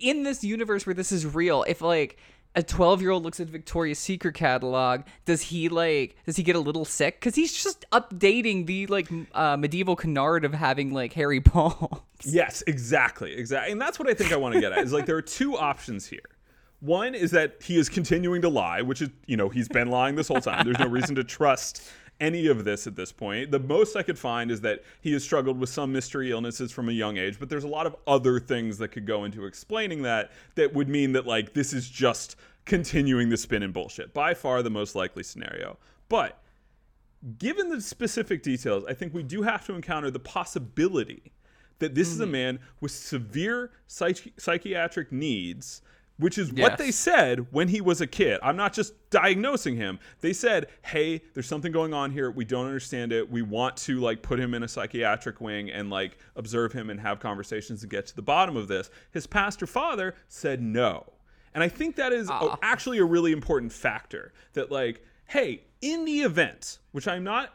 in 0.00 0.22
this 0.22 0.42
universe 0.42 0.86
where 0.86 0.94
this 0.94 1.12
is 1.12 1.26
real, 1.26 1.62
if 1.68 1.80
like 1.82 2.18
a 2.54 2.62
12 2.62 3.00
year 3.00 3.10
old 3.10 3.22
looks 3.22 3.40
at 3.40 3.48
Victoria's 3.48 3.98
Secret 3.98 4.34
catalog, 4.34 5.02
does 5.24 5.42
he 5.42 5.68
like 5.68 6.16
does 6.26 6.36
he 6.36 6.42
get 6.42 6.56
a 6.56 6.60
little 6.60 6.84
sick? 6.84 7.20
Because 7.20 7.34
he's 7.34 7.52
just 7.52 7.84
updating 7.92 8.66
the 8.66 8.86
like 8.86 9.08
uh, 9.32 9.56
medieval 9.56 9.96
canard 9.96 10.44
of 10.44 10.54
having 10.54 10.92
like 10.92 11.12
hairy 11.12 11.40
palms. 11.40 12.00
Yes, 12.24 12.62
exactly, 12.66 13.32
exactly, 13.34 13.72
and 13.72 13.80
that's 13.80 13.98
what 13.98 14.08
I 14.08 14.14
think 14.14 14.32
I 14.32 14.36
want 14.36 14.54
to 14.54 14.60
get 14.60 14.72
at. 14.72 14.78
Is 14.78 14.92
like 14.92 15.06
there 15.06 15.16
are 15.16 15.22
two 15.22 15.56
options 15.56 16.06
here. 16.06 16.20
One 16.80 17.14
is 17.14 17.30
that 17.32 17.62
he 17.62 17.76
is 17.76 17.88
continuing 17.88 18.40
to 18.42 18.48
lie, 18.48 18.82
which 18.82 19.02
is 19.02 19.10
you 19.26 19.36
know 19.36 19.48
he's 19.48 19.68
been 19.68 19.88
lying 19.88 20.16
this 20.16 20.28
whole 20.28 20.40
time. 20.40 20.64
There's 20.64 20.78
no 20.78 20.88
reason 20.88 21.14
to 21.16 21.24
trust 21.24 21.82
any 22.20 22.46
of 22.46 22.64
this 22.64 22.86
at 22.86 22.94
this 22.96 23.10
point. 23.12 23.50
The 23.50 23.58
most 23.58 23.96
I 23.96 24.02
could 24.02 24.18
find 24.18 24.50
is 24.50 24.60
that 24.60 24.82
he 25.00 25.12
has 25.14 25.24
struggled 25.24 25.58
with 25.58 25.70
some 25.70 25.92
mystery 25.92 26.30
illnesses 26.30 26.70
from 26.70 26.88
a 26.88 26.92
young 26.92 27.16
age, 27.16 27.38
but 27.40 27.48
there's 27.48 27.64
a 27.64 27.68
lot 27.68 27.86
of 27.86 27.96
other 28.06 28.38
things 28.38 28.78
that 28.78 28.88
could 28.88 29.06
go 29.06 29.24
into 29.24 29.46
explaining 29.46 30.02
that 30.02 30.30
that 30.54 30.74
would 30.74 30.88
mean 30.88 31.12
that 31.12 31.26
like 31.26 31.54
this 31.54 31.72
is 31.72 31.88
just 31.88 32.36
continuing 32.66 33.30
the 33.30 33.36
spin 33.36 33.62
and 33.62 33.72
bullshit. 33.72 34.12
By 34.12 34.34
far 34.34 34.62
the 34.62 34.70
most 34.70 34.94
likely 34.94 35.22
scenario. 35.22 35.78
But 36.08 36.40
given 37.38 37.70
the 37.70 37.80
specific 37.80 38.42
details, 38.42 38.84
I 38.86 38.94
think 38.94 39.14
we 39.14 39.22
do 39.22 39.42
have 39.42 39.64
to 39.66 39.74
encounter 39.74 40.10
the 40.10 40.20
possibility 40.20 41.32
that 41.78 41.94
this 41.94 42.08
Hmm. 42.08 42.14
is 42.14 42.20
a 42.20 42.26
man 42.26 42.58
with 42.80 42.92
severe 42.92 43.70
psych- 43.86 44.34
psychiatric 44.38 45.10
needs, 45.10 45.80
which 46.20 46.38
is 46.38 46.52
Yes. 46.52 46.62
what 46.70 46.78
they 46.78 46.90
said 46.90 47.46
when 47.52 47.68
he 47.68 47.80
was 47.80 48.00
a 48.00 48.06
kid. 48.06 48.38
I'm 48.42 48.56
not 48.56 48.72
just 48.72 48.92
diagnosing 49.10 49.76
him. 49.76 49.98
They 50.20 50.32
said, 50.32 50.68
"Hey, 50.82 51.22
there's 51.34 51.46
something 51.48 51.72
going 51.72 51.92
on 51.92 52.12
here. 52.12 52.30
We 52.30 52.44
don't 52.44 52.66
understand 52.66 53.12
it. 53.12 53.28
We 53.30 53.42
want 53.42 53.76
to 53.78 53.98
like 53.98 54.22
put 54.22 54.38
him 54.38 54.54
in 54.54 54.62
a 54.62 54.68
psychiatric 54.68 55.40
wing 55.40 55.70
and 55.70 55.90
like 55.90 56.18
observe 56.36 56.72
him 56.72 56.90
and 56.90 57.00
have 57.00 57.18
conversations 57.20 57.80
to 57.80 57.86
get 57.88 58.06
to 58.06 58.14
the 58.16 58.22
bottom 58.22 58.56
of 58.56 58.68
this." 58.68 58.90
His 59.10 59.26
pastor 59.26 59.66
father 59.66 60.14
said 60.28 60.62
no. 60.62 61.12
And 61.54 61.64
I 61.64 61.68
think 61.68 61.96
that 61.96 62.12
is 62.12 62.28
Ah. 62.30 62.58
actually 62.62 62.98
a 62.98 63.04
really 63.04 63.32
important 63.32 63.72
factor 63.72 64.32
that 64.52 64.70
like 64.70 65.04
hey 65.26 65.62
in 65.80 66.04
the 66.04 66.20
event 66.20 66.78
which 66.92 67.06
i'm 67.08 67.22
not 67.24 67.54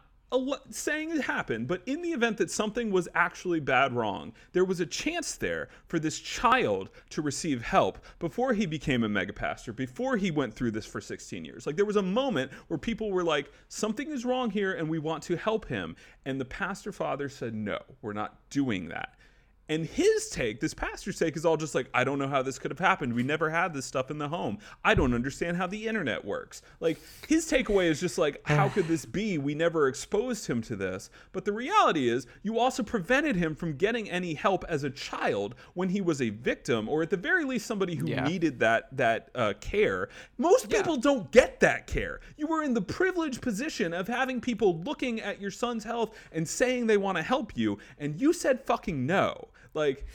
saying 0.70 1.12
it 1.12 1.22
happened 1.22 1.68
but 1.68 1.82
in 1.86 2.02
the 2.02 2.10
event 2.10 2.38
that 2.38 2.52
something 2.52 2.92
was 2.92 3.08
actually 3.16 3.60
bad 3.60 3.94
wrong 3.94 4.34
there 4.52 4.66
was 4.66 4.80
a 4.80 4.86
chance 4.86 5.36
there 5.36 5.70
for 5.88 6.00
this 6.00 6.20
child 6.20 6.90
to 7.10 7.22
receive 7.22 7.62
help 7.62 8.00
before 8.20 8.54
he 8.54 8.66
became 8.66 9.04
a 9.04 9.10
mega 9.10 9.34
pastor 9.34 9.72
before 9.72 10.18
he 10.18 10.32
went 10.32 10.54
through 10.54 10.72
this 10.72 10.86
for 10.86 11.02
16 11.02 11.46
years. 11.46 11.66
Like 11.66 11.76
there 11.76 11.86
was 11.86 11.96
a 11.96 12.02
moment 12.02 12.52
where 12.68 12.78
people 12.78 13.12
were 13.12 13.24
like 13.24 13.52
something 13.68 14.10
is 14.10 14.26
wrong 14.26 14.50
here 14.50 14.74
and 14.74 14.90
we 14.90 15.00
want 15.00 15.24
to 15.24 15.38
help 15.38 15.68
him. 15.68 15.96
And 16.26 16.40
the 16.40 16.46
pastor 16.46 16.92
father 16.92 17.30
said 17.30 17.54
no 17.54 17.80
we're 18.02 18.14
not 18.14 18.50
doing 18.50 18.90
that 18.90 19.16
and 19.68 19.86
his 19.86 20.30
take, 20.30 20.60
this 20.60 20.74
pastor's 20.74 21.18
take, 21.18 21.36
is 21.36 21.46
all 21.46 21.58
just 21.58 21.74
like, 21.74 21.90
I 21.94 22.04
don't 22.04 22.20
know 22.20 22.28
how 22.28 22.42
this 22.42 22.60
could 22.60 22.72
have 22.72 22.80
happened. 22.80 23.14
We 23.14 23.24
never 23.24 23.50
had 23.50 23.74
this 23.74 23.86
stuff 23.86 24.12
in 24.12 24.18
the 24.18 24.28
home. 24.28 24.60
I 24.84 24.94
don't 24.94 25.14
understand 25.14 25.58
how 25.58 25.68
the 25.68 25.88
internet 25.88 26.24
works. 26.24 26.62
Like, 26.80 27.00
his 27.28 27.50
takeaway 27.50 27.86
is 27.86 28.00
just 28.00 28.18
like, 28.18 28.42
how 28.46 28.70
could 28.70 28.88
this 28.88 29.06
be? 29.06 29.38
We 29.38 29.56
never 29.56 29.88
exposed 29.88 30.46
him 30.48 30.62
to 30.64 30.76
this. 30.76 31.10
But 31.32 31.46
the 31.46 31.52
reality 31.54 32.10
is, 32.10 32.28
you 32.44 32.60
also 32.60 32.84
prevented 32.84 33.36
him 33.36 33.56
from 33.56 33.76
getting 33.76 34.10
any 34.10 34.34
help 34.36 34.64
as 34.70 34.84
a 34.84 34.90
child 34.90 35.56
when 35.74 35.90
he 35.90 36.02
was 36.02 36.22
a 36.22 36.30
victim, 36.30 36.88
or 36.88 37.02
at 37.02 37.10
the 37.10 37.18
very 37.18 37.44
least, 37.44 37.66
somebody 37.66 37.96
who 37.96 38.08
Yeah. 38.08 38.24
needed 38.24 38.60
that 38.60 38.96
that 38.96 39.30
uh, 39.34 39.54
care. 39.60 40.10
Most 40.38 40.70
people 40.70 40.98
don't 40.98 41.32
get 41.32 41.60
that 41.62 41.88
care. 41.88 42.20
You 42.38 42.48
were 42.48 42.62
in 42.64 42.74
the 42.74 42.82
privileged 42.82 43.42
position 43.42 43.94
of 43.94 44.08
having 44.08 44.40
people 44.42 44.80
looking 44.82 45.22
at 45.22 45.42
your 45.42 45.52
son's 45.52 45.84
health 45.84 46.16
and 46.32 46.48
saying 46.48 46.86
they 46.88 46.98
want 46.98 47.18
to 47.18 47.24
help 47.24 47.58
you, 47.58 47.80
and 47.98 48.20
you 48.22 48.32
said 48.34 48.64
fucking 48.66 49.06
no. 49.06 49.48
Like, 49.76 50.06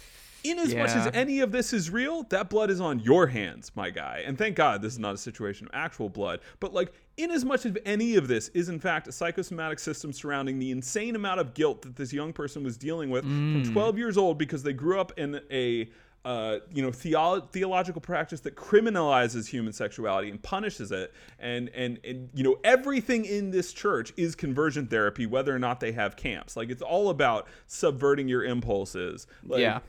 in 0.42 0.58
as 0.58 0.74
much 0.74 0.90
as 0.90 1.10
any 1.12 1.40
of 1.40 1.52
this 1.52 1.72
is 1.72 1.90
real, 1.90 2.22
that 2.24 2.48
blood 2.48 2.70
is 2.70 2.80
on 2.80 3.00
your 3.00 3.26
hands, 3.26 3.70
my 3.74 3.90
guy. 3.90 4.24
And 4.26 4.38
thank 4.38 4.56
God 4.56 4.80
this 4.80 4.94
is 4.94 4.98
not 4.98 5.14
a 5.14 5.18
situation 5.18 5.66
of 5.66 5.72
actual 5.74 6.08
blood. 6.08 6.40
But 6.60 6.72
like, 6.72 6.92
in 7.16 7.30
as 7.30 7.44
much 7.44 7.66
as 7.66 7.76
any 7.84 8.16
of 8.16 8.28
this 8.28 8.48
is 8.48 8.68
in 8.68 8.80
fact 8.80 9.06
a 9.06 9.12
psychosomatic 9.12 9.78
system 9.78 10.12
surrounding 10.12 10.58
the 10.58 10.70
insane 10.70 11.14
amount 11.14 11.40
of 11.40 11.52
guilt 11.52 11.82
that 11.82 11.96
this 11.96 12.12
young 12.12 12.32
person 12.32 12.64
was 12.64 12.78
dealing 12.78 13.10
with 13.10 13.24
from 13.24 13.62
mm. 13.62 13.72
12 13.72 13.98
years 13.98 14.16
old 14.16 14.38
because 14.38 14.62
they 14.62 14.72
grew 14.72 14.98
up 14.98 15.12
in 15.18 15.40
a 15.50 15.90
uh, 16.24 16.58
you 16.72 16.82
know, 16.82 16.92
theo- 16.92 17.40
theological 17.40 18.00
practice 18.00 18.40
that 18.40 18.54
criminalizes 18.54 19.46
human 19.48 19.72
sexuality 19.72 20.28
and 20.30 20.42
punishes 20.42 20.92
it, 20.92 21.12
and, 21.38 21.70
and 21.70 21.98
and 22.04 22.28
you 22.34 22.44
know 22.44 22.58
everything 22.62 23.24
in 23.24 23.50
this 23.50 23.72
church 23.72 24.12
is 24.16 24.34
conversion 24.34 24.86
therapy, 24.86 25.24
whether 25.26 25.54
or 25.54 25.58
not 25.58 25.80
they 25.80 25.92
have 25.92 26.16
camps. 26.16 26.56
Like 26.56 26.68
it's 26.70 26.82
all 26.82 27.08
about 27.08 27.46
subverting 27.66 28.28
your 28.28 28.44
impulses. 28.44 29.26
Like, 29.42 29.60
Yeah. 29.60 29.80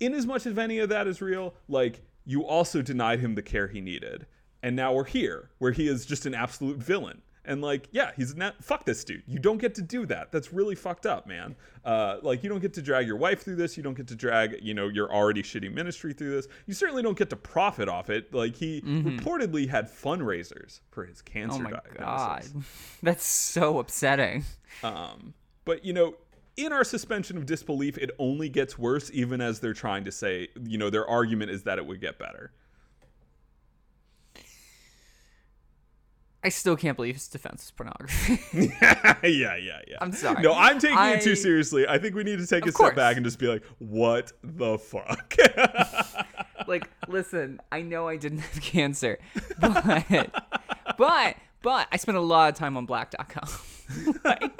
in 0.00 0.12
as 0.14 0.26
much 0.26 0.44
as 0.46 0.58
any 0.58 0.78
of 0.80 0.88
that 0.88 1.06
is 1.06 1.22
real, 1.22 1.54
like 1.68 2.00
you 2.24 2.44
also 2.44 2.82
denied 2.82 3.20
him 3.20 3.34
the 3.36 3.42
care 3.42 3.68
he 3.68 3.80
needed. 3.80 4.26
And 4.62 4.74
now 4.76 4.92
we're 4.92 5.04
here 5.04 5.50
where 5.58 5.72
he 5.72 5.88
is 5.88 6.04
just 6.04 6.26
an 6.26 6.34
absolute 6.34 6.78
villain. 6.78 7.22
And 7.50 7.60
like, 7.60 7.88
yeah, 7.90 8.12
he's 8.16 8.36
not 8.36 8.62
fuck 8.62 8.84
this 8.84 9.02
dude. 9.02 9.24
You 9.26 9.40
don't 9.40 9.58
get 9.58 9.74
to 9.74 9.82
do 9.82 10.06
that. 10.06 10.30
That's 10.30 10.52
really 10.52 10.76
fucked 10.76 11.04
up, 11.04 11.26
man. 11.26 11.56
Uh, 11.84 12.18
like 12.22 12.44
you 12.44 12.48
don't 12.48 12.60
get 12.60 12.74
to 12.74 12.82
drag 12.82 13.06
your 13.08 13.16
wife 13.16 13.42
through 13.42 13.56
this. 13.56 13.76
You 13.76 13.82
don't 13.82 13.96
get 13.96 14.06
to 14.08 14.14
drag, 14.14 14.58
you 14.62 14.72
know, 14.72 14.86
your 14.86 15.12
already 15.12 15.42
shitty 15.42 15.72
ministry 15.72 16.12
through 16.12 16.30
this. 16.30 16.46
You 16.66 16.74
certainly 16.74 17.02
don't 17.02 17.18
get 17.18 17.28
to 17.30 17.36
profit 17.36 17.88
off 17.88 18.08
it. 18.08 18.32
Like 18.32 18.54
he 18.54 18.82
reportedly 18.82 19.68
had 19.68 19.86
fundraisers 19.90 20.80
for 20.90 21.04
his 21.04 21.22
cancer 21.22 21.58
Oh 21.58 21.62
my 21.62 21.70
diagnosis. 21.70 22.52
god, 22.52 22.62
that's 23.02 23.24
so 23.24 23.78
upsetting. 23.80 24.44
Um, 24.84 25.34
but 25.64 25.84
you 25.84 25.92
know, 25.92 26.14
in 26.56 26.72
our 26.72 26.84
suspension 26.84 27.36
of 27.36 27.46
disbelief, 27.46 27.98
it 27.98 28.10
only 28.18 28.48
gets 28.48 28.78
worse, 28.78 29.10
even 29.12 29.40
as 29.40 29.58
they're 29.60 29.74
trying 29.74 30.04
to 30.04 30.12
say, 30.12 30.48
you 30.64 30.78
know, 30.78 30.90
their 30.90 31.06
argument 31.08 31.50
is 31.50 31.64
that 31.64 31.78
it 31.78 31.86
would 31.86 32.00
get 32.00 32.18
better. 32.18 32.52
I 36.42 36.48
still 36.48 36.74
can't 36.76 36.96
believe 36.96 37.14
his 37.16 37.28
defense 37.28 37.64
is 37.64 37.70
pornography. 37.70 38.40
yeah, 39.22 39.56
yeah, 39.56 39.56
yeah. 39.86 39.96
I'm 40.00 40.12
sorry. 40.12 40.42
No, 40.42 40.54
I'm 40.54 40.78
taking 40.78 40.96
it 40.98 41.20
too 41.20 41.36
seriously. 41.36 41.86
I 41.86 41.98
think 41.98 42.14
we 42.14 42.24
need 42.24 42.38
to 42.38 42.46
take 42.46 42.64
a 42.64 42.68
Of 42.70 42.74
step 42.74 42.94
back 42.94 43.16
and 43.16 43.24
just 43.26 43.38
be 43.38 43.46
like, 43.46 43.62
what 43.78 44.32
the 44.42 44.78
fuck? 44.78 45.34
like, 46.66 46.88
listen, 47.08 47.60
I 47.70 47.82
know 47.82 48.08
I 48.08 48.16
didn't 48.16 48.38
have 48.38 48.62
cancer, 48.62 49.18
but 49.60 49.84
but 50.96 51.36
but 51.62 51.88
I 51.92 51.96
spent 51.98 52.16
a 52.16 52.22
lot 52.22 52.48
of 52.50 52.54
time 52.54 52.76
on 52.78 52.86
black.com. 52.86 53.48
like, 54.24 54.50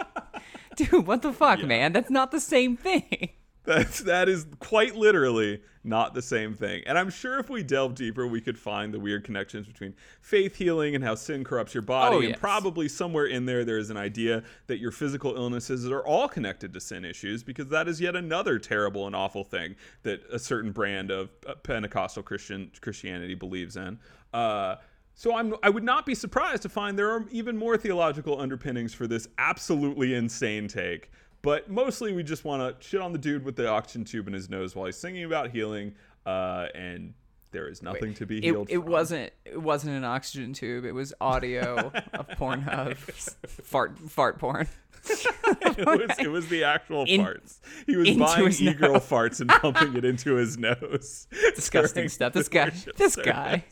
dude, 0.76 1.06
what 1.06 1.22
the 1.22 1.32
fuck, 1.32 1.60
Yeah. 1.60 1.66
man? 1.66 1.92
That's 1.94 2.10
not 2.10 2.30
the 2.30 2.40
same 2.40 2.76
thing. 2.76 3.30
That's 3.64 4.00
that 4.00 4.28
is 4.28 4.46
quite 4.58 4.96
literally 4.96 5.60
not 5.84 6.14
the 6.14 6.22
same 6.22 6.54
thing. 6.54 6.82
And 6.86 6.98
I'm 6.98 7.10
sure 7.10 7.38
if 7.38 7.48
we 7.50 7.62
delve 7.62 7.94
deeper, 7.94 8.26
we 8.26 8.40
could 8.40 8.58
find 8.58 8.92
the 8.92 9.00
weird 9.00 9.24
connections 9.24 9.66
between 9.66 9.94
faith 10.20 10.56
healing 10.56 10.94
and 10.94 11.04
how 11.04 11.14
sin 11.14 11.44
corrupts 11.44 11.74
your 11.74 11.82
body. 11.82 12.16
Oh, 12.16 12.20
And 12.20 12.36
probably 12.36 12.88
somewhere 12.88 13.26
in 13.26 13.46
there, 13.46 13.64
there 13.64 13.78
is 13.78 13.90
an 13.90 13.96
idea 13.96 14.42
that 14.66 14.78
your 14.78 14.90
physical 14.90 15.36
illnesses 15.36 15.86
are 15.90 16.04
all 16.06 16.28
connected 16.28 16.72
to 16.72 16.80
sin 16.80 17.04
issues, 17.04 17.42
because 17.42 17.68
that 17.68 17.88
is 17.88 18.00
yet 18.00 18.16
another 18.16 18.58
terrible 18.58 19.06
and 19.06 19.14
awful 19.14 19.44
thing 19.44 19.76
that 20.02 20.22
a 20.32 20.38
certain 20.38 20.72
brand 20.72 21.10
of 21.10 21.30
uh, 21.46 21.54
Pentecostal 21.56 22.22
Christian 22.22 22.70
Christianity 22.80 23.34
believes 23.34 23.76
in. 23.76 23.98
Uh, 24.32 24.76
So 25.14 25.36
I'm 25.36 25.54
I 25.62 25.68
would 25.68 25.84
not 25.84 26.06
be 26.06 26.14
surprised 26.14 26.62
to 26.62 26.68
find 26.70 26.98
there 26.98 27.10
are 27.10 27.26
even 27.30 27.56
more 27.56 27.76
theological 27.76 28.40
underpinnings 28.40 28.94
for 28.94 29.06
this 29.06 29.28
absolutely 29.36 30.14
insane 30.14 30.66
take. 30.66 31.10
But 31.42 31.70
mostly 31.70 32.12
we 32.12 32.22
just 32.22 32.44
want 32.44 32.80
to 32.80 32.86
shit 32.86 33.00
on 33.00 33.12
the 33.12 33.18
dude 33.18 33.44
with 33.44 33.56
the 33.56 33.68
oxygen 33.68 34.04
tube 34.04 34.28
in 34.28 34.34
his 34.34 34.50
nose 34.50 34.74
while 34.76 34.86
he's 34.86 34.96
singing 34.96 35.24
about 35.24 35.50
healing, 35.50 35.94
uh, 36.26 36.66
and 36.74 37.14
there 37.52 37.66
is 37.68 37.82
nothing 37.82 38.12
to 38.14 38.26
be 38.26 38.38
It, 38.38 38.44
healed. 38.44 38.68
it 38.70 38.74
from. 38.80 38.84
wasn't 38.90 39.32
it 39.44 39.60
wasn't 39.60 39.96
an 39.96 40.04
oxygen 40.04 40.52
tube. 40.52 40.84
It 40.84 40.92
was 40.92 41.14
audio 41.20 41.90
of 42.12 42.28
Pornhub 42.38 42.96
fart 43.48 43.98
fart 44.10 44.38
porn. 44.38 44.68
it 45.08 45.86
was 45.86 46.18
it 46.18 46.28
was 46.28 46.46
the 46.48 46.62
actual 46.64 47.04
In- 47.08 47.22
farts. 47.22 47.58
He 47.86 47.96
was 47.96 48.10
buying 48.10 48.52
e-girl 48.52 48.92
nose. 48.94 49.08
farts 49.08 49.40
and 49.40 49.48
pumping 49.48 49.96
it 49.96 50.04
into 50.04 50.34
his 50.34 50.58
nose. 50.58 51.26
Disgusting 51.54 52.08
stuff. 52.10 52.34
This 52.34 52.48
guy. 52.50 52.70
This 52.96 53.16
guy. 53.16 53.64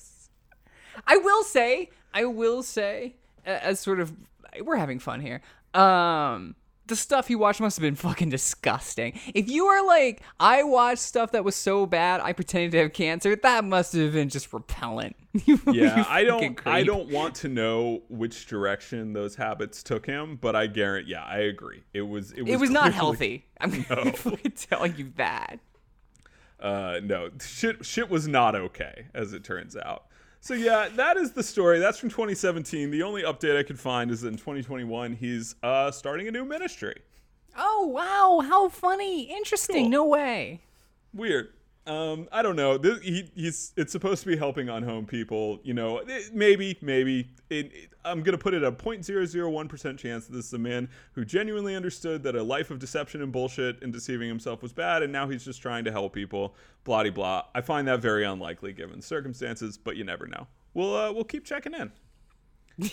I 1.06 1.16
will 1.18 1.44
say, 1.44 1.90
I 2.14 2.24
will 2.24 2.62
say, 2.62 3.16
as 3.44 3.78
sort 3.78 4.00
of, 4.00 4.12
we're 4.62 4.76
having 4.76 4.98
fun 4.98 5.20
here. 5.20 5.42
Um, 5.74 6.56
the 6.88 6.96
stuff 6.96 7.30
you 7.30 7.38
watched 7.38 7.60
must 7.60 7.76
have 7.76 7.82
been 7.82 7.94
fucking 7.94 8.30
disgusting. 8.30 9.18
If 9.34 9.48
you 9.48 9.66
are 9.66 9.86
like, 9.86 10.22
I 10.40 10.62
watched 10.64 11.00
stuff 11.00 11.32
that 11.32 11.44
was 11.44 11.54
so 11.54 11.86
bad, 11.86 12.20
I 12.20 12.32
pretended 12.32 12.72
to 12.72 12.78
have 12.78 12.92
cancer. 12.92 13.36
That 13.36 13.64
must 13.64 13.92
have 13.92 14.12
been 14.12 14.28
just 14.28 14.52
repellent. 14.52 15.16
Yeah, 15.70 16.04
I 16.08 16.24
don't 16.24 16.66
I 16.66 16.82
don't 16.82 17.10
want 17.10 17.34
to 17.36 17.48
know 17.48 18.02
which 18.08 18.46
direction 18.46 19.12
those 19.12 19.36
habits 19.36 19.82
took 19.82 20.06
him, 20.06 20.36
but 20.40 20.56
I 20.56 20.66
guarantee 20.66 21.12
yeah, 21.12 21.22
I 21.24 21.38
agree. 21.40 21.84
It 21.92 22.02
was 22.02 22.32
it 22.32 22.42
was, 22.42 22.50
It 22.52 22.56
was 22.58 22.70
not 22.70 22.92
healthy. 22.92 23.44
I'm 23.60 23.84
No. 23.88 24.10
telling 24.56 24.96
you 24.96 25.12
that. 25.16 25.60
Uh, 26.58 26.98
no, 27.04 27.30
shit, 27.40 27.84
shit 27.86 28.10
was 28.10 28.26
not 28.26 28.56
okay, 28.56 29.06
as 29.14 29.32
it 29.32 29.44
turns 29.44 29.76
out. 29.76 30.06
So 30.40 30.54
yeah, 30.54 30.88
that 30.94 31.16
is 31.16 31.32
the 31.32 31.42
story. 31.42 31.78
That's 31.78 31.98
from 31.98 32.10
2017. 32.10 32.90
The 32.90 33.02
only 33.02 33.22
update 33.22 33.58
I 33.58 33.62
could 33.62 33.78
find 33.78 34.10
is 34.10 34.20
that 34.22 34.28
in 34.28 34.36
2021 34.36 35.14
he's 35.14 35.54
uh, 35.62 35.90
starting 35.90 36.28
a 36.28 36.30
new 36.30 36.44
ministry. 36.44 36.94
Oh 37.56 37.86
wow, 37.86 38.46
how 38.46 38.68
funny, 38.68 39.22
interesting. 39.24 39.84
Cool. 39.84 39.90
No 39.90 40.06
way. 40.06 40.60
Weird. 41.12 41.52
Um, 41.88 42.28
I 42.30 42.42
don't 42.42 42.54
know. 42.56 42.76
This, 42.76 43.00
he, 43.00 43.30
he's 43.34 43.72
it's 43.76 43.92
supposed 43.92 44.22
to 44.22 44.28
be 44.28 44.36
helping 44.36 44.68
on 44.68 44.82
home 44.82 45.06
people. 45.06 45.58
You 45.62 45.72
know, 45.74 45.98
it- 46.06 46.34
maybe, 46.34 46.76
maybe. 46.82 47.30
It, 47.48 47.72
it- 47.72 47.90
I'm 48.04 48.22
gonna 48.22 48.38
put 48.38 48.52
it 48.54 48.62
a 48.62 48.70
0.001 48.72 49.68
percent 49.68 49.98
chance 49.98 50.26
that 50.26 50.32
this 50.34 50.46
is 50.46 50.52
a 50.52 50.58
man 50.58 50.88
who 51.12 51.24
genuinely 51.24 51.74
understood 51.74 52.22
that 52.24 52.34
a 52.36 52.42
life 52.42 52.70
of 52.70 52.78
deception 52.78 53.22
and 53.22 53.32
bullshit 53.32 53.82
and 53.82 53.92
deceiving 53.92 54.28
himself 54.28 54.62
was 54.62 54.72
bad, 54.72 55.02
and 55.02 55.12
now 55.12 55.28
he's 55.28 55.44
just 55.44 55.60
trying 55.62 55.84
to 55.84 55.90
help 55.92 56.12
people. 56.12 56.54
Blah 56.84 57.04
de 57.04 57.10
blah. 57.10 57.44
I 57.54 57.60
find 57.62 57.88
that 57.88 58.00
very 58.00 58.24
unlikely 58.24 58.72
given 58.74 58.96
the 59.00 59.02
circumstances, 59.06 59.76
but 59.78 59.96
you 59.96 60.04
never 60.04 60.26
know. 60.26 60.46
We'll 60.74 60.94
uh, 60.94 61.12
we'll 61.12 61.24
keep 61.24 61.44
checking 61.44 61.72
in. 61.74 61.90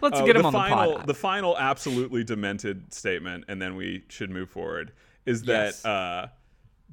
Let's 0.00 0.20
Uh, 0.20 0.24
get 0.24 0.36
him 0.36 0.42
the 0.42 0.48
on 0.48 0.52
final, 0.52 0.90
the 0.92 0.96
pod. 0.98 1.06
The 1.06 1.14
final 1.14 1.58
absolutely 1.58 2.24
demented 2.24 2.92
statement, 2.92 3.44
and 3.48 3.60
then 3.60 3.76
we 3.76 4.04
should 4.08 4.30
move 4.30 4.48
forward, 4.50 4.92
is 5.26 5.42
that 5.42 5.66
Yes. 5.66 5.84
uh, 5.84 6.28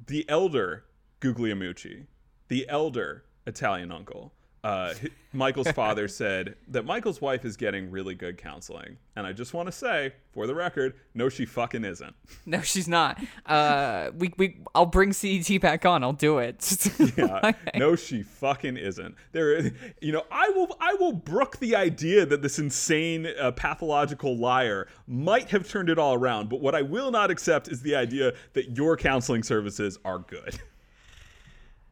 the 0.06 0.28
elder 0.28 0.84
Guglielmucci, 1.20 2.06
the 2.48 2.68
elder 2.68 3.24
Italian 3.46 3.92
uncle, 3.92 4.32
uh, 4.62 4.92
Michael's 5.32 5.70
father 5.72 6.06
said 6.08 6.56
that 6.68 6.84
Michael's 6.84 7.20
wife 7.20 7.44
is 7.44 7.56
getting 7.56 7.90
really 7.90 8.14
good 8.14 8.36
counseling. 8.36 8.98
And 9.16 9.26
I 9.26 9.32
just 9.32 9.54
want 9.54 9.66
to 9.66 9.72
say, 9.72 10.12
for 10.32 10.46
the 10.46 10.54
record, 10.54 10.94
no, 11.14 11.28
she 11.28 11.46
fucking 11.46 11.84
isn't. 11.84 12.14
No, 12.46 12.60
she's 12.60 12.88
not. 12.88 13.22
Uh, 13.46 14.10
we 14.16 14.32
we 14.36 14.58
I'll 14.74 14.86
bring 14.86 15.12
CET 15.12 15.60
back 15.60 15.86
on. 15.86 16.02
I'll 16.02 16.12
do 16.12 16.38
it. 16.38 16.88
Yeah, 17.16 17.52
no, 17.76 17.96
she 17.96 18.22
fucking 18.22 18.76
isn't. 18.76 19.14
There, 19.32 19.72
you 20.00 20.12
know, 20.12 20.24
I 20.30 20.48
will, 20.50 20.76
I 20.80 20.94
will 20.94 21.12
brook 21.12 21.58
the 21.58 21.74
idea 21.74 22.24
that 22.24 22.40
this 22.40 22.58
insane, 22.58 23.26
uh, 23.26 23.52
pathological 23.52 24.36
liar 24.36 24.86
might 25.06 25.50
have 25.50 25.68
turned 25.68 25.88
it 25.88 25.98
all 25.98 26.14
around. 26.14 26.48
But 26.48 26.60
what 26.60 26.74
I 26.74 26.82
will 26.82 27.10
not 27.10 27.30
accept 27.30 27.68
is 27.68 27.82
the 27.82 27.94
idea 27.96 28.32
that 28.52 28.76
your 28.76 28.96
counseling 28.96 29.42
services 29.42 29.98
are 30.04 30.18
good. 30.18 30.60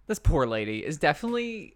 this 0.06 0.18
poor 0.18 0.46
lady 0.46 0.84
is 0.84 0.98
definitely 0.98 1.74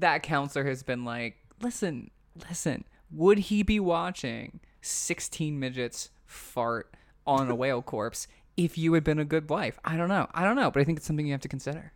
that 0.00 0.22
counselor 0.22 0.64
has 0.66 0.82
been 0.82 1.04
like, 1.04 1.36
listen, 1.60 2.10
listen, 2.48 2.84
would 3.10 3.38
he 3.38 3.62
be 3.62 3.80
watching 3.80 4.60
16 4.82 5.58
midgets 5.58 6.10
fart 6.26 6.94
on 7.26 7.50
a 7.50 7.54
whale 7.54 7.82
corpse 7.82 8.28
if 8.56 8.78
you 8.78 8.92
had 8.92 9.04
been 9.04 9.18
a 9.18 9.24
good 9.24 9.48
wife? 9.48 9.78
I 9.84 9.96
don't 9.96 10.08
know. 10.08 10.28
I 10.34 10.44
don't 10.44 10.56
know, 10.56 10.70
but 10.70 10.80
I 10.80 10.84
think 10.84 10.98
it's 10.98 11.06
something 11.06 11.26
you 11.26 11.32
have 11.32 11.40
to 11.42 11.48
consider. 11.48 11.92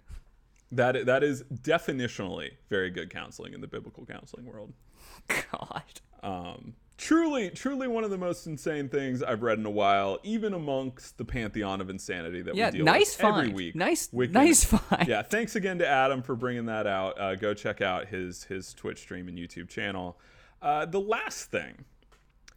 That 0.72 1.06
that 1.06 1.24
is 1.24 1.42
definitionally 1.42 2.52
very 2.68 2.90
good 2.90 3.10
counseling 3.10 3.54
in 3.54 3.60
the 3.60 3.66
biblical 3.66 4.06
counseling 4.06 4.46
world. 4.46 4.72
God. 5.28 5.82
Um, 6.22 6.74
truly, 7.00 7.48
truly 7.50 7.88
one 7.88 8.04
of 8.04 8.10
the 8.10 8.18
most 8.18 8.46
insane 8.46 8.88
things 8.88 9.22
I've 9.22 9.42
read 9.42 9.58
in 9.58 9.64
a 9.64 9.70
while, 9.70 10.18
even 10.22 10.52
amongst 10.52 11.16
the 11.16 11.24
pantheon 11.24 11.80
of 11.80 11.88
insanity 11.88 12.42
that 12.42 12.54
Yeah, 12.54 12.66
we 12.70 12.78
deal 12.78 12.84
nice 12.84 13.16
with 13.16 13.24
every 13.26 13.48
week. 13.48 13.74
Nice- 13.74 14.08
Wiccan. 14.08 14.32
nice 14.32 14.64
find. 14.64 15.08
Yeah, 15.08 15.22
thanks 15.22 15.56
again 15.56 15.78
to 15.78 15.88
Adam 15.88 16.22
for 16.22 16.36
bringing 16.36 16.66
that 16.66 16.86
out. 16.86 17.18
Uh, 17.18 17.34
go 17.36 17.54
check 17.54 17.80
out 17.80 18.08
his 18.08 18.44
his 18.44 18.74
Twitch 18.74 18.98
stream 18.98 19.28
and 19.28 19.38
YouTube 19.38 19.68
channel. 19.68 20.18
Uh, 20.60 20.84
the 20.84 21.00
last 21.00 21.50
thing 21.50 21.84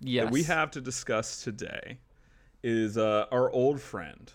Yes. 0.01 0.25
that 0.25 0.33
we 0.33 0.43
have 0.43 0.69
to 0.71 0.81
discuss 0.81 1.41
today 1.43 1.99
is 2.61 2.97
uh, 2.97 3.25
our 3.31 3.49
old 3.51 3.79
friend, 3.79 4.31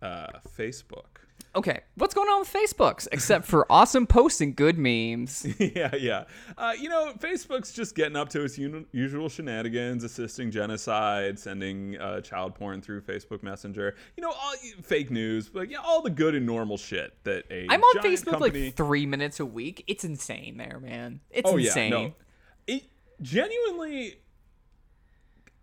uh, 0.00 0.28
Facebook. 0.56 1.15
Okay, 1.56 1.80
what's 1.94 2.12
going 2.12 2.28
on 2.28 2.40
with 2.40 2.52
Facebooks 2.52 3.08
except 3.12 3.46
for 3.46 3.66
awesome 3.72 4.06
posts 4.06 4.42
and 4.42 4.54
good 4.54 4.76
memes? 4.76 5.46
yeah, 5.58 5.94
yeah. 5.96 6.24
Uh, 6.58 6.74
you 6.78 6.90
know, 6.90 7.14
Facebook's 7.18 7.72
just 7.72 7.94
getting 7.94 8.14
up 8.14 8.28
to 8.28 8.44
its 8.44 8.58
uni- 8.58 8.84
usual 8.92 9.30
shenanigans, 9.30 10.04
assisting 10.04 10.50
genocide, 10.50 11.38
sending 11.38 11.96
uh, 11.96 12.20
child 12.20 12.54
porn 12.54 12.82
through 12.82 13.00
Facebook 13.00 13.42
Messenger. 13.42 13.94
You 14.18 14.22
know, 14.22 14.32
all 14.32 14.52
fake 14.82 15.10
news, 15.10 15.48
but 15.48 15.70
yeah, 15.70 15.78
all 15.82 16.02
the 16.02 16.10
good 16.10 16.34
and 16.34 16.44
normal 16.44 16.76
shit 16.76 17.14
that 17.24 17.46
a 17.50 17.66
I'm 17.70 17.82
on 17.82 18.02
Facebook 18.02 18.32
company. 18.32 18.64
like 18.66 18.76
three 18.76 19.06
minutes 19.06 19.40
a 19.40 19.46
week. 19.46 19.82
It's 19.86 20.04
insane 20.04 20.58
there, 20.58 20.78
man. 20.78 21.20
It's 21.30 21.50
oh 21.50 21.56
insane. 21.56 21.90
yeah, 21.90 21.98
no. 21.98 22.12
It 22.66 22.82
genuinely, 23.22 24.16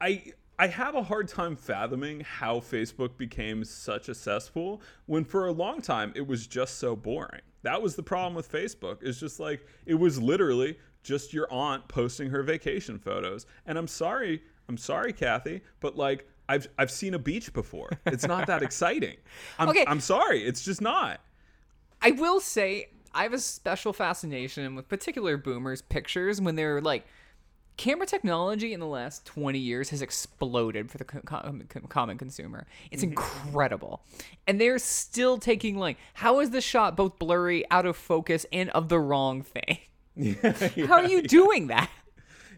I 0.01 0.33
I 0.59 0.67
have 0.67 0.95
a 0.95 1.03
hard 1.03 1.27
time 1.27 1.55
fathoming 1.55 2.21
how 2.21 2.59
Facebook 2.59 3.17
became 3.17 3.63
such 3.63 4.07
a 4.07 4.15
cesspool 4.15 4.81
when 5.07 5.23
for 5.25 5.47
a 5.47 5.51
long 5.51 5.81
time 5.81 6.13
it 6.15 6.25
was 6.27 6.45
just 6.45 6.77
so 6.77 6.95
boring. 6.95 7.41
That 7.63 7.81
was 7.81 7.95
the 7.95 8.03
problem 8.03 8.35
with 8.35 8.51
Facebook. 8.51 8.97
It's 9.01 9.19
just 9.19 9.39
like 9.39 9.65
it 9.85 9.95
was 9.95 10.21
literally 10.21 10.77
just 11.01 11.33
your 11.33 11.51
aunt 11.51 11.87
posting 11.87 12.29
her 12.29 12.43
vacation 12.43 12.99
photos. 12.99 13.45
And 13.65 13.77
I'm 13.77 13.87
sorry, 13.87 14.43
I'm 14.69 14.77
sorry, 14.77 15.11
Kathy, 15.11 15.61
but 15.79 15.97
like 15.97 16.27
I've 16.47 16.67
I've 16.77 16.91
seen 16.91 17.13
a 17.13 17.19
beach 17.19 17.51
before. 17.53 17.89
It's 18.05 18.27
not 18.27 18.47
that 18.47 18.61
exciting. 18.63 19.17
I'm, 19.59 19.69
Okay. 19.69 19.85
I'm 19.87 19.99
sorry, 19.99 20.43
it's 20.43 20.63
just 20.63 20.81
not. 20.81 21.19
I 22.01 22.11
will 22.11 22.39
say 22.41 22.89
I 23.13 23.23
have 23.23 23.33
a 23.33 23.39
special 23.39 23.93
fascination 23.93 24.75
with 24.75 24.87
particular 24.87 25.37
boomers 25.37 25.81
pictures 25.81 26.41
when 26.41 26.55
they're 26.55 26.81
like 26.81 27.05
camera 27.77 28.05
technology 28.05 28.73
in 28.73 28.79
the 28.79 28.87
last 28.87 29.25
20 29.25 29.57
years 29.59 29.89
has 29.89 30.01
exploded 30.01 30.89
for 30.91 30.97
the 30.97 31.03
com- 31.05 31.21
com- 31.67 31.83
common 31.89 32.17
consumer. 32.17 32.67
It's 32.91 33.03
incredible. 33.03 34.03
And 34.47 34.59
they're 34.61 34.79
still 34.79 35.37
taking 35.37 35.77
like 35.77 35.97
how 36.13 36.39
is 36.39 36.49
this 36.51 36.63
shot 36.63 36.95
both 36.95 37.17
blurry, 37.19 37.69
out 37.71 37.85
of 37.85 37.97
focus 37.97 38.45
and 38.53 38.69
of 38.71 38.89
the 38.89 38.99
wrong 38.99 39.41
thing? 39.43 39.77
How 40.87 40.95
are 41.01 41.07
you 41.07 41.23
doing 41.23 41.67
that? 41.67 41.89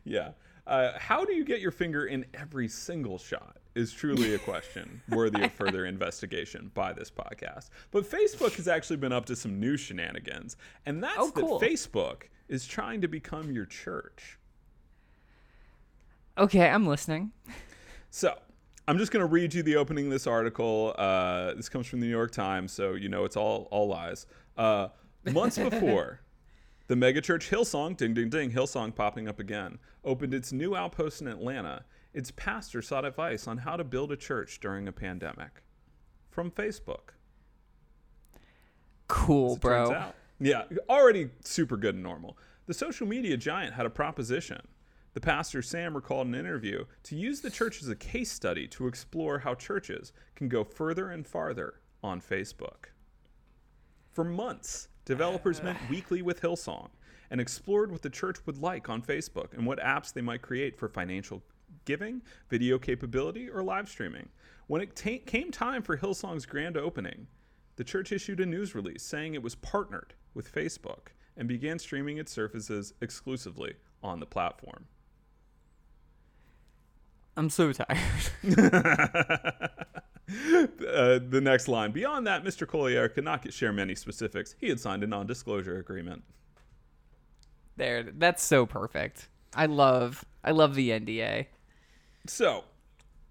Yeah. 0.03 0.31
Uh, 0.67 0.91
how 0.97 1.23
do 1.23 1.33
you 1.33 1.45
get 1.45 1.61
your 1.61 1.71
finger 1.71 2.05
in 2.07 2.25
every 2.33 2.67
single 2.67 3.17
shot 3.17 3.57
is 3.75 3.91
truly 3.93 4.33
a 4.33 4.39
question 4.39 5.01
worthy 5.09 5.43
of 5.43 5.51
further 5.53 5.85
investigation 5.85 6.71
by 6.73 6.91
this 6.91 7.11
podcast. 7.11 7.69
But 7.91 8.03
Facebook 8.09 8.53
has 8.55 8.67
actually 8.67 8.97
been 8.97 9.11
up 9.13 9.25
to 9.27 9.35
some 9.35 9.59
new 9.59 9.77
shenanigans, 9.77 10.57
and 10.85 11.03
that's 11.03 11.17
Oh, 11.17 11.31
cool. 11.31 11.59
that 11.59 11.69
Facebook 11.69 12.23
is 12.47 12.65
trying 12.65 13.01
to 13.01 13.07
become 13.07 13.51
your 13.51 13.65
church. 13.65 14.39
Okay, 16.37 16.69
I'm 16.69 16.85
listening. 16.85 17.31
So 18.09 18.37
I'm 18.87 18.97
just 18.97 19.11
going 19.11 19.21
to 19.21 19.27
read 19.27 19.53
you 19.53 19.63
the 19.63 19.77
opening 19.77 20.07
of 20.07 20.11
this 20.11 20.27
article. 20.27 20.93
Uh, 20.97 21.53
this 21.53 21.69
comes 21.69 21.87
from 21.87 22.01
the 22.01 22.07
New 22.07 22.11
York 22.11 22.31
Times, 22.31 22.71
so 22.71 22.93
you 22.93 23.09
know 23.09 23.23
it's 23.23 23.37
all 23.37 23.67
all 23.71 23.87
lies. 23.87 24.25
Uh, 24.57 24.89
months 25.31 25.57
before, 25.69 26.21
the 26.87 26.95
megachurch 26.95 27.49
Hillsong, 27.49 27.95
ding 27.95 28.13
ding 28.13 28.29
ding, 28.29 28.51
Hillsong 28.51 28.93
popping 28.93 29.27
up 29.27 29.39
again, 29.39 29.79
opened 30.03 30.33
its 30.33 30.51
new 30.51 30.75
outpost 30.75 31.21
in 31.21 31.27
Atlanta. 31.27 31.85
Its 32.13 32.31
pastor 32.31 32.81
sought 32.81 33.05
advice 33.05 33.47
on 33.47 33.57
how 33.57 33.75
to 33.75 33.83
build 33.83 34.11
a 34.11 34.17
church 34.17 34.59
during 34.59 34.87
a 34.87 34.91
pandemic 34.91 35.61
from 36.29 36.51
Facebook. 36.51 37.11
Cool, 39.07 39.51
As 39.51 39.57
it 39.57 39.61
turns 39.61 39.89
bro. 39.89 40.13
Yeah, 40.39 40.63
already 40.89 41.29
super 41.43 41.77
good 41.77 41.95
and 41.95 42.03
normal. 42.03 42.37
The 42.67 42.73
social 42.73 43.07
media 43.07 43.37
giant 43.37 43.73
had 43.73 43.85
a 43.85 43.89
proposition. 43.89 44.61
The 45.15 45.21
pastor 45.21 45.61
Sam 45.61 45.95
recalled 45.95 46.27
in 46.27 46.33
an 46.33 46.41
interview 46.41 46.83
to 47.03 47.15
use 47.15 47.39
the 47.39 47.49
church 47.49 47.81
as 47.81 47.87
a 47.87 47.95
case 47.95 48.29
study 48.29 48.67
to 48.67 48.85
explore 48.85 49.39
how 49.39 49.55
churches 49.55 50.11
can 50.35 50.49
go 50.49 50.65
further 50.65 51.09
and 51.09 51.25
farther 51.25 51.75
on 52.03 52.19
Facebook. 52.19 52.87
For 54.11 54.25
months, 54.25 54.89
developers 55.05 55.63
met 55.63 55.77
weekly 55.89 56.21
with 56.21 56.41
Hillsong, 56.41 56.89
and 57.31 57.39
explored 57.39 57.93
what 57.93 58.01
the 58.01 58.09
church 58.09 58.45
would 58.45 58.57
like 58.57 58.89
on 58.89 59.01
Facebook 59.01 59.53
and 59.53 59.65
what 59.65 59.79
apps 59.79 60.11
they 60.11 60.19
might 60.19 60.41
create 60.41 60.77
for 60.77 60.89
financial 60.89 61.41
giving, 61.85 62.21
video 62.49 62.77
capability, 62.77 63.49
or 63.49 63.63
live 63.63 63.87
streaming. 63.87 64.27
When 64.67 64.81
it 64.81 64.97
ta- 64.97 65.23
came 65.25 65.49
time 65.49 65.81
for 65.81 65.95
Hillsong's 65.95 66.45
grand 66.45 66.75
opening, 66.75 67.27
the 67.77 67.85
church 67.85 68.11
issued 68.11 68.41
a 68.41 68.45
news 68.45 68.75
release 68.75 69.03
saying 69.03 69.33
it 69.33 69.43
was 69.43 69.55
partnered 69.55 70.13
with 70.33 70.53
Facebook 70.53 71.13
and 71.37 71.47
began 71.47 71.79
streaming 71.79 72.17
its 72.17 72.33
services 72.33 72.93
exclusively 72.99 73.75
on 74.03 74.19
the 74.19 74.25
platform. 74.25 74.87
I'm 77.37 77.49
so 77.49 77.73
tired. 77.73 77.99
uh, 80.29 81.19
the 81.29 81.41
next 81.41 81.67
line. 81.67 81.91
Beyond 81.91 82.25
that, 82.27 82.43
Mr. 82.43 82.67
Collier 82.67 83.09
could 83.09 83.23
not 83.23 83.51
share 83.53 83.71
many 83.71 83.95
specifics. 83.95 84.55
He 84.59 84.69
had 84.69 84.79
signed 84.79 85.03
a 85.03 85.07
non-disclosure 85.07 85.77
agreement. 85.77 86.23
there, 87.77 88.03
that's 88.03 88.43
so 88.43 88.65
perfect. 88.65 89.27
I 89.53 89.67
love, 89.67 90.25
I 90.43 90.51
love 90.51 90.75
the 90.75 90.89
NDA. 90.89 91.47
So, 92.27 92.63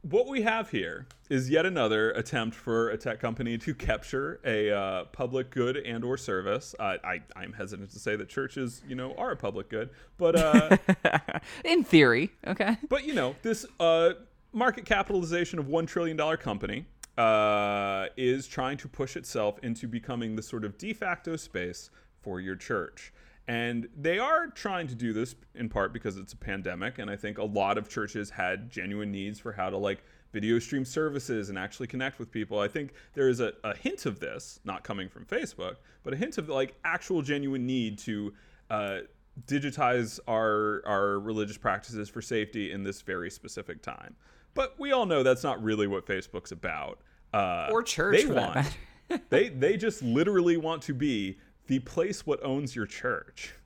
what 0.05 0.29
we 0.29 0.43
have 0.43 0.69
here 0.69 1.07
is 1.31 1.49
yet 1.49 1.65
another 1.65 2.11
attempt 2.11 2.55
for 2.55 2.91
a 2.91 2.97
tech 2.97 3.21
company 3.21 3.57
to 3.57 3.75
capture 3.75 4.39
a 4.45 4.71
uh, 4.71 5.05
public 5.07 5.51
good 5.51 5.79
and 5.79 6.05
or 6.05 6.19
service. 6.19 6.75
Uh, 6.79 6.97
I, 7.03 7.23
I'm 7.35 7.55
hesitant 7.55 7.91
to 7.93 7.99
say 7.99 8.15
that 8.17 8.29
churches, 8.29 8.83
you 8.87 8.95
know, 8.95 9.15
are 9.15 9.31
a 9.31 9.37
public 9.37 9.71
good, 9.71 9.91
but 10.19 10.37
uh, 10.37 10.77
In 11.65 11.85
theory, 11.85 12.31
okay. 12.47 12.77
but 12.89 13.05
you 13.05 13.15
know, 13.15 13.35
this 13.43 13.65
uh, 13.81 14.11
market 14.53 14.85
capitalization 14.85 15.59
of 15.59 15.69
one 15.69 15.87
trillion 15.87 16.17
dollar 16.17 16.37
company 16.37 16.85
uh, 17.17 18.07
is 18.17 18.47
trying 18.47 18.77
to 18.79 18.89
push 18.89 19.17
itself 19.17 19.59
into 19.63 19.89
becoming 19.89 20.37
the 20.37 20.43
sort 20.43 20.65
of 20.65 20.77
de 20.77 20.93
facto 20.93 21.37
space 21.37 21.89
for 22.21 22.41
your 22.41 22.57
church. 22.57 23.13
And 23.47 23.89
they 23.97 24.19
are 24.19 24.47
trying 24.49 24.87
to 24.87 24.95
do 24.95 25.13
this 25.13 25.35
in 25.55 25.69
part 25.69 25.93
because 25.93 26.17
it's 26.17 26.33
a 26.33 26.37
pandemic, 26.37 26.99
and 26.99 27.11
I 27.11 27.17
think 27.17 27.39
a 27.39 27.45
lot 27.45 27.77
of 27.77 27.89
churches 27.89 28.31
had 28.31 28.71
genuine 28.71 29.13
needs 29.13 29.39
for 29.39 29.53
how 29.53 29.69
to 29.69 29.77
like 29.77 30.03
video 30.33 30.59
stream 30.59 30.85
services 30.85 31.51
and 31.51 31.59
actually 31.59 31.87
connect 31.87 32.19
with 32.19 32.31
people. 32.31 32.59
I 32.59 32.69
think 32.69 32.93
there 33.13 33.29
is 33.29 33.41
a, 33.41 33.53
a 33.63 33.77
hint 33.77 34.07
of 34.07 34.19
this, 34.19 34.61
not 34.65 34.83
coming 34.83 35.09
from 35.09 35.27
Facebook, 35.27 35.77
but 36.03 36.13
a 36.15 36.17
hint 36.17 36.39
of 36.39 36.49
like 36.49 36.75
actual 36.85 37.21
genuine 37.21 37.67
need 37.67 37.99
to 38.01 38.33
uh, 38.71 38.99
digitize 39.47 40.19
our 40.27 40.83
our 40.87 41.19
religious 41.21 41.59
practices 41.59 42.09
for 42.09 42.23
safety 42.23 42.73
in 42.73 42.83
this 42.83 43.03
very 43.03 43.31
specific 43.31 43.83
time. 43.83 44.17
But 44.55 44.79
we 44.79 44.93
all 44.93 45.07
know 45.07 45.23
that's 45.23 45.43
not 45.45 45.63
really 45.63 45.87
what 45.87 46.07
Facebook's 46.07 46.53
about. 46.53 47.01
Uh, 47.33 47.69
Or 47.71 47.83
church, 47.83 48.23
they 48.23 48.27
want, 48.27 48.67
they 49.29 49.49
they 49.51 49.77
just 49.77 50.03
literally 50.03 50.57
want 50.57 50.83
to 50.83 50.95
be 50.95 51.39
the 51.67 51.79
place 51.81 52.27
what 52.27 52.43
owns 52.45 52.75
your 52.75 52.87
church. 52.87 53.55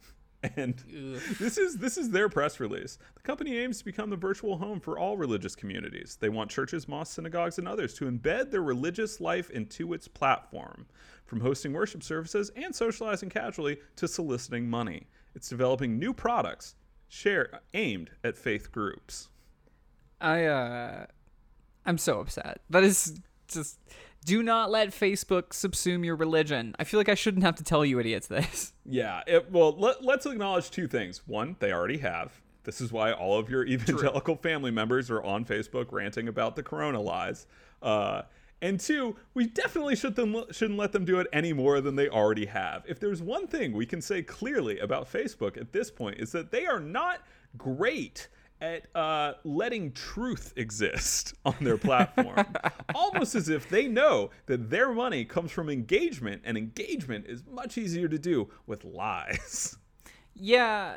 And 0.54 0.80
this 1.40 1.58
is 1.58 1.78
this 1.78 1.98
is 1.98 2.10
their 2.10 2.28
press 2.28 2.60
release. 2.60 2.98
The 3.16 3.22
company 3.22 3.58
aims 3.58 3.78
to 3.80 3.84
become 3.84 4.08
the 4.08 4.14
virtual 4.14 4.56
home 4.56 4.78
for 4.78 4.96
all 4.96 5.16
religious 5.16 5.56
communities. 5.56 6.16
They 6.20 6.28
want 6.28 6.48
churches, 6.48 6.86
mosques, 6.86 7.16
synagogues, 7.16 7.58
and 7.58 7.66
others 7.66 7.92
to 7.94 8.04
embed 8.04 8.52
their 8.52 8.62
religious 8.62 9.20
life 9.20 9.50
into 9.50 9.94
its 9.94 10.06
platform, 10.06 10.86
from 11.26 11.40
hosting 11.40 11.72
worship 11.72 12.04
services 12.04 12.52
and 12.54 12.72
socializing 12.72 13.30
casually 13.30 13.78
to 13.96 14.06
soliciting 14.06 14.70
money. 14.70 15.08
It's 15.34 15.48
developing 15.48 15.98
new 15.98 16.12
products 16.12 16.76
share 17.08 17.60
aimed 17.74 18.10
at 18.22 18.36
faith 18.36 18.70
groups. 18.70 19.30
I 20.20 20.44
uh 20.44 21.06
I'm 21.84 21.98
so 21.98 22.20
upset. 22.20 22.60
That 22.70 22.84
is 22.84 23.20
just 23.48 23.78
do 24.28 24.42
not 24.42 24.70
let 24.70 24.90
Facebook 24.90 25.48
subsume 25.48 26.04
your 26.04 26.14
religion. 26.14 26.76
I 26.78 26.84
feel 26.84 27.00
like 27.00 27.08
I 27.08 27.14
shouldn't 27.14 27.44
have 27.44 27.56
to 27.56 27.64
tell 27.64 27.82
you 27.84 27.98
idiots 27.98 28.26
this. 28.26 28.72
Yeah, 28.90 29.20
it, 29.26 29.52
well, 29.52 29.76
let, 29.78 30.02
let's 30.02 30.24
acknowledge 30.24 30.70
two 30.70 30.88
things. 30.88 31.20
One, 31.26 31.56
they 31.58 31.72
already 31.72 31.98
have. 31.98 32.32
This 32.64 32.80
is 32.80 32.90
why 32.90 33.12
all 33.12 33.38
of 33.38 33.50
your 33.50 33.66
evangelical 33.66 34.36
family 34.36 34.70
members 34.70 35.10
are 35.10 35.22
on 35.22 35.44
Facebook 35.44 35.92
ranting 35.92 36.26
about 36.26 36.56
the 36.56 36.62
corona 36.62 36.98
lies. 36.98 37.46
Uh, 37.82 38.22
and 38.62 38.80
two, 38.80 39.14
we 39.34 39.46
definitely 39.46 39.94
should 39.94 40.16
them, 40.16 40.42
shouldn't 40.52 40.78
let 40.78 40.92
them 40.92 41.04
do 41.04 41.20
it 41.20 41.26
any 41.34 41.52
more 41.52 41.82
than 41.82 41.96
they 41.96 42.08
already 42.08 42.46
have. 42.46 42.82
If 42.88 42.98
there's 42.98 43.20
one 43.20 43.46
thing 43.46 43.74
we 43.74 43.84
can 43.84 44.00
say 44.00 44.22
clearly 44.22 44.78
about 44.78 45.12
Facebook 45.12 45.58
at 45.58 45.70
this 45.70 45.90
point, 45.90 46.18
is 46.18 46.32
that 46.32 46.50
they 46.50 46.64
are 46.64 46.80
not 46.80 47.20
great 47.58 48.28
at 48.60 48.94
uh, 48.94 49.34
letting 49.44 49.92
truth 49.92 50.52
exist 50.56 51.34
on 51.44 51.56
their 51.60 51.78
platform. 51.78 52.46
Almost 52.94 53.34
as 53.34 53.48
if 53.48 53.68
they 53.68 53.88
know 53.88 54.30
that 54.46 54.70
their 54.70 54.92
money 54.92 55.24
comes 55.24 55.50
from 55.50 55.68
engagement, 55.68 56.42
and 56.44 56.56
engagement 56.56 57.26
is 57.26 57.42
much 57.50 57.78
easier 57.78 58.08
to 58.08 58.18
do 58.18 58.48
with 58.66 58.84
lies. 58.84 59.76
Yeah. 60.34 60.96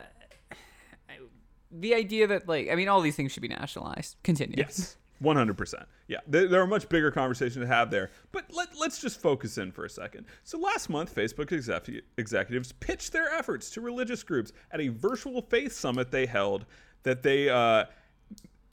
The 1.72 1.96
idea 1.96 2.28
that 2.28 2.48
like 2.48 2.70
I 2.70 2.76
mean 2.76 2.90
all 2.90 3.02
these 3.02 3.16
things 3.16 3.32
should 3.32 3.42
be 3.42 3.48
nationalized. 3.48 4.18
Continue. 4.24 4.56
Yes. 4.58 4.98
100%. 5.24 5.86
Yeah, 6.08 6.18
there, 6.28 6.62
are 6.62 6.68
much 6.68 6.90
bigger 6.90 7.12
conversations 7.12 7.64
to 7.64 7.68
have 7.68 7.92
there. 7.92 8.10
But 8.32 8.46
let, 8.52 8.70
let's 8.78 9.00
just 9.00 9.22
focus 9.22 9.58
in 9.58 9.72
for 9.72 9.86
a 9.86 9.90
second. 9.90 10.26
So, 10.44 10.58
last 10.58 10.90
month, 10.90 11.14
Facebook 11.16 11.48
execu- 11.48 12.02
executives 12.18 12.72
pitched 12.74 13.14
their 13.14 13.30
efforts 13.30 13.70
to 13.72 13.82
religious 13.82 14.24
groups 14.24 14.52
at 14.72 14.82
a 14.82 14.90
virtual 14.90 15.42
faith 15.42 15.74
summit 15.74 16.12
they 16.12 16.26
held 16.26 16.66
that 17.04 17.24
they, 17.24 17.50
uh, 17.50 17.86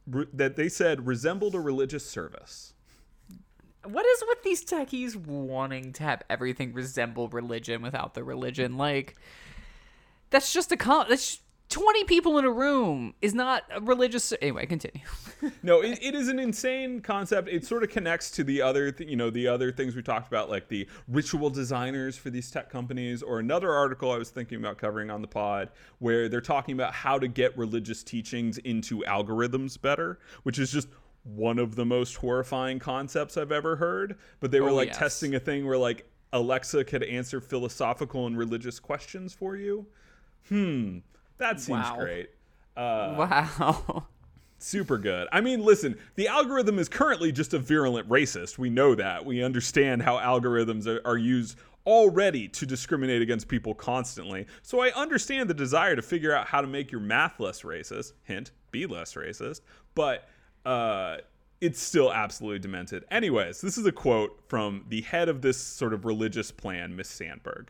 re- 0.06 0.26
that 0.32 0.56
they 0.56 0.68
said 0.68 1.06
resembled 1.06 1.54
a 1.54 1.60
religious 1.60 2.06
service. 2.06 2.74
What 3.84 4.04
is 4.04 4.22
with 4.28 4.42
these 4.42 4.64
techies 4.64 5.16
wanting 5.16 5.92
to 5.94 6.02
have 6.02 6.22
everything 6.28 6.72
resemble 6.72 7.28
religion 7.28 7.80
without 7.80 8.14
the 8.14 8.24
religion? 8.24 8.76
Like 8.76 9.16
that's 10.30 10.52
just 10.52 10.72
a 10.72 10.76
con 10.76 11.06
that's 11.08 11.40
20 11.68 12.04
people 12.04 12.38
in 12.38 12.44
a 12.46 12.50
room 12.50 13.12
is 13.20 13.34
not 13.34 13.62
a 13.70 13.80
religious 13.80 14.32
anyway 14.40 14.64
continue 14.64 15.02
no, 15.62 15.80
it, 15.82 15.98
it 16.02 16.14
is 16.16 16.26
an 16.28 16.38
insane 16.40 17.00
concept. 17.00 17.48
It 17.48 17.64
sort 17.64 17.84
of 17.84 17.90
connects 17.90 18.30
to 18.32 18.42
the 18.42 18.60
other, 18.60 18.90
th- 18.90 19.08
you 19.08 19.14
know, 19.14 19.30
the 19.30 19.46
other 19.46 19.70
things 19.70 19.94
we 19.94 20.02
talked 20.02 20.26
about, 20.26 20.50
like 20.50 20.66
the 20.66 20.88
ritual 21.06 21.48
designers 21.48 22.16
for 22.16 22.28
these 22.30 22.50
tech 22.50 22.68
companies, 22.70 23.22
or 23.22 23.38
another 23.38 23.72
article 23.72 24.10
I 24.10 24.18
was 24.18 24.30
thinking 24.30 24.58
about 24.58 24.78
covering 24.78 25.10
on 25.12 25.22
the 25.22 25.28
pod, 25.28 25.70
where 26.00 26.28
they're 26.28 26.40
talking 26.40 26.74
about 26.74 26.92
how 26.92 27.20
to 27.20 27.28
get 27.28 27.56
religious 27.56 28.02
teachings 28.02 28.58
into 28.58 29.02
algorithms 29.02 29.80
better, 29.80 30.18
which 30.42 30.58
is 30.58 30.72
just 30.72 30.88
one 31.22 31.60
of 31.60 31.76
the 31.76 31.84
most 31.84 32.16
horrifying 32.16 32.80
concepts 32.80 33.36
I've 33.36 33.52
ever 33.52 33.76
heard. 33.76 34.18
But 34.40 34.50
they 34.50 34.60
were 34.60 34.70
Oh, 34.70 34.74
like 34.74 34.88
yes. 34.88 34.98
testing 34.98 35.36
a 35.36 35.40
thing 35.40 35.68
where 35.68 35.78
like 35.78 36.04
Alexa 36.32 36.82
could 36.84 37.04
answer 37.04 37.40
philosophical 37.40 38.26
and 38.26 38.36
religious 38.36 38.80
questions 38.80 39.32
for 39.32 39.54
you. 39.56 39.86
Hmm, 40.48 40.98
that 41.38 41.60
seems 41.60 41.78
Wow. 41.84 41.96
great. 41.98 42.30
Uh, 42.76 43.14
wow 43.28 44.06
super 44.58 44.98
good. 44.98 45.28
I 45.32 45.40
mean, 45.40 45.64
listen, 45.64 45.96
the 46.16 46.28
algorithm 46.28 46.78
is 46.78 46.88
currently 46.88 47.32
just 47.32 47.54
a 47.54 47.58
virulent 47.58 48.08
racist. 48.08 48.58
We 48.58 48.70
know 48.70 48.94
that. 48.96 49.24
We 49.24 49.42
understand 49.42 50.02
how 50.02 50.18
algorithms 50.18 50.86
are, 50.86 51.00
are 51.06 51.16
used 51.16 51.58
already 51.86 52.48
to 52.48 52.66
discriminate 52.66 53.22
against 53.22 53.48
people 53.48 53.74
constantly. 53.74 54.46
So 54.62 54.80
I 54.80 54.90
understand 54.90 55.48
the 55.48 55.54
desire 55.54 55.96
to 55.96 56.02
figure 56.02 56.34
out 56.34 56.46
how 56.48 56.60
to 56.60 56.66
make 56.66 56.90
your 56.92 57.00
math 57.00 57.40
less 57.40 57.62
racist. 57.62 58.12
Hint, 58.24 58.50
be 58.72 58.84
less 58.86 59.14
racist. 59.14 59.60
But 59.94 60.28
uh, 60.66 61.18
it's 61.60 61.80
still 61.80 62.12
absolutely 62.12 62.58
demented. 62.58 63.04
Anyways, 63.10 63.60
this 63.60 63.78
is 63.78 63.86
a 63.86 63.92
quote 63.92 64.40
from 64.48 64.84
the 64.88 65.00
head 65.02 65.28
of 65.28 65.40
this 65.40 65.56
sort 65.56 65.94
of 65.94 66.04
religious 66.04 66.50
plan, 66.50 66.94
Miss 66.94 67.08
Sandberg. 67.08 67.68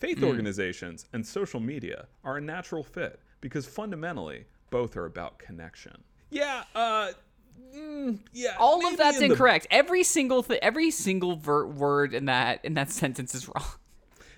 Faith 0.00 0.22
organizations 0.22 1.04
and 1.12 1.26
social 1.26 1.60
media 1.60 2.06
are 2.24 2.38
a 2.38 2.40
natural 2.40 2.82
fit 2.82 3.20
because 3.42 3.66
fundamentally 3.66 4.46
both 4.70 4.96
are 4.96 5.04
about 5.04 5.38
connection. 5.38 6.02
Yeah, 6.30 6.64
uh, 6.74 7.12
mm, 7.76 8.18
yeah. 8.32 8.56
all 8.58 8.86
of 8.86 8.96
that's 8.96 9.18
in 9.20 9.28
the- 9.28 9.34
incorrect 9.34 9.66
every 9.70 10.02
single 10.02 10.42
th- 10.42 10.58
every 10.62 10.90
single 10.90 11.36
ver- 11.36 11.66
word 11.66 12.14
in 12.14 12.24
that 12.26 12.64
in 12.64 12.74
that 12.74 12.90
sentence 13.02 13.34
is 13.34 13.46
wrong 13.48 13.64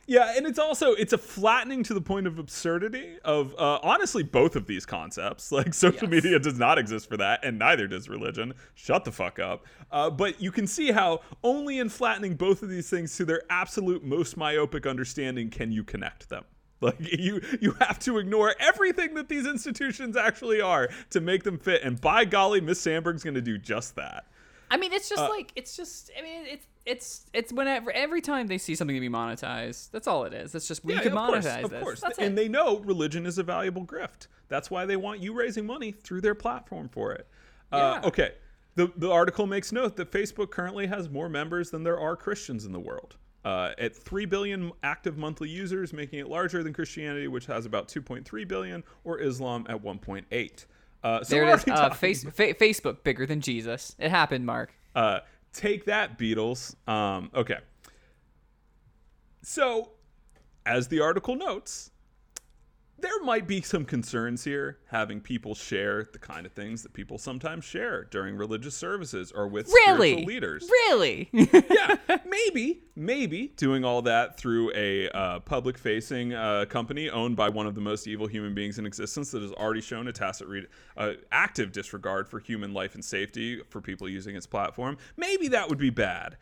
yeah, 0.06 0.34
and 0.36 0.46
it's 0.46 0.58
also 0.58 0.92
it's 0.92 1.12
a 1.12 1.18
flattening 1.18 1.82
to 1.84 1.94
the 1.94 2.00
point 2.00 2.26
of 2.26 2.38
absurdity 2.38 3.18
of 3.24 3.54
uh, 3.58 3.78
honestly 3.82 4.22
both 4.22 4.56
of 4.56 4.66
these 4.66 4.84
concepts. 4.86 5.50
Like 5.52 5.74
social 5.74 6.08
Yes. 6.08 6.24
media 6.24 6.38
does 6.38 6.58
not 6.58 6.78
exist 6.78 7.08
for 7.08 7.16
that, 7.18 7.44
and 7.44 7.58
neither 7.58 7.86
does 7.86 8.08
religion. 8.08 8.54
Shut 8.74 9.04
the 9.04 9.12
fuck 9.12 9.38
up. 9.38 9.64
Uh, 9.90 10.10
but 10.10 10.40
you 10.40 10.50
can 10.50 10.66
see 10.66 10.92
how 10.92 11.20
only 11.42 11.78
in 11.78 11.88
flattening 11.88 12.34
both 12.34 12.62
of 12.62 12.68
these 12.68 12.88
things 12.90 13.16
to 13.16 13.24
their 13.24 13.42
absolute 13.50 14.02
most 14.02 14.36
myopic 14.36 14.86
understanding 14.86 15.50
can 15.50 15.70
you 15.72 15.84
connect 15.84 16.28
them. 16.28 16.44
Like 16.82 16.96
you, 16.98 17.40
you 17.60 17.76
have 17.78 18.00
to 18.00 18.18
ignore 18.18 18.56
everything 18.58 19.14
that 19.14 19.28
these 19.28 19.46
institutions 19.46 20.16
actually 20.16 20.60
are 20.60 20.88
to 21.10 21.20
make 21.20 21.44
them 21.44 21.56
fit. 21.56 21.84
And 21.84 22.00
by 22.00 22.24
golly, 22.24 22.60
Miss 22.60 22.80
Sandberg's 22.80 23.22
going 23.22 23.34
to 23.34 23.40
do 23.40 23.56
just 23.56 23.94
that. 23.94 24.26
I 24.72 24.76
mean, 24.78 24.92
it's 24.92 25.10
Uh, 25.12 25.16
just 25.16 25.30
like 25.30 25.52
it's 25.54 25.76
just. 25.76 26.10
I 26.18 26.22
mean, 26.22 26.46
it's 26.46 26.66
it's 26.84 27.26
it's 27.32 27.52
whenever 27.52 27.92
every 27.92 28.20
time 28.20 28.46
they 28.46 28.58
see 28.58 28.74
something 28.74 28.96
to 28.96 29.00
be 29.00 29.08
monetized, 29.08 29.90
that's 29.90 30.06
all 30.08 30.24
it 30.24 30.32
is. 30.32 30.54
It's 30.54 30.66
just 30.66 30.84
we 30.84 30.94
Yeah, 30.94 31.02
could 31.02 31.12
of 31.12 31.18
course, 31.18 31.46
monetize 31.46 31.64
of 31.64 31.80
course. 31.82 32.00
That's 32.00 32.18
and 32.18 32.32
it. 32.32 32.36
they 32.36 32.48
know 32.48 32.78
religion 32.80 33.26
is 33.26 33.38
a 33.38 33.42
valuable 33.42 33.84
grift. 33.84 34.26
That's 34.48 34.70
why 34.70 34.86
they 34.86 34.96
want 34.96 35.20
you 35.20 35.32
raising 35.34 35.66
money 35.66 35.92
through 35.92 36.22
their 36.22 36.34
platform 36.34 36.88
for 36.88 37.12
it. 37.12 37.28
Uh, 37.70 38.00
Yeah. 38.02 38.08
okay. 38.08 38.32
The, 38.74 38.90
the 38.96 39.10
article 39.10 39.46
makes 39.46 39.70
note 39.70 39.96
that 39.96 40.10
Facebook 40.10 40.50
currently 40.50 40.86
has 40.86 41.10
more 41.10 41.28
members 41.28 41.70
than 41.70 41.82
there 41.84 42.00
are 42.00 42.16
Christians 42.16 42.64
in 42.64 42.72
the 42.72 42.80
world. 42.80 43.16
uh, 43.44 43.72
at 43.76 43.94
3 43.96 44.24
billion 44.26 44.70
active 44.84 45.18
monthly 45.18 45.48
users, 45.48 45.92
making 45.92 46.20
it 46.20 46.28
larger 46.28 46.62
than 46.62 46.72
Christianity, 46.72 47.26
which 47.28 47.46
has 47.46 47.66
about 47.66 47.88
2.3 47.88 48.46
billion, 48.46 48.84
or 49.04 49.18
Islam 49.20 49.66
at 49.68 49.82
1.8. 49.82 50.64
Uh, 51.02 51.22
so 51.22 51.34
there 51.34 51.48
it 51.48 51.54
is. 51.54 51.64
Uh, 51.68 51.90
face, 51.90 52.24
fa- 52.24 52.54
Facebook 52.54 53.02
bigger 53.02 53.26
than 53.26 53.40
Jesus. 53.40 53.94
It 53.98 54.10
happened, 54.10 54.46
Mark. 54.46 54.72
Uh, 54.94 55.20
take 55.52 55.84
that, 55.86 56.18
Beatles. 56.18 56.76
Um, 56.88 57.30
okay. 57.34 57.58
So, 59.42 59.90
as 60.66 60.88
the 60.88 61.00
article 61.00 61.34
notes, 61.34 61.91
there 63.02 63.22
might 63.24 63.46
be 63.46 63.60
some 63.60 63.84
concerns 63.84 64.42
here 64.44 64.78
having 64.86 65.20
people 65.20 65.54
share 65.54 66.04
the 66.12 66.18
kind 66.18 66.46
of 66.46 66.52
things 66.52 66.82
that 66.82 66.92
people 66.92 67.18
sometimes 67.18 67.64
share 67.64 68.04
during 68.04 68.36
religious 68.36 68.74
services 68.74 69.30
or 69.32 69.46
with 69.48 69.66
Really? 69.68 70.12
spiritual 70.12 70.26
leaders. 70.32 70.62
Really? 70.70 71.28
yeah, 71.32 71.96
maybe, 72.26 72.82
maybe 72.96 73.48
doing 73.56 73.84
all 73.84 74.02
that 74.02 74.38
through 74.38 74.72
a 74.74 75.08
uh, 75.10 75.40
public-facing 75.40 76.32
uh, 76.32 76.64
company 76.68 77.10
owned 77.10 77.36
by 77.36 77.48
one 77.48 77.66
of 77.66 77.74
the 77.74 77.80
most 77.80 78.06
evil 78.06 78.26
human 78.26 78.54
beings 78.54 78.78
in 78.78 78.86
existence 78.86 79.30
that 79.32 79.42
has 79.42 79.52
already 79.52 79.80
shown 79.82 80.08
a 80.08 80.12
tacit, 80.12 80.48
re- 80.48 80.66
uh, 80.96 81.12
active 81.30 81.72
disregard 81.72 82.28
for 82.28 82.38
human 82.38 82.72
life 82.72 82.94
and 82.94 83.04
safety 83.04 83.60
for 83.68 83.80
people 83.80 84.08
using 84.08 84.36
its 84.36 84.46
platform. 84.46 84.96
Maybe 85.16 85.48
that 85.48 85.68
would 85.68 85.78
be 85.78 85.90
bad, 85.90 86.36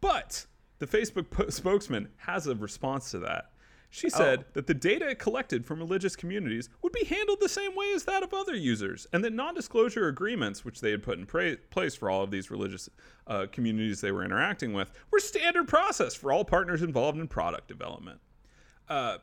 but 0.00 0.46
the 0.78 0.86
Facebook 0.86 1.30
po- 1.30 1.48
spokesman 1.50 2.08
has 2.16 2.46
a 2.46 2.54
response 2.54 3.10
to 3.12 3.18
that. 3.20 3.50
She 3.90 4.10
said 4.10 4.44
that 4.52 4.66
the 4.66 4.74
data 4.74 5.14
collected 5.14 5.64
from 5.64 5.78
religious 5.78 6.16
communities 6.16 6.68
would 6.82 6.92
be 6.92 7.04
handled 7.04 7.38
the 7.40 7.48
same 7.48 7.74
way 7.74 7.92
as 7.94 8.04
that 8.04 8.22
of 8.22 8.34
other 8.34 8.54
users, 8.54 9.06
and 9.12 9.24
that 9.24 9.32
non 9.32 9.54
disclosure 9.54 10.08
agreements, 10.08 10.64
which 10.64 10.80
they 10.80 10.90
had 10.90 11.02
put 11.02 11.18
in 11.18 11.24
pra- 11.26 11.56
place 11.70 11.94
for 11.94 12.10
all 12.10 12.22
of 12.22 12.30
these 12.30 12.50
religious 12.50 12.88
uh, 13.26 13.46
communities 13.50 14.00
they 14.00 14.12
were 14.12 14.24
interacting 14.24 14.72
with, 14.72 14.90
were 15.10 15.20
standard 15.20 15.68
process 15.68 16.14
for 16.14 16.32
all 16.32 16.44
partners 16.44 16.82
involved 16.82 17.18
in 17.18 17.28
product 17.28 17.68
development. 17.68 18.20
Uh, 18.88 19.18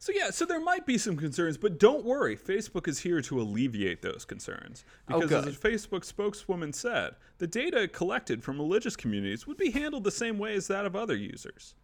so, 0.00 0.12
yeah, 0.14 0.30
so 0.30 0.44
there 0.44 0.60
might 0.60 0.86
be 0.86 0.96
some 0.96 1.16
concerns, 1.16 1.56
but 1.58 1.78
don't 1.80 2.04
worry. 2.04 2.36
Facebook 2.36 2.86
is 2.86 3.00
here 3.00 3.20
to 3.22 3.40
alleviate 3.40 4.00
those 4.00 4.24
concerns. 4.24 4.84
Oh, 5.10 5.20
Because, 5.20 5.46
as 5.48 5.56
a 5.56 5.58
Facebook 5.58 6.04
spokeswoman 6.04 6.72
said, 6.72 7.16
the 7.38 7.48
data 7.48 7.88
collected 7.88 8.44
from 8.44 8.58
religious 8.58 8.94
communities 8.94 9.46
would 9.48 9.56
be 9.56 9.72
handled 9.72 10.04
the 10.04 10.12
same 10.12 10.38
way 10.38 10.54
as 10.54 10.68
that 10.68 10.86
of 10.86 10.94
other 10.94 11.16
users. 11.16 11.74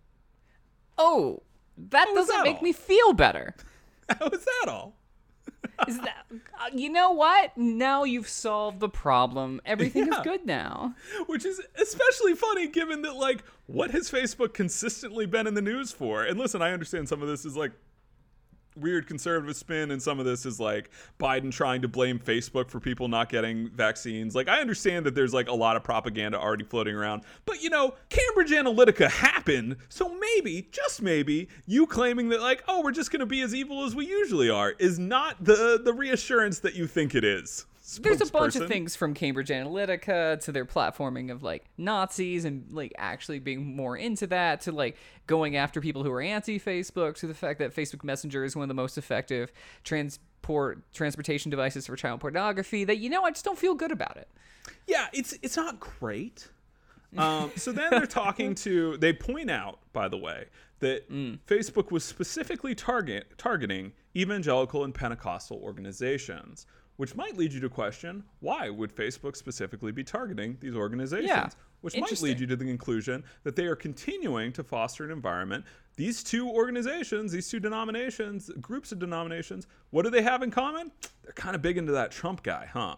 oh, 0.97 1.43
that 1.77 2.09
How 2.09 2.15
doesn't 2.15 2.35
that 2.37 2.45
make 2.45 2.57
all? 2.57 2.63
me 2.63 2.73
feel 2.73 3.13
better. 3.13 3.55
How 4.19 4.27
is 4.29 4.45
that 4.45 4.69
all? 4.69 4.95
Is 5.89 5.99
that 5.99 6.27
uh, 6.31 6.37
you 6.73 6.89
know 6.89 7.11
what? 7.11 7.57
Now 7.57 8.05
you've 8.05 8.29
solved 8.29 8.79
the 8.81 8.89
problem. 8.89 9.61
Everything 9.67 10.07
Yeah. 10.07 10.19
is 10.19 10.21
good 10.25 10.47
now. 10.47 10.95
Which 11.27 11.45
is 11.45 11.61
especially 11.81 12.35
funny 12.35 12.69
given 12.69 13.03
that, 13.03 13.17
like, 13.17 13.43
what 13.67 13.91
has 13.91 14.09
Facebook 14.11 14.55
consistently 14.55 15.27
been 15.27 15.47
in 15.49 15.55
the 15.55 15.63
news 15.63 15.91
for? 15.91 16.23
And 16.23 16.39
listen, 16.39 16.63
I 16.63 16.73
understand 16.73 17.09
some 17.09 17.23
of 17.23 17.29
this 17.29 17.45
is 17.45 17.57
like 17.57 17.73
weird 18.77 19.07
conservative 19.07 19.57
spin, 19.57 19.91
and 19.91 20.03
some 20.03 20.19
of 20.19 20.27
this 20.27 20.47
is 20.47 20.59
like 20.59 20.91
Biden 21.19 21.53
trying 21.53 21.83
to 21.83 21.89
blame 21.89 22.19
Facebook 22.19 22.71
for 22.71 22.81
people 22.81 23.09
not 23.09 23.29
getting 23.29 23.71
vaccines. 23.71 24.35
Like, 24.35 24.49
I 24.49 24.61
understand 24.61 25.07
that 25.07 25.15
there's 25.15 25.35
like 25.35 25.49
a 25.49 25.55
lot 25.55 25.77
of 25.77 25.85
propaganda 25.85 26.39
already 26.39 26.65
floating 26.65 26.95
around, 26.95 27.23
but 27.45 27.63
you 27.63 27.71
know, 27.71 27.95
Cambridge 28.09 28.51
Analytica 28.51 29.11
happened, 29.11 29.77
so 29.89 30.15
maybe, 30.15 30.69
just 30.71 31.03
maybe, 31.03 31.49
you 31.67 31.87
claiming 31.87 32.29
that, 32.31 32.41
like, 32.41 32.65
oh, 32.69 32.83
we're 32.83 32.93
just 32.93 33.11
gonna 33.11 33.27
be 33.27 33.43
as 33.43 33.55
evil 33.55 33.85
as 33.85 33.95
we 33.95 34.07
usually 34.07 34.51
are 34.51 34.73
is 34.79 34.99
not 34.99 35.43
the 35.45 35.81
the 35.83 35.93
reassurance 35.93 36.59
that 36.61 36.75
you 36.75 36.87
think 36.87 37.15
it 37.15 37.25
is. 37.25 37.67
There's 38.03 38.21
a 38.21 38.33
bunch 38.33 38.57
of 38.57 38.69
things 38.69 38.97
from 38.97 39.15
Cambridge 39.15 39.49
Analytica 39.49 40.41
to 40.41 40.53
their 40.53 40.65
platforming 40.65 41.31
of 41.31 41.43
like 41.43 41.65
Nazis 41.77 42.45
and 42.45 42.67
like 42.71 42.93
actually 42.99 43.39
being 43.39 43.77
more 43.77 43.97
into 43.97 44.27
that 44.29 44.63
to 44.63 44.73
like 44.73 44.97
going 45.27 45.57
after 45.57 45.81
people 45.81 46.03
who 46.03 46.11
are 46.11 46.21
anti-Facebook 46.21 47.17
to 47.17 47.27
the 47.27 47.35
fact 47.35 47.59
that 47.59 47.75
Facebook 47.75 48.05
Messenger 48.05 48.45
is 48.45 48.57
one 48.57 48.63
of 48.65 48.69
the 48.69 48.75
most 48.75 48.99
effective 48.99 49.53
transport 49.83 50.83
transportation 50.93 51.51
devices 51.51 51.87
for 51.87 51.97
child 51.97 52.21
pornography. 52.21 52.85
That 52.85 52.99
you 52.99 53.11
know, 53.11 53.23
I 53.25 53.31
just 53.31 53.45
don't 53.45 53.59
feel 53.59 53.75
good 53.75 53.93
about 53.93 54.17
it. 54.17 54.29
Yeah, 54.87 55.07
it's 55.13 55.35
it's 55.43 55.57
not 55.57 55.81
great. 55.81 56.49
Um, 57.17 57.53
so 57.55 57.71
then 57.71 57.91
they're 57.91 58.07
talking 58.07 58.57
to. 58.57 58.97
They 58.97 59.13
point 59.13 59.49
out, 59.49 59.79
by 59.93 60.09
the 60.09 60.17
way, 60.17 60.47
that 60.81 61.09
Facebook 61.47 61.91
was 61.91 62.05
specifically 62.05 62.75
target 62.75 63.27
targeting 63.39 63.93
evangelical 64.17 64.85
and 64.85 64.95
Pentecostal 64.95 65.61
organizations, 65.63 66.67
which 66.97 67.15
might 67.15 67.37
lead 67.37 67.53
you 67.53 67.61
to 67.61 67.69
question 67.69 68.25
why 68.41 68.71
would 68.71 68.95
Facebook 68.95 69.37
specifically 69.37 69.93
be 69.93 70.05
targeting 70.05 70.57
these 70.61 70.75
organizations? 70.75 71.29
Yeah, 71.29 71.49
Which 71.81 71.97
might 71.99 72.21
lead 72.23 72.41
you 72.41 72.47
to 72.47 72.57
the 72.57 72.65
conclusion 72.65 73.25
that 73.43 73.57
they 73.57 73.67
are 73.67 73.77
continuing 73.77 74.53
to 74.53 74.63
foster 74.63 75.05
an 75.05 75.11
environment. 75.11 75.65
These 75.97 76.25
two 76.25 76.49
organizations, 76.49 77.33
these 77.33 77.49
two 77.49 77.61
denominations, 77.61 78.51
groups 78.61 78.93
of 78.93 78.99
denominations, 78.99 79.67
what 79.91 80.03
do 80.03 80.11
they 80.11 80.23
have 80.23 80.43
in 80.43 80.51
common? 80.51 80.91
They're 81.23 81.33
kind 81.33 81.55
of 81.55 81.63
big 81.63 81.79
into 81.79 81.93
that 81.93 82.11
Trump 82.11 82.43
guy, 82.43 82.69
huh? 82.73 82.97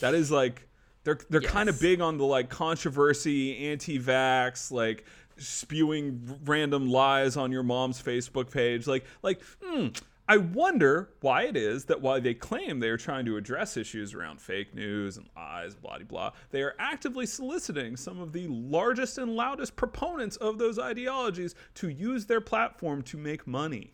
That 0.00 0.14
is 0.14 0.30
like 0.30 0.68
they're 1.04 1.18
they're 1.30 1.40
kind 1.40 1.68
of 1.68 1.80
big 1.80 2.00
on 2.00 2.18
the 2.18 2.24
like 2.24 2.50
controversy, 2.50 3.68
anti-vax, 3.68 4.72
like 4.72 5.04
spewing 5.38 6.38
random 6.44 6.88
lies 6.90 7.36
on 7.36 7.52
your 7.52 7.62
mom's 7.62 8.02
Facebook 8.02 8.50
page. 8.50 8.86
Like 8.86 9.04
like 9.22 9.40
hmm, 9.62 9.88
I 10.28 10.38
wonder 10.38 11.10
why 11.20 11.42
it 11.44 11.56
is 11.56 11.84
that 11.84 12.02
while 12.02 12.20
they 12.20 12.34
claim 12.34 12.80
they 12.80 12.88
are 12.88 12.96
trying 12.96 13.24
to 13.26 13.36
address 13.36 13.76
issues 13.76 14.12
around 14.12 14.40
fake 14.40 14.74
news 14.74 15.16
and 15.16 15.28
lies, 15.36 15.76
blah 15.76 15.98
blah 15.98 16.06
blah, 16.06 16.32
they 16.50 16.62
are 16.62 16.74
actively 16.78 17.26
soliciting 17.26 17.96
some 17.96 18.20
of 18.20 18.32
the 18.32 18.48
largest 18.48 19.18
and 19.18 19.36
loudest 19.36 19.76
proponents 19.76 20.36
of 20.36 20.58
those 20.58 20.78
ideologies 20.78 21.54
to 21.74 21.88
use 21.88 22.26
their 22.26 22.40
platform 22.40 23.02
to 23.02 23.16
make 23.16 23.46
money. 23.46 23.92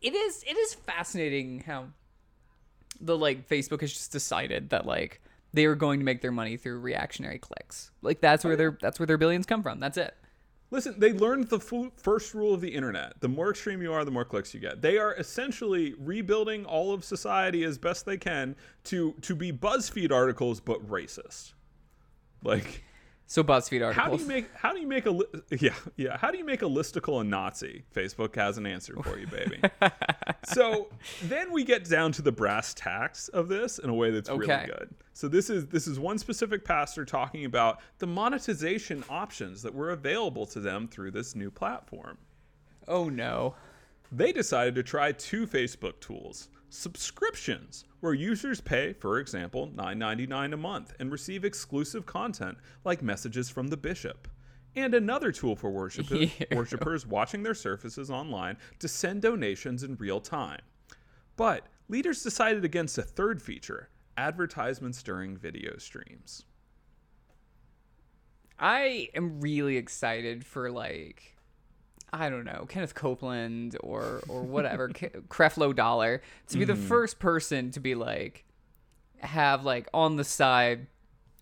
it 0.00 0.14
is 0.14 0.44
it 0.48 0.56
is 0.56 0.74
fascinating 0.74 1.60
how 1.60 1.86
the 3.00 3.16
like 3.16 3.48
Facebook 3.48 3.80
has 3.80 3.92
just 3.92 4.10
decided 4.10 4.70
that 4.70 4.84
like 4.84 5.20
they 5.52 5.64
are 5.64 5.74
going 5.74 6.00
to 6.00 6.04
make 6.04 6.20
their 6.20 6.32
money 6.32 6.56
through 6.56 6.80
reactionary 6.80 7.38
clicks. 7.38 7.90
Like 8.02 8.20
that's 8.20 8.44
oh, 8.44 8.48
where 8.48 8.56
their 8.56 8.78
that's 8.80 8.98
where 8.98 9.06
their 9.06 9.18
billions 9.18 9.46
come 9.46 9.62
from. 9.62 9.80
That's 9.80 9.96
it. 9.96 10.14
Listen, 10.70 10.94
they 10.98 11.12
learned 11.12 11.48
the 11.48 11.58
fu- 11.58 11.92
first 11.96 12.34
rule 12.34 12.52
of 12.52 12.60
the 12.60 12.68
internet. 12.68 13.20
The 13.20 13.28
more 13.28 13.50
extreme 13.50 13.80
you 13.80 13.92
are, 13.92 14.04
the 14.04 14.10
more 14.10 14.24
clicks 14.24 14.52
you 14.52 14.60
get. 14.60 14.82
They 14.82 14.98
are 14.98 15.14
essentially 15.14 15.94
rebuilding 15.98 16.66
all 16.66 16.92
of 16.92 17.04
society 17.04 17.64
as 17.64 17.78
best 17.78 18.04
they 18.04 18.18
can 18.18 18.54
to 18.84 19.14
to 19.22 19.34
be 19.34 19.52
BuzzFeed 19.52 20.12
articles 20.12 20.60
but 20.60 20.86
racist. 20.86 21.54
Like 22.44 22.84
So 23.30 23.44
BuzzFeed 23.44 23.84
articles. 23.84 23.94
how 23.94 24.16
do 24.16 24.22
you 24.22 24.26
make 24.26 24.54
how 24.54 24.72
do 24.72 24.80
you 24.80 24.86
make 24.86 25.04
a 25.04 25.10
li- 25.10 25.26
yeah 25.60 25.74
yeah 25.96 26.16
how 26.16 26.30
do 26.30 26.38
you 26.38 26.44
make 26.46 26.62
a 26.62 26.66
listicle 26.66 27.20
a 27.20 27.24
Nazi? 27.24 27.84
Facebook 27.94 28.34
has 28.36 28.56
an 28.56 28.64
answer 28.66 28.96
for 29.02 29.18
you, 29.18 29.26
baby. 29.26 29.60
so 30.44 30.88
then 31.24 31.52
we 31.52 31.62
get 31.62 31.84
down 31.84 32.10
to 32.12 32.22
the 32.22 32.32
brass 32.32 32.72
tacks 32.72 33.28
of 33.28 33.48
this 33.48 33.78
in 33.78 33.90
a 33.90 33.94
way 33.94 34.10
that's 34.10 34.30
really 34.30 34.46
good. 34.66 34.94
So 35.12 35.28
this 35.28 35.50
is 35.50 35.66
this 35.66 35.86
is 35.86 36.00
one 36.00 36.16
specific 36.18 36.64
pastor 36.64 37.04
talking 37.04 37.44
about 37.44 37.80
the 37.98 38.06
monetization 38.06 39.04
options 39.10 39.60
that 39.62 39.74
were 39.74 39.90
available 39.90 40.46
to 40.46 40.60
them 40.60 40.88
through 40.88 41.10
this 41.10 41.34
new 41.36 41.50
platform. 41.50 42.16
oh 42.88 43.08
no. 43.10 43.54
They 44.10 44.32
decided 44.32 44.74
to 44.76 44.82
try 44.82 45.12
two 45.12 45.46
Facebook 45.46 46.00
tools. 46.00 46.48
Subscriptions, 46.70 47.84
where 48.00 48.12
users 48.14 48.60
pay, 48.60 48.92
for 48.92 49.18
example, 49.18 49.68
$9.99 49.74 50.52
a 50.52 50.56
month 50.56 50.92
and 51.00 51.10
receive 51.10 51.44
exclusive 51.44 52.04
content 52.04 52.58
like 52.84 53.02
messages 53.02 53.48
from 53.48 53.68
the 53.68 53.76
bishop. 53.76 54.28
And 54.76 54.94
another 54.94 55.32
tool 55.32 55.56
for 55.56 55.70
worship- 55.70 56.10
Ew. 56.10 56.30
worshipers 56.52 57.06
watching 57.06 57.42
their 57.42 57.54
services 57.54 58.10
online 58.10 58.58
to 58.80 58.88
send 58.88 59.22
donations 59.22 59.82
in 59.82 59.96
real 59.96 60.20
time. 60.20 60.60
But 61.36 61.66
leaders 61.88 62.22
decided 62.22 62.64
against 62.64 62.98
a 62.98 63.02
third 63.02 63.40
feature 63.40 63.88
advertisements 64.16 65.02
during 65.02 65.36
video 65.36 65.78
streams. 65.78 66.44
I 68.58 69.08
am 69.14 69.40
really 69.40 69.76
excited 69.76 70.44
for 70.44 70.70
like 70.70 71.36
I 72.12 72.28
don't 72.30 72.44
know, 72.44 72.66
Kenneth 72.68 72.94
Copeland 72.94 73.76
or 73.80 74.22
or 74.28 74.42
whatever, 74.42 74.88
Creflo 75.28 75.74
Dollar 75.74 76.22
to 76.48 76.58
be 76.58 76.64
the 76.64 76.76
first 76.76 77.18
person 77.18 77.70
to 77.72 77.80
be 77.80 77.94
like 77.94 78.44
have 79.18 79.64
like 79.64 79.88
on 79.92 80.16
the 80.16 80.24
side 80.24 80.86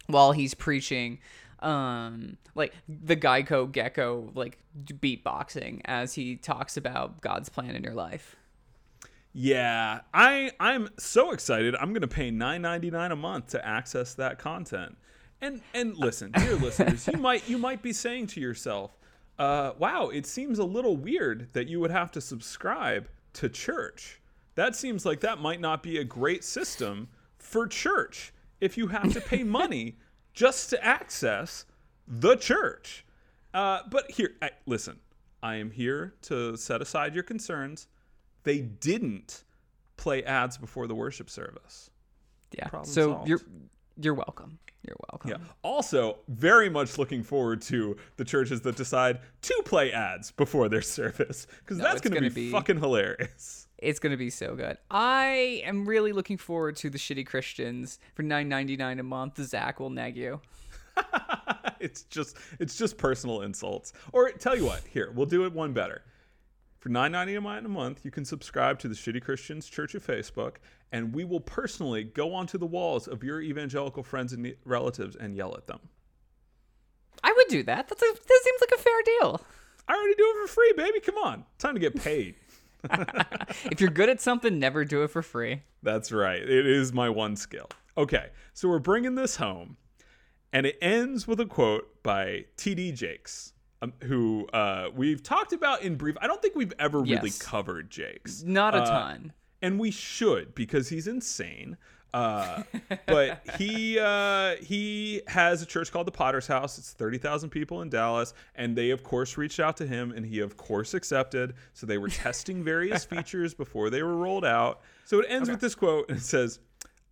while 0.06 0.32
he's 0.32 0.54
preaching 0.54 1.18
um 1.60 2.36
like 2.54 2.72
the 2.88 3.16
Geico 3.16 3.70
gecko 3.70 4.30
like 4.34 4.58
beatboxing 4.84 5.80
as 5.84 6.14
he 6.14 6.36
talks 6.36 6.76
about 6.76 7.20
God's 7.20 7.48
plan 7.48 7.74
in 7.74 7.82
your 7.82 7.94
life. 7.94 8.36
Yeah, 9.38 10.00
I 10.14 10.52
I'm 10.58 10.88
so 10.98 11.32
excited. 11.32 11.76
I'm 11.76 11.90
going 11.90 12.00
to 12.00 12.08
pay 12.08 12.30
9.99 12.30 13.12
a 13.12 13.16
month 13.16 13.48
to 13.48 13.66
access 13.66 14.14
that 14.14 14.38
content. 14.38 14.96
And 15.42 15.60
and 15.74 15.94
listen, 15.94 16.32
dear 16.32 16.54
listeners, 16.56 17.06
you 17.06 17.18
might 17.18 17.46
you 17.46 17.58
might 17.58 17.82
be 17.82 17.92
saying 17.92 18.28
to 18.28 18.40
yourself, 18.40 18.95
uh, 19.38 19.72
"Wow, 19.78 20.08
it 20.08 20.26
seems 20.26 20.58
a 20.58 20.64
little 20.64 20.96
weird 20.96 21.52
that 21.52 21.68
you 21.68 21.80
would 21.80 21.90
have 21.90 22.10
to 22.12 22.20
subscribe 22.20 23.08
to 23.34 23.48
church. 23.48 24.20
That 24.54 24.74
seems 24.74 25.04
like 25.04 25.20
that 25.20 25.38
might 25.38 25.60
not 25.60 25.82
be 25.82 25.98
a 25.98 26.04
great 26.04 26.44
system 26.44 27.08
for 27.38 27.66
church 27.66 28.32
if 28.60 28.78
you 28.78 28.88
have 28.88 29.12
to 29.12 29.20
pay 29.20 29.42
money 29.60 29.98
just 30.32 30.70
to 30.70 30.84
access 30.84 31.64
the 32.06 32.36
church." 32.36 33.04
Uh, 33.54 33.80
but 33.90 34.10
here, 34.10 34.34
I, 34.42 34.50
listen, 34.66 34.98
I 35.42 35.56
am 35.56 35.70
here 35.70 36.14
to 36.22 36.56
set 36.56 36.82
aside 36.82 37.14
your 37.14 37.24
concerns. 37.24 37.88
They 38.42 38.60
didn't 38.60 39.44
play 39.96 40.22
ads 40.24 40.58
before 40.58 40.86
the 40.86 40.94
worship 40.94 41.30
service. 41.30 41.90
Yeah. 42.52 42.68
Problem 42.68 42.90
so 42.90 43.12
solved. 43.12 43.28
you're 43.28 43.40
you're 43.98 44.14
welcome. 44.14 44.58
You're 44.86 44.96
welcome. 45.12 45.30
Yeah. 45.30 45.36
Also, 45.62 46.18
very 46.28 46.68
much 46.68 46.98
looking 46.98 47.22
forward 47.22 47.60
to 47.62 47.96
the 48.16 48.24
churches 48.24 48.60
that 48.62 48.76
decide 48.76 49.20
to 49.42 49.62
play 49.64 49.92
ads 49.92 50.30
before 50.30 50.68
their 50.68 50.82
service 50.98 51.46
because 51.60 51.78
No, 51.78 51.84
that's 51.84 52.00
going 52.00 52.14
to 52.14 52.30
be, 52.30 52.46
be- 52.46 52.50
fucking 52.52 52.78
hilarious. 52.78 53.68
It's 53.78 53.98
gonna 53.98 54.16
be 54.16 54.30
so 54.30 54.56
good. 54.56 54.78
I 54.90 55.62
am 55.66 55.84
really 55.86 56.12
looking 56.12 56.38
forward 56.38 56.76
to 56.76 56.88
the 56.88 56.96
shitty 56.96 57.26
Christians 57.26 57.98
for 58.14 58.22
nine 58.22 58.48
ninety 58.48 58.74
nine 58.74 58.98
a 58.98 59.02
month. 59.02 59.38
Zach 59.42 59.80
will 59.80 59.90
nag 59.90 60.16
you. 60.16 60.40
it's 61.80 62.04
just 62.04 62.38
it's 62.58 62.76
just 62.76 62.96
personal 62.96 63.42
insults. 63.42 63.92
Or 64.12 64.30
tell 64.30 64.56
you 64.56 64.64
what, 64.64 64.80
here 64.88 65.12
we'll 65.14 65.26
do 65.26 65.44
it 65.44 65.52
one 65.52 65.74
better. 65.74 66.02
For 66.86 66.92
nine 66.92 67.10
ninety 67.10 67.34
a 67.34 67.40
month, 67.40 68.04
you 68.04 68.12
can 68.12 68.24
subscribe 68.24 68.78
to 68.78 68.86
the 68.86 68.94
Shitty 68.94 69.20
Christians 69.20 69.68
Church 69.68 69.96
of 69.96 70.06
Facebook, 70.06 70.58
and 70.92 71.12
we 71.12 71.24
will 71.24 71.40
personally 71.40 72.04
go 72.04 72.32
onto 72.32 72.58
the 72.58 72.66
walls 72.66 73.08
of 73.08 73.24
your 73.24 73.40
evangelical 73.40 74.04
friends 74.04 74.32
and 74.32 74.54
relatives 74.64 75.16
and 75.16 75.34
yell 75.34 75.56
at 75.56 75.66
them. 75.66 75.80
I 77.24 77.34
would 77.36 77.48
do 77.48 77.64
that. 77.64 77.88
That's 77.88 78.00
a 78.00 78.06
that 78.06 78.40
seems 78.44 78.60
like 78.60 78.70
a 78.78 78.80
fair 78.80 79.02
deal. 79.04 79.40
I 79.88 79.96
already 79.96 80.14
do 80.14 80.32
it 80.32 80.46
for 80.46 80.54
free, 80.54 80.74
baby. 80.76 81.00
Come 81.00 81.16
on, 81.16 81.44
time 81.58 81.74
to 81.74 81.80
get 81.80 82.00
paid. 82.00 82.36
If 83.64 83.80
you're 83.80 83.90
good 83.90 84.08
at 84.08 84.20
something, 84.20 84.56
never 84.60 84.84
do 84.84 85.02
it 85.02 85.08
for 85.08 85.22
free. 85.22 85.62
That's 85.82 86.12
right. 86.12 86.40
It 86.40 86.66
is 86.68 86.92
my 86.92 87.10
one 87.10 87.34
skill. 87.34 87.68
Okay, 87.98 88.28
so 88.52 88.68
we're 88.68 88.78
bringing 88.78 89.16
this 89.16 89.34
home, 89.34 89.76
and 90.52 90.64
it 90.64 90.78
ends 90.80 91.26
with 91.26 91.40
a 91.40 91.46
quote 91.46 92.00
by 92.04 92.44
T.D. 92.56 92.92
Jakes, 92.92 93.54
um, 93.82 93.92
who 94.04 94.46
uh, 94.52 94.88
we've 94.94 95.22
talked 95.22 95.52
about 95.52 95.82
in 95.82 95.96
brief. 95.96 96.16
I 96.20 96.26
don't 96.26 96.40
think 96.40 96.54
we've 96.56 96.72
ever 96.78 97.00
really 97.00 97.30
covered 97.38 97.90
Jakes. 97.90 98.42
Not 98.42 98.74
a 98.74 98.78
Uh, 98.82 98.86
ton. 98.86 99.32
and 99.62 99.78
we 99.78 99.90
should 99.90 100.54
because 100.54 100.88
he's 100.88 101.06
insane. 101.06 101.76
Uh, 102.14 102.62
but 103.06 103.42
he 103.58 103.98
uh, 103.98 104.56
he 104.62 105.20
has 105.26 105.60
a 105.60 105.66
church 105.66 105.92
called 105.92 106.06
the 106.06 106.12
Potter's 106.12 106.46
House. 106.46 106.78
It's 106.78 106.92
thirty 106.92 107.18
thousand 107.18 107.50
people 107.50 107.82
in 107.82 107.90
Dallas, 107.90 108.32
and 108.54 108.74
they 108.74 108.90
of 108.90 109.02
course 109.02 109.36
reached 109.36 109.60
out 109.60 109.76
to 109.78 109.86
him, 109.86 110.12
and 110.12 110.24
he 110.24 110.40
of 110.40 110.56
course 110.56 110.94
accepted. 110.94 111.52
So 111.74 111.86
they 111.86 111.98
were 111.98 112.08
testing 112.08 112.64
various 112.64 113.04
features 113.12 113.52
before 113.52 113.90
they 113.90 114.02
were 114.02 114.16
rolled 114.16 114.46
out. 114.46 114.80
So 115.04 115.20
it 115.20 115.26
ends 115.28 115.50
with 115.50 115.60
this 115.60 115.74
quote, 115.74 116.08
and 116.08 116.18
it 116.18 116.22
says. 116.22 116.60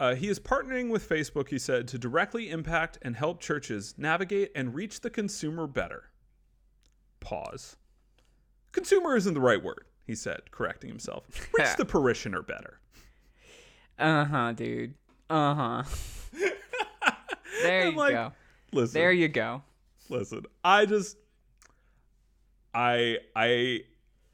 Uh, 0.01 0.13
he 0.17 0.29
is 0.29 0.41
partnering 0.41 0.91
with 0.91 1.09
Facebook, 1.09 1.49
he 1.49 1.57
said, 1.59 1.87
to 1.87 1.97
directly 1.97 2.51
impact 2.51 2.99
and 3.03 3.15
help 3.15 3.41
churches 3.41 3.95
navigate 3.97 4.51
and 4.57 4.75
reach 4.75 5.01
the 5.01 5.09
consumer 5.09 5.69
better. 5.69 6.11
Pause. 7.25 7.77
Consumer 8.73 9.17
isn't 9.17 9.35
the 9.35 9.41
right 9.41 9.63
word, 9.63 9.85
he 10.07 10.15
said, 10.15 10.51
correcting 10.51 10.89
himself. 10.91 11.25
Reach 11.59 11.77
the 11.77 11.85
parishioner 11.85 12.43
better. 12.43 12.79
Uh 13.99 14.25
huh, 14.25 14.53
dude. 14.53 14.95
Uh 15.31 15.55
huh. 15.55 15.83
there 17.63 17.83
I'm 17.87 17.93
you 17.93 17.99
like, 17.99 18.13
go. 18.15 18.33
Listen, 18.73 19.01
There 19.01 19.13
you 19.13 19.29
go. 19.29 19.63
listen. 20.11 20.45
I 20.65 20.85
just, 20.87 21.17
I, 22.75 23.19
I 23.37 23.81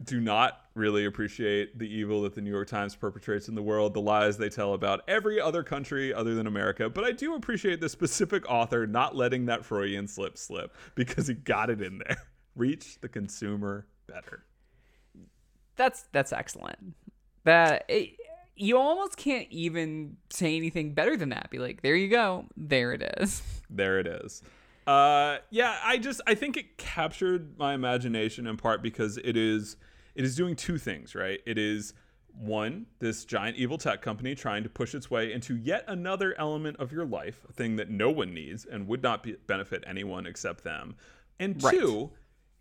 do 0.02 0.18
not 0.20 0.58
really 0.74 1.04
appreciate 1.04 1.78
the 1.78 1.86
evil 1.86 2.22
that 2.22 2.34
the 2.34 2.40
New 2.40 2.50
York 2.50 2.68
Times 2.68 2.96
perpetrates 2.96 3.48
in 3.48 3.54
the 3.54 3.62
world, 3.62 3.92
the 3.92 4.00
lies 4.00 4.38
they 4.38 4.48
tell 4.48 4.72
about 4.72 5.02
every 5.06 5.38
other 5.38 5.62
country 5.62 6.14
other 6.14 6.34
than 6.34 6.46
America. 6.46 6.88
But 6.88 7.04
I 7.04 7.12
do 7.12 7.34
appreciate 7.34 7.80
the 7.82 7.88
specific 7.90 8.48
author 8.48 8.86
not 8.86 9.14
letting 9.14 9.44
that 9.46 9.64
Freudian 9.64 10.08
slip 10.08 10.38
slip 10.38 10.74
because 10.94 11.26
he 11.26 11.34
got 11.34 11.68
it 11.68 11.82
in 11.82 11.98
there. 11.98 12.16
Reach 12.60 13.00
the 13.00 13.08
consumer 13.08 13.86
better. 14.06 14.44
That's 15.76 16.04
that's 16.12 16.32
excellent. 16.32 16.94
That 17.44 17.84
it, 17.88 18.10
you 18.54 18.76
almost 18.76 19.16
can't 19.16 19.48
even 19.50 20.18
say 20.28 20.56
anything 20.56 20.92
better 20.92 21.16
than 21.16 21.30
that. 21.30 21.50
Be 21.50 21.58
like, 21.58 21.82
there 21.82 21.96
you 21.96 22.08
go. 22.08 22.44
There 22.56 22.92
it 22.92 23.02
is. 23.18 23.42
there 23.70 23.98
it 23.98 24.06
is 24.06 24.42
uh 24.86 25.36
yeah 25.50 25.78
i 25.84 25.98
just 25.98 26.20
i 26.26 26.34
think 26.34 26.56
it 26.56 26.78
captured 26.78 27.56
my 27.58 27.74
imagination 27.74 28.46
in 28.46 28.56
part 28.56 28.82
because 28.82 29.18
it 29.18 29.36
is 29.36 29.76
it 30.14 30.24
is 30.24 30.34
doing 30.34 30.56
two 30.56 30.78
things 30.78 31.14
right 31.14 31.40
it 31.46 31.58
is 31.58 31.92
one 32.34 32.86
this 32.98 33.24
giant 33.24 33.56
evil 33.56 33.76
tech 33.76 34.00
company 34.00 34.34
trying 34.34 34.62
to 34.62 34.68
push 34.68 34.94
its 34.94 35.10
way 35.10 35.32
into 35.32 35.56
yet 35.56 35.84
another 35.86 36.34
element 36.38 36.76
of 36.78 36.92
your 36.92 37.04
life 37.04 37.44
a 37.48 37.52
thing 37.52 37.76
that 37.76 37.90
no 37.90 38.10
one 38.10 38.32
needs 38.32 38.64
and 38.64 38.86
would 38.88 39.02
not 39.02 39.22
be, 39.22 39.32
benefit 39.46 39.84
anyone 39.86 40.26
except 40.26 40.64
them 40.64 40.96
and 41.38 41.62
Right. 41.62 41.74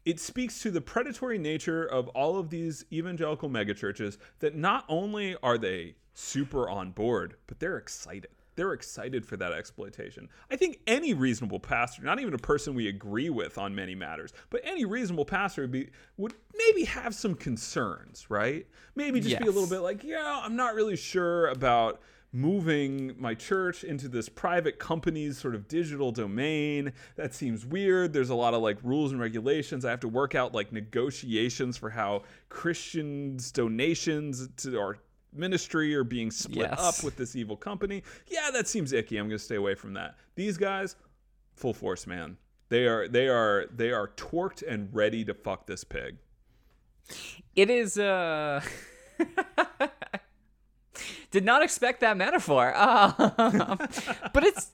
It 0.05 0.19
speaks 0.19 0.61
to 0.61 0.71
the 0.71 0.81
predatory 0.81 1.37
nature 1.37 1.85
of 1.85 2.07
all 2.09 2.37
of 2.37 2.49
these 2.49 2.85
evangelical 2.91 3.49
megachurches 3.49 4.17
that 4.39 4.55
not 4.55 4.85
only 4.87 5.35
are 5.43 5.57
they 5.57 5.95
super 6.13 6.69
on 6.69 6.91
board, 6.91 7.35
but 7.47 7.59
they're 7.59 7.77
excited. 7.77 8.29
They're 8.55 8.73
excited 8.73 9.25
for 9.25 9.37
that 9.37 9.53
exploitation. 9.53 10.27
I 10.51 10.57
think 10.57 10.79
any 10.85 11.13
reasonable 11.13 11.61
pastor, 11.61 12.03
not 12.03 12.19
even 12.19 12.33
a 12.33 12.37
person 12.37 12.73
we 12.73 12.89
agree 12.89 13.29
with 13.29 13.57
on 13.57 13.73
many 13.73 13.95
matters, 13.95 14.33
but 14.49 14.59
any 14.65 14.83
reasonable 14.83 15.23
pastor 15.23 15.61
would 15.61 15.71
be 15.71 15.89
would 16.17 16.33
maybe 16.57 16.83
have 16.83 17.15
some 17.15 17.35
concerns, 17.35 18.29
right? 18.29 18.67
Maybe 18.95 19.21
just 19.21 19.39
be 19.39 19.47
a 19.47 19.51
little 19.51 19.69
bit 19.69 19.79
like, 19.79 20.03
yeah, 20.03 20.41
I'm 20.43 20.57
not 20.57 20.75
really 20.75 20.97
sure 20.97 21.47
about 21.47 22.01
moving 22.31 23.15
my 23.17 23.33
church 23.33 23.83
into 23.83 24.07
this 24.07 24.29
private 24.29 24.77
company's 24.77 25.37
sort 25.37 25.55
of 25.55 25.67
digital 25.67 26.11
domain. 26.11 26.93
That 27.15 27.33
seems 27.33 27.65
weird. 27.65 28.13
There's 28.13 28.29
a 28.29 28.35
lot 28.35 28.53
of 28.53 28.61
like 28.61 28.77
rules 28.83 29.11
and 29.11 29.19
regulations. 29.19 29.83
I 29.83 29.89
have 29.89 29.99
to 30.01 30.07
work 30.07 30.35
out 30.35 30.53
like 30.53 30.71
negotiations 30.71 31.75
for 31.77 31.89
how 31.89 32.23
Christians' 32.49 33.51
donations 33.51 34.47
to 34.57 34.79
our 34.79 34.97
ministry 35.33 35.95
are 35.95 36.03
being 36.03 36.29
split 36.31 36.69
Yes. 36.69 36.79
up 36.79 37.03
with 37.03 37.15
this 37.15 37.35
evil 37.35 37.57
company. 37.57 38.03
Yeah, 38.27 38.51
that 38.51 38.67
seems 38.67 38.93
icky. 38.93 39.17
I'm 39.17 39.27
going 39.27 39.37
to 39.39 39.43
stay 39.43 39.55
away 39.55 39.73
from 39.75 39.93
that. 39.93 40.15
These 40.35 40.57
guys, 40.57 40.95
full 41.55 41.73
force, 41.73 42.05
man. 42.07 42.37
They 42.69 42.85
are 42.85 43.07
they 43.07 43.27
are 43.27 43.65
they 43.75 43.91
are 43.91 44.09
torqued 44.09 44.61
and 44.67 44.89
ready 44.93 45.25
to 45.25 45.33
fuck 45.33 45.65
this 45.65 45.83
pig. 45.83 46.17
It 47.55 47.71
is. 47.71 47.97
uh 47.97 48.61
Did 51.31 51.45
not 51.45 51.61
expect 51.61 52.01
that 52.01 52.17
metaphor. 52.17 52.73
Um, 53.39 53.77
but 54.33 54.43
it's 54.43 54.71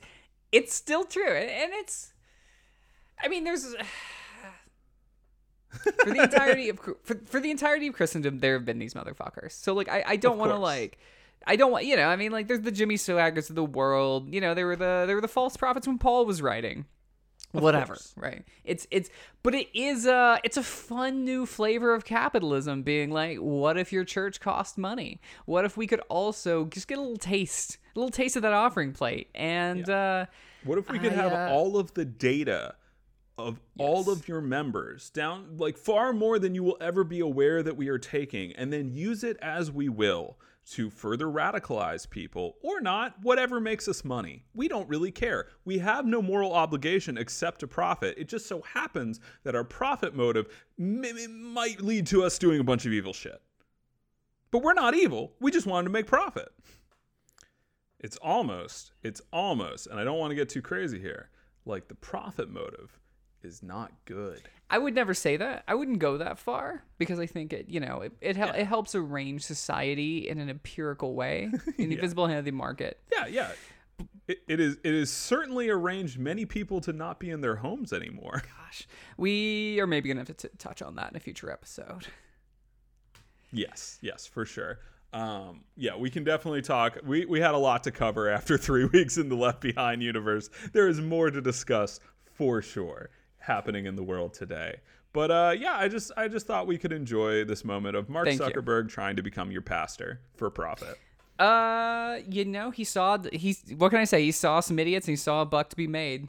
it's 0.51 0.73
still 0.73 1.03
true, 1.03 1.27
and 1.27 1.71
it's. 1.73 2.13
I 3.21 3.27
mean, 3.27 3.43
there's. 3.43 3.75
for 5.69 6.11
the 6.11 6.21
entirety 6.21 6.69
of 6.69 6.79
for, 6.79 7.19
for 7.25 7.39
the 7.39 7.51
entirety 7.51 7.87
of 7.87 7.93
Christendom, 7.93 8.39
there 8.39 8.53
have 8.53 8.65
been 8.65 8.79
these 8.79 8.93
motherfuckers. 8.93 9.51
So 9.51 9.73
like, 9.73 9.89
I, 9.89 10.03
I 10.07 10.15
don't 10.15 10.37
want 10.37 10.51
to 10.51 10.57
like, 10.57 10.97
I 11.45 11.55
don't 11.55 11.71
want 11.71 11.85
you 11.85 11.95
know. 11.95 12.07
I 12.07 12.15
mean, 12.15 12.31
like, 12.31 12.47
there's 12.47 12.61
the 12.61 12.71
Jimmy 12.71 12.95
Swaggarts 12.95 13.49
of 13.49 13.55
the 13.55 13.65
world. 13.65 14.33
You 14.33 14.41
know, 14.41 14.53
they 14.53 14.63
were 14.63 14.75
the 14.75 15.03
they 15.07 15.13
were 15.15 15.21
the 15.21 15.27
false 15.27 15.57
prophets 15.57 15.87
when 15.87 15.97
Paul 15.97 16.25
was 16.25 16.41
writing. 16.41 16.85
Whatever, 17.61 17.93
course. 17.93 18.13
right? 18.15 18.45
It's 18.63 18.87
it's, 18.91 19.09
but 19.43 19.55
it 19.55 19.67
is 19.73 20.05
a 20.05 20.39
it's 20.43 20.57
a 20.57 20.63
fun 20.63 21.23
new 21.23 21.45
flavor 21.45 21.93
of 21.93 22.05
capitalism. 22.05 22.83
Being 22.83 23.11
like, 23.11 23.37
what 23.37 23.77
if 23.77 23.91
your 23.91 24.03
church 24.03 24.39
cost 24.39 24.77
money? 24.77 25.19
What 25.45 25.65
if 25.65 25.77
we 25.77 25.87
could 25.87 26.01
also 26.09 26.65
just 26.65 26.87
get 26.87 26.97
a 26.97 27.01
little 27.01 27.17
taste, 27.17 27.77
a 27.95 27.99
little 27.99 28.11
taste 28.11 28.35
of 28.35 28.41
that 28.41 28.53
offering 28.53 28.93
plate? 28.93 29.29
And 29.35 29.89
uh, 29.89 30.25
What 30.63 30.77
if 30.77 30.89
we 30.89 30.99
could 30.99 31.13
I, 31.13 31.15
have 31.15 31.33
uh, 31.33 31.49
all 31.51 31.77
of 31.77 31.93
the 31.93 32.05
data 32.05 32.75
of 33.37 33.59
all 33.77 34.09
of 34.09 34.27
your 34.27 34.41
members 34.41 35.09
down 35.09 35.57
like 35.57 35.77
far 35.77 36.13
more 36.13 36.39
than 36.39 36.55
you 36.55 36.63
will 36.63 36.77
ever 36.79 37.03
be 37.03 37.19
aware 37.19 37.61
that 37.61 37.75
we 37.75 37.89
are 37.89 37.97
taking 37.97 38.53
and 38.53 38.71
then 38.71 38.93
use 38.93 39.23
it 39.23 39.37
as 39.41 39.69
we 39.69 39.89
will 39.89 40.37
to 40.71 40.89
further 40.89 41.27
radicalize 41.27 42.09
people 42.09 42.55
or 42.63 42.81
not 42.81 43.15
whatever 43.21 43.59
makes 43.59 43.87
us 43.87 44.03
money. 44.03 44.45
We 44.53 44.67
don't 44.67 44.89
really 44.89 45.11
care. 45.11 45.47
We 45.63 45.77
have 45.79 46.05
no 46.05 46.21
moral 46.21 46.53
obligation 46.53 47.17
except 47.17 47.59
to 47.59 47.67
profit. 47.67 48.17
It 48.17 48.27
just 48.27 48.47
so 48.47 48.61
happens 48.61 49.19
that 49.43 49.55
our 49.55 49.63
profit 49.63 50.15
motive 50.15 50.47
m- 50.79 51.53
might 51.53 51.81
lead 51.81 52.07
to 52.07 52.23
us 52.23 52.39
doing 52.39 52.59
a 52.59 52.63
bunch 52.63 52.85
of 52.85 52.93
evil 52.93 53.13
shit. 53.13 53.41
But 54.49 54.63
we're 54.63 54.73
not 54.73 54.95
evil. 54.95 55.33
We 55.39 55.51
just 55.51 55.67
wanted 55.67 55.85
to 55.85 55.93
make 55.93 56.07
profit. 56.07 56.49
It's 57.99 58.17
almost, 58.17 58.91
it's 59.03 59.21
almost, 59.31 59.87
and 59.87 59.99
I 59.99 60.03
don't 60.03 60.19
want 60.19 60.31
to 60.31 60.35
get 60.35 60.49
too 60.49 60.61
crazy 60.61 60.99
here, 60.99 61.29
like 61.65 61.87
the 61.87 61.95
profit 61.95 62.49
motive 62.49 62.99
is 63.45 63.63
not 63.63 63.91
good. 64.03 64.41
I 64.69 64.77
would 64.79 64.95
never 64.95 65.13
say 65.13 65.37
that. 65.37 65.63
I 65.67 65.75
wouldn't 65.75 65.99
go 65.99 66.17
that 66.17 66.39
far 66.39 66.83
because 66.97 67.19
I 67.19 67.27
think 67.27 67.53
it, 67.53 67.69
you 67.69 67.79
know, 67.79 68.01
it 68.01 68.13
it, 68.19 68.35
hel- 68.35 68.53
it 68.53 68.65
helps 68.65 68.95
arrange 68.95 69.43
society 69.43 70.27
in 70.27 70.39
an 70.39 70.49
empirical 70.49 71.13
way, 71.13 71.51
in 71.77 71.89
the 71.89 71.95
visible 71.95 72.27
hand 72.27 72.39
of 72.39 72.45
the 72.45 72.51
market. 72.51 72.99
Yeah, 73.11 73.27
yeah. 73.27 73.51
It, 74.27 74.39
it 74.47 74.59
is 74.59 74.77
it 74.83 74.93
is 74.93 75.11
certainly 75.11 75.69
arranged 75.69 76.17
many 76.17 76.45
people 76.45 76.81
to 76.81 76.91
not 76.91 77.19
be 77.19 77.29
in 77.29 77.41
their 77.41 77.57
homes 77.57 77.93
anymore. 77.93 78.41
Gosh, 78.57 78.87
we 79.17 79.79
are 79.79 79.87
maybe 79.87 80.09
gonna 80.09 80.21
have 80.21 80.35
to 80.35 80.47
t- 80.49 80.55
touch 80.57 80.81
on 80.81 80.95
that 80.95 81.11
in 81.11 81.15
a 81.15 81.19
future 81.19 81.51
episode. 81.51 82.07
Yes, 83.51 83.99
yes, 84.01 84.25
for 84.25 84.45
sure. 84.45 84.79
Um, 85.13 85.61
yeah, 85.77 85.95
we 85.95 86.09
can 86.09 86.23
definitely 86.23 86.63
talk. 86.63 86.97
We 87.05 87.25
we 87.25 87.39
had 87.39 87.53
a 87.53 87.57
lot 87.57 87.83
to 87.83 87.91
cover 87.91 88.29
after 88.29 88.57
three 88.67 88.85
weeks 88.85 89.17
in 89.17 89.29
the 89.29 89.35
Left 89.35 89.61
Behind 89.61 90.01
universe. 90.01 90.49
There 90.73 90.87
is 90.87 90.99
more 90.99 91.29
to 91.29 91.39
discuss 91.39 91.99
for 92.33 92.61
sure. 92.63 93.11
Happening 93.45 93.85
in 93.85 93.95
the 93.95 94.03
world 94.03 94.33
today. 94.33 94.77
But 95.13 95.31
uh, 95.31 95.55
yeah, 95.57 95.77
I 95.77 95.87
just 95.87 96.11
I 96.17 96.27
just 96.27 96.45
thought 96.45 96.67
we 96.67 96.77
could 96.77 96.91
enjoy 96.91 97.45
this 97.45 97.63
moment 97.63 97.95
of 97.95 98.09
Mark 98.09 98.25
Thank 98.27 98.39
you. 98.41 98.45
Zuckerberg 98.47 98.89
trying 98.89 99.15
to 99.15 99.23
become 99.23 99.51
your 99.51 99.61
pastor 99.61 100.19
for 100.35 100.49
profit. 100.49 100.97
Uh, 101.39 102.17
you 102.29 102.43
know, 102.45 102.71
he 102.71 102.83
saw 102.83 103.17
he's 103.31 103.63
what 103.77 103.89
can 103.89 103.99
I 103.99 104.03
say? 104.05 104.23
He 104.23 104.31
saw 104.31 104.59
some 104.59 104.77
idiots 104.79 105.07
and 105.07 105.13
he 105.13 105.17
saw 105.17 105.41
a 105.41 105.45
buck 105.45 105.69
to 105.69 105.75
be 105.75 105.87
made. 105.87 106.27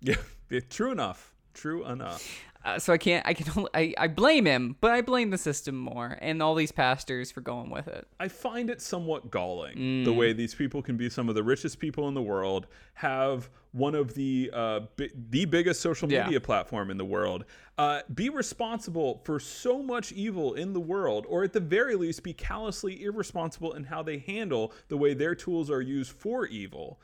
Yeah, 0.00 0.16
yeah, 0.50 0.60
true 0.68 0.90
enough. 0.92 1.34
True 1.54 1.84
enough. 1.86 2.44
Uh, 2.64 2.78
so 2.78 2.92
I 2.92 2.98
can't. 2.98 3.26
I 3.26 3.34
can. 3.34 3.46
Only, 3.56 3.70
I 3.74 3.94
I 3.98 4.08
blame 4.08 4.44
him, 4.44 4.76
but 4.80 4.90
I 4.90 5.00
blame 5.00 5.30
the 5.30 5.38
system 5.38 5.76
more 5.76 6.18
and 6.20 6.42
all 6.42 6.54
these 6.54 6.72
pastors 6.72 7.30
for 7.30 7.40
going 7.40 7.70
with 7.70 7.88
it. 7.88 8.06
I 8.20 8.28
find 8.28 8.68
it 8.70 8.80
somewhat 8.80 9.30
galling 9.30 9.76
Mm. 9.76 10.04
the 10.04 10.12
way 10.12 10.32
these 10.32 10.54
people 10.54 10.82
can 10.82 10.96
be 10.96 11.08
some 11.08 11.28
of 11.28 11.34
the 11.34 11.42
richest 11.44 11.78
people 11.78 12.08
in 12.08 12.14
the 12.14 12.22
world, 12.22 12.66
have 12.94 13.48
one 13.72 13.94
of 13.94 14.14
the 14.14 14.50
uh, 14.52 14.80
bi- 14.96 15.10
the 15.30 15.44
biggest 15.44 15.80
social 15.80 16.10
Yeah. 16.10 16.24
media 16.24 16.40
platform 16.40 16.90
in 16.90 16.96
the 16.96 17.04
world, 17.04 17.44
uh, 17.76 18.00
be 18.14 18.28
responsible 18.28 19.20
for 19.24 19.38
so 19.38 19.82
much 19.82 20.10
evil 20.12 20.54
in 20.54 20.72
the 20.72 20.80
world, 20.80 21.26
or 21.28 21.44
at 21.44 21.52
the 21.52 21.60
very 21.60 21.94
least 21.94 22.22
be 22.22 22.32
callously 22.32 23.02
irresponsible 23.02 23.72
in 23.74 23.84
how 23.84 24.02
they 24.02 24.18
handle 24.18 24.72
the 24.88 24.96
way 24.96 25.14
their 25.14 25.34
tools 25.34 25.70
are 25.70 25.82
used 25.82 26.10
for 26.12 26.46
evil. 26.46 27.00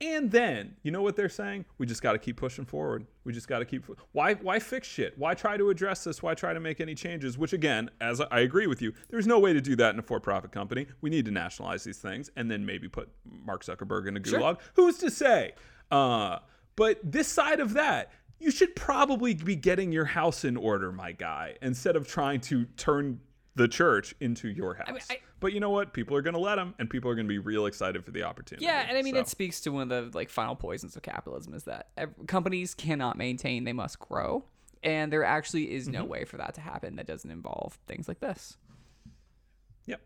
And 0.00 0.30
then, 0.32 0.76
you 0.82 0.90
know 0.90 1.02
what 1.02 1.14
they're 1.14 1.28
saying? 1.28 1.64
We 1.78 1.86
just 1.86 2.02
got 2.02 2.12
to 2.12 2.18
keep 2.18 2.36
pushing 2.36 2.64
forward. 2.64 3.06
We 3.22 3.32
just 3.32 3.46
got 3.46 3.60
to 3.60 3.64
keep. 3.64 3.84
Why? 4.12 4.34
Why 4.34 4.58
fix 4.58 4.88
shit? 4.88 5.16
Why 5.16 5.34
try 5.34 5.56
to 5.56 5.70
address 5.70 6.04
this? 6.04 6.20
Why 6.22 6.34
try 6.34 6.52
to 6.52 6.58
make 6.60 6.80
any 6.80 6.94
changes? 6.96 7.38
Which, 7.38 7.52
again, 7.52 7.88
as 8.00 8.20
I 8.20 8.40
agree 8.40 8.66
with 8.66 8.82
you, 8.82 8.92
there's 9.08 9.26
no 9.26 9.38
way 9.38 9.52
to 9.52 9.60
do 9.60 9.76
that 9.76 9.94
in 9.94 9.98
a 10.00 10.02
for-profit 10.02 10.50
company. 10.52 10.88
We 11.00 11.10
need 11.10 11.24
to 11.26 11.30
nationalize 11.30 11.84
these 11.84 11.98
things 11.98 12.28
and 12.36 12.50
then 12.50 12.66
maybe 12.66 12.88
put 12.88 13.08
Mark 13.46 13.64
Zuckerberg 13.64 14.08
in 14.08 14.16
a 14.16 14.20
gulag. 14.20 14.58
Who's 14.74 14.98
to 14.98 15.10
say? 15.10 15.52
Uh, 15.90 16.38
but 16.76 16.98
this 17.02 17.28
side 17.28 17.60
of 17.60 17.74
that, 17.74 18.10
you 18.38 18.50
should 18.50 18.74
probably 18.76 19.34
be 19.34 19.56
getting 19.56 19.92
your 19.92 20.04
house 20.06 20.44
in 20.44 20.56
order, 20.56 20.90
my 20.92 21.12
guy, 21.12 21.56
instead 21.62 21.96
of 21.96 22.06
trying 22.08 22.40
to 22.42 22.64
turn 22.76 23.20
the 23.54 23.68
church 23.68 24.14
into 24.20 24.48
your 24.48 24.74
house. 24.74 25.06
I- 25.10 25.20
but 25.38 25.52
you 25.52 25.60
know 25.60 25.70
what? 25.70 25.92
People 25.92 26.16
are 26.16 26.22
going 26.22 26.34
to 26.34 26.40
let 26.40 26.56
them, 26.56 26.74
and 26.78 26.88
people 26.88 27.10
are 27.10 27.14
going 27.14 27.26
to 27.26 27.32
be 27.32 27.38
real 27.38 27.66
excited 27.66 28.02
for 28.04 28.10
the 28.10 28.22
opportunity. 28.22 28.64
Yeah, 28.64 28.86
and 28.88 28.96
I 28.96 29.02
mean 29.02 29.14
So- 29.14 29.20
it 29.20 29.28
speaks 29.28 29.60
to 29.62 29.70
one 29.70 29.82
of 29.82 30.12
the 30.12 30.16
like 30.16 30.30
final 30.30 30.56
poisons 30.56 30.96
of 30.96 31.02
capitalism 31.02 31.54
is 31.54 31.64
that 31.64 31.90
companies 32.26 32.74
cannot 32.74 33.16
maintain; 33.18 33.64
they 33.64 33.72
must 33.74 33.98
grow, 33.98 34.44
and 34.82 35.12
there 35.12 35.22
actually 35.22 35.72
is 35.72 35.86
no 35.86 36.04
way 36.04 36.24
for 36.24 36.38
that 36.38 36.54
to 36.54 36.60
happen 36.62 36.96
that 36.96 37.06
doesn't 37.06 37.30
involve 37.30 37.78
things 37.86 38.08
like 38.08 38.20
this. 38.20 38.56
Yep. 39.86 40.00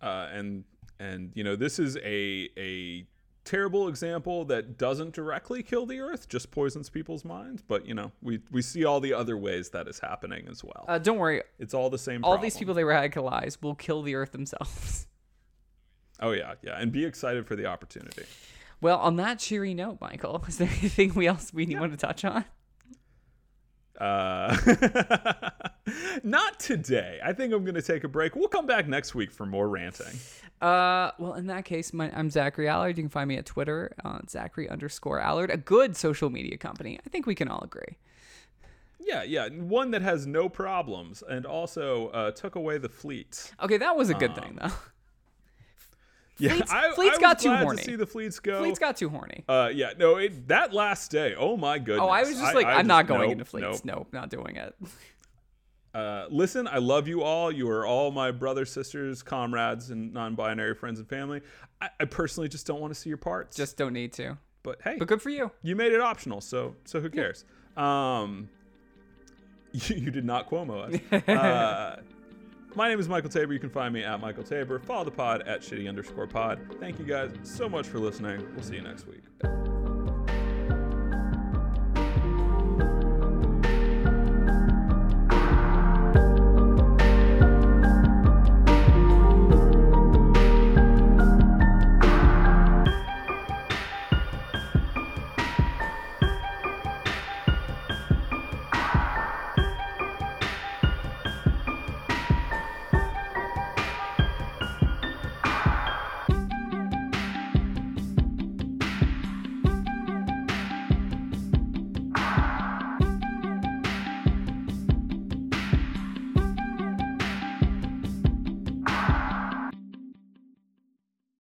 Uh, 0.00 0.28
and 0.32 0.64
and 0.98 1.32
you 1.34 1.42
know 1.44 1.56
this 1.56 1.78
is 1.78 1.96
a 1.98 2.48
a 2.56 3.06
terrible 3.46 3.88
example 3.88 4.44
that 4.46 4.76
doesn't 4.76 5.14
directly 5.14 5.62
kill 5.62 5.86
the 5.86 6.00
earth, 6.00 6.28
just 6.28 6.50
poisons 6.50 6.90
people's 6.90 7.24
minds. 7.24 7.62
But 7.66 7.86
you 7.86 7.94
know 7.94 8.12
we 8.20 8.40
we 8.50 8.60
see 8.60 8.84
all 8.84 9.00
the 9.00 9.14
other 9.14 9.38
ways 9.38 9.70
that 9.70 9.88
is 9.88 9.98
happening 9.98 10.46
as 10.50 10.62
well. 10.62 10.84
Uh, 10.86 10.98
don't 10.98 11.18
worry, 11.18 11.42
it's 11.58 11.72
all 11.72 11.88
the 11.88 11.98
same. 11.98 12.22
all 12.24 12.36
these 12.36 12.58
people 12.58 12.74
they 12.74 12.82
radicalize 12.82 13.62
will 13.62 13.74
kill 13.74 14.02
the 14.02 14.14
earth 14.14 14.32
themselves. 14.32 15.06
Oh 16.18 16.30
yeah, 16.30 16.54
yeah, 16.62 16.80
and 16.80 16.90
be 16.90 17.04
excited 17.04 17.46
for 17.46 17.56
the 17.56 17.66
opportunity. 17.66 18.22
well, 18.80 18.98
on 19.00 19.16
that 19.16 19.38
cheery 19.38 19.74
note, 19.74 19.98
Michael, 20.00 20.42
is 20.48 20.56
there 20.56 20.68
anything 20.80 21.12
we 21.12 21.26
else 21.26 21.52
we 21.52 21.66
want 21.76 21.92
to 21.92 21.98
touch 21.98 22.24
on? 22.24 22.46
Uh, 23.98 24.56
not 26.22 26.58
today. 26.60 27.18
I 27.24 27.32
think 27.32 27.52
I'm 27.52 27.64
going 27.64 27.74
to 27.74 27.82
take 27.82 28.04
a 28.04 28.08
break. 28.08 28.36
We'll 28.36 28.48
come 28.48 28.66
back 28.66 28.88
next 28.88 29.14
week 29.14 29.30
for 29.32 29.46
more 29.46 29.68
ranting. 29.68 30.18
Uh, 30.60 31.10
well, 31.18 31.34
in 31.34 31.46
that 31.46 31.64
case, 31.64 31.92
my, 31.92 32.10
I'm 32.16 32.30
Zachary 32.30 32.68
Allard. 32.68 32.96
You 32.96 33.04
can 33.04 33.10
find 33.10 33.28
me 33.28 33.36
at 33.36 33.46
Twitter 33.46 33.94
on 34.04 34.26
Zachary 34.28 34.68
underscore 34.68 35.20
Allard, 35.20 35.50
a 35.50 35.56
good 35.56 35.96
social 35.96 36.30
media 36.30 36.56
company. 36.56 36.98
I 37.04 37.08
think 37.10 37.26
we 37.26 37.34
can 37.34 37.48
all 37.48 37.62
agree. 37.62 37.98
Yeah, 38.98 39.22
yeah, 39.22 39.48
one 39.48 39.92
that 39.92 40.02
has 40.02 40.26
no 40.26 40.48
problems 40.48 41.22
and 41.28 41.46
also 41.46 42.08
uh, 42.08 42.30
took 42.32 42.56
away 42.56 42.78
the 42.78 42.88
fleet. 42.88 43.52
Okay, 43.62 43.76
that 43.76 43.96
was 43.96 44.10
a 44.10 44.14
good 44.14 44.34
thing 44.34 44.58
though. 44.60 44.72
Yeah, 46.38 46.50
Fleets- 46.52 46.70
I, 46.72 46.92
fleets 46.92 47.10
I 47.10 47.12
was 47.12 47.18
got 47.18 47.38
too 47.38 47.48
glad 47.48 47.62
horny. 47.62 47.78
to 47.78 47.84
see 47.84 47.96
the 47.96 48.06
fleets 48.06 48.38
go. 48.40 48.58
Fleets 48.58 48.78
got 48.78 48.96
too 48.96 49.08
horny. 49.08 49.42
Uh, 49.48 49.70
yeah, 49.72 49.92
no, 49.98 50.16
it, 50.16 50.46
that 50.48 50.72
last 50.74 51.10
day. 51.10 51.34
Oh 51.34 51.56
my 51.56 51.78
goodness. 51.78 52.02
Oh, 52.02 52.08
I 52.10 52.20
was 52.20 52.30
just 52.30 52.42
I- 52.42 52.52
like, 52.52 52.66
I 52.66 52.74
I'm 52.74 52.86
not 52.86 53.06
going 53.06 53.22
nope, 53.22 53.32
into 53.32 53.44
fleets. 53.46 53.84
nope. 53.86 53.96
Nope, 53.96 54.08
not 54.12 54.28
doing 54.30 54.56
it. 54.56 54.74
Uh, 55.94 56.26
listen, 56.28 56.68
I 56.68 56.76
love 56.76 57.08
you 57.08 57.22
all. 57.22 57.50
You 57.50 57.70
are 57.70 57.86
all 57.86 58.10
my 58.10 58.30
brothers, 58.30 58.70
sisters, 58.70 59.22
comrades, 59.22 59.88
and 59.90 60.12
non-binary 60.12 60.74
friends 60.74 60.98
and 60.98 61.08
family. 61.08 61.40
I, 61.80 61.88
I 62.00 62.04
personally 62.04 62.50
just 62.50 62.66
don't 62.66 62.80
want 62.82 62.92
to 62.92 63.00
see 63.00 63.08
your 63.08 63.16
parts. 63.16 63.56
Just 63.56 63.78
don't 63.78 63.94
need 63.94 64.12
to. 64.14 64.36
but 64.62 64.78
hey, 64.84 64.96
But 64.98 65.08
good 65.08 65.22
for 65.22 65.30
you. 65.30 65.50
you 65.62 65.74
made 65.74 65.92
it 65.92 66.02
optional, 66.02 66.42
so 66.42 66.74
so 66.84 67.00
who 67.00 67.08
cares? 67.08 67.46
Um, 67.78 68.50
you, 69.72 69.96
you 70.04 70.10
did 70.10 70.26
not 70.26 70.50
Cuomo 70.50 71.00
us. 71.12 71.28
uh, 71.28 72.00
my 72.76 72.88
name 72.88 73.00
is 73.00 73.08
Michael 73.08 73.30
Tabor. 73.30 73.54
You 73.54 73.58
can 73.58 73.70
find 73.70 73.92
me 73.92 74.04
at 74.04 74.20
Michael 74.20 74.44
Tabor. 74.44 74.78
Follow 74.78 75.04
the 75.04 75.10
pod 75.10 75.42
at 75.42 75.62
shitty 75.62 75.88
underscore 75.88 76.26
pod. 76.26 76.60
Thank 76.78 76.98
you 76.98 77.06
guys 77.06 77.32
so 77.42 77.68
much 77.68 77.86
for 77.86 77.98
listening. 77.98 78.46
We'll 78.54 78.62
see 78.62 78.76
you 78.76 78.82
next 78.82 79.06
week. 79.06 79.22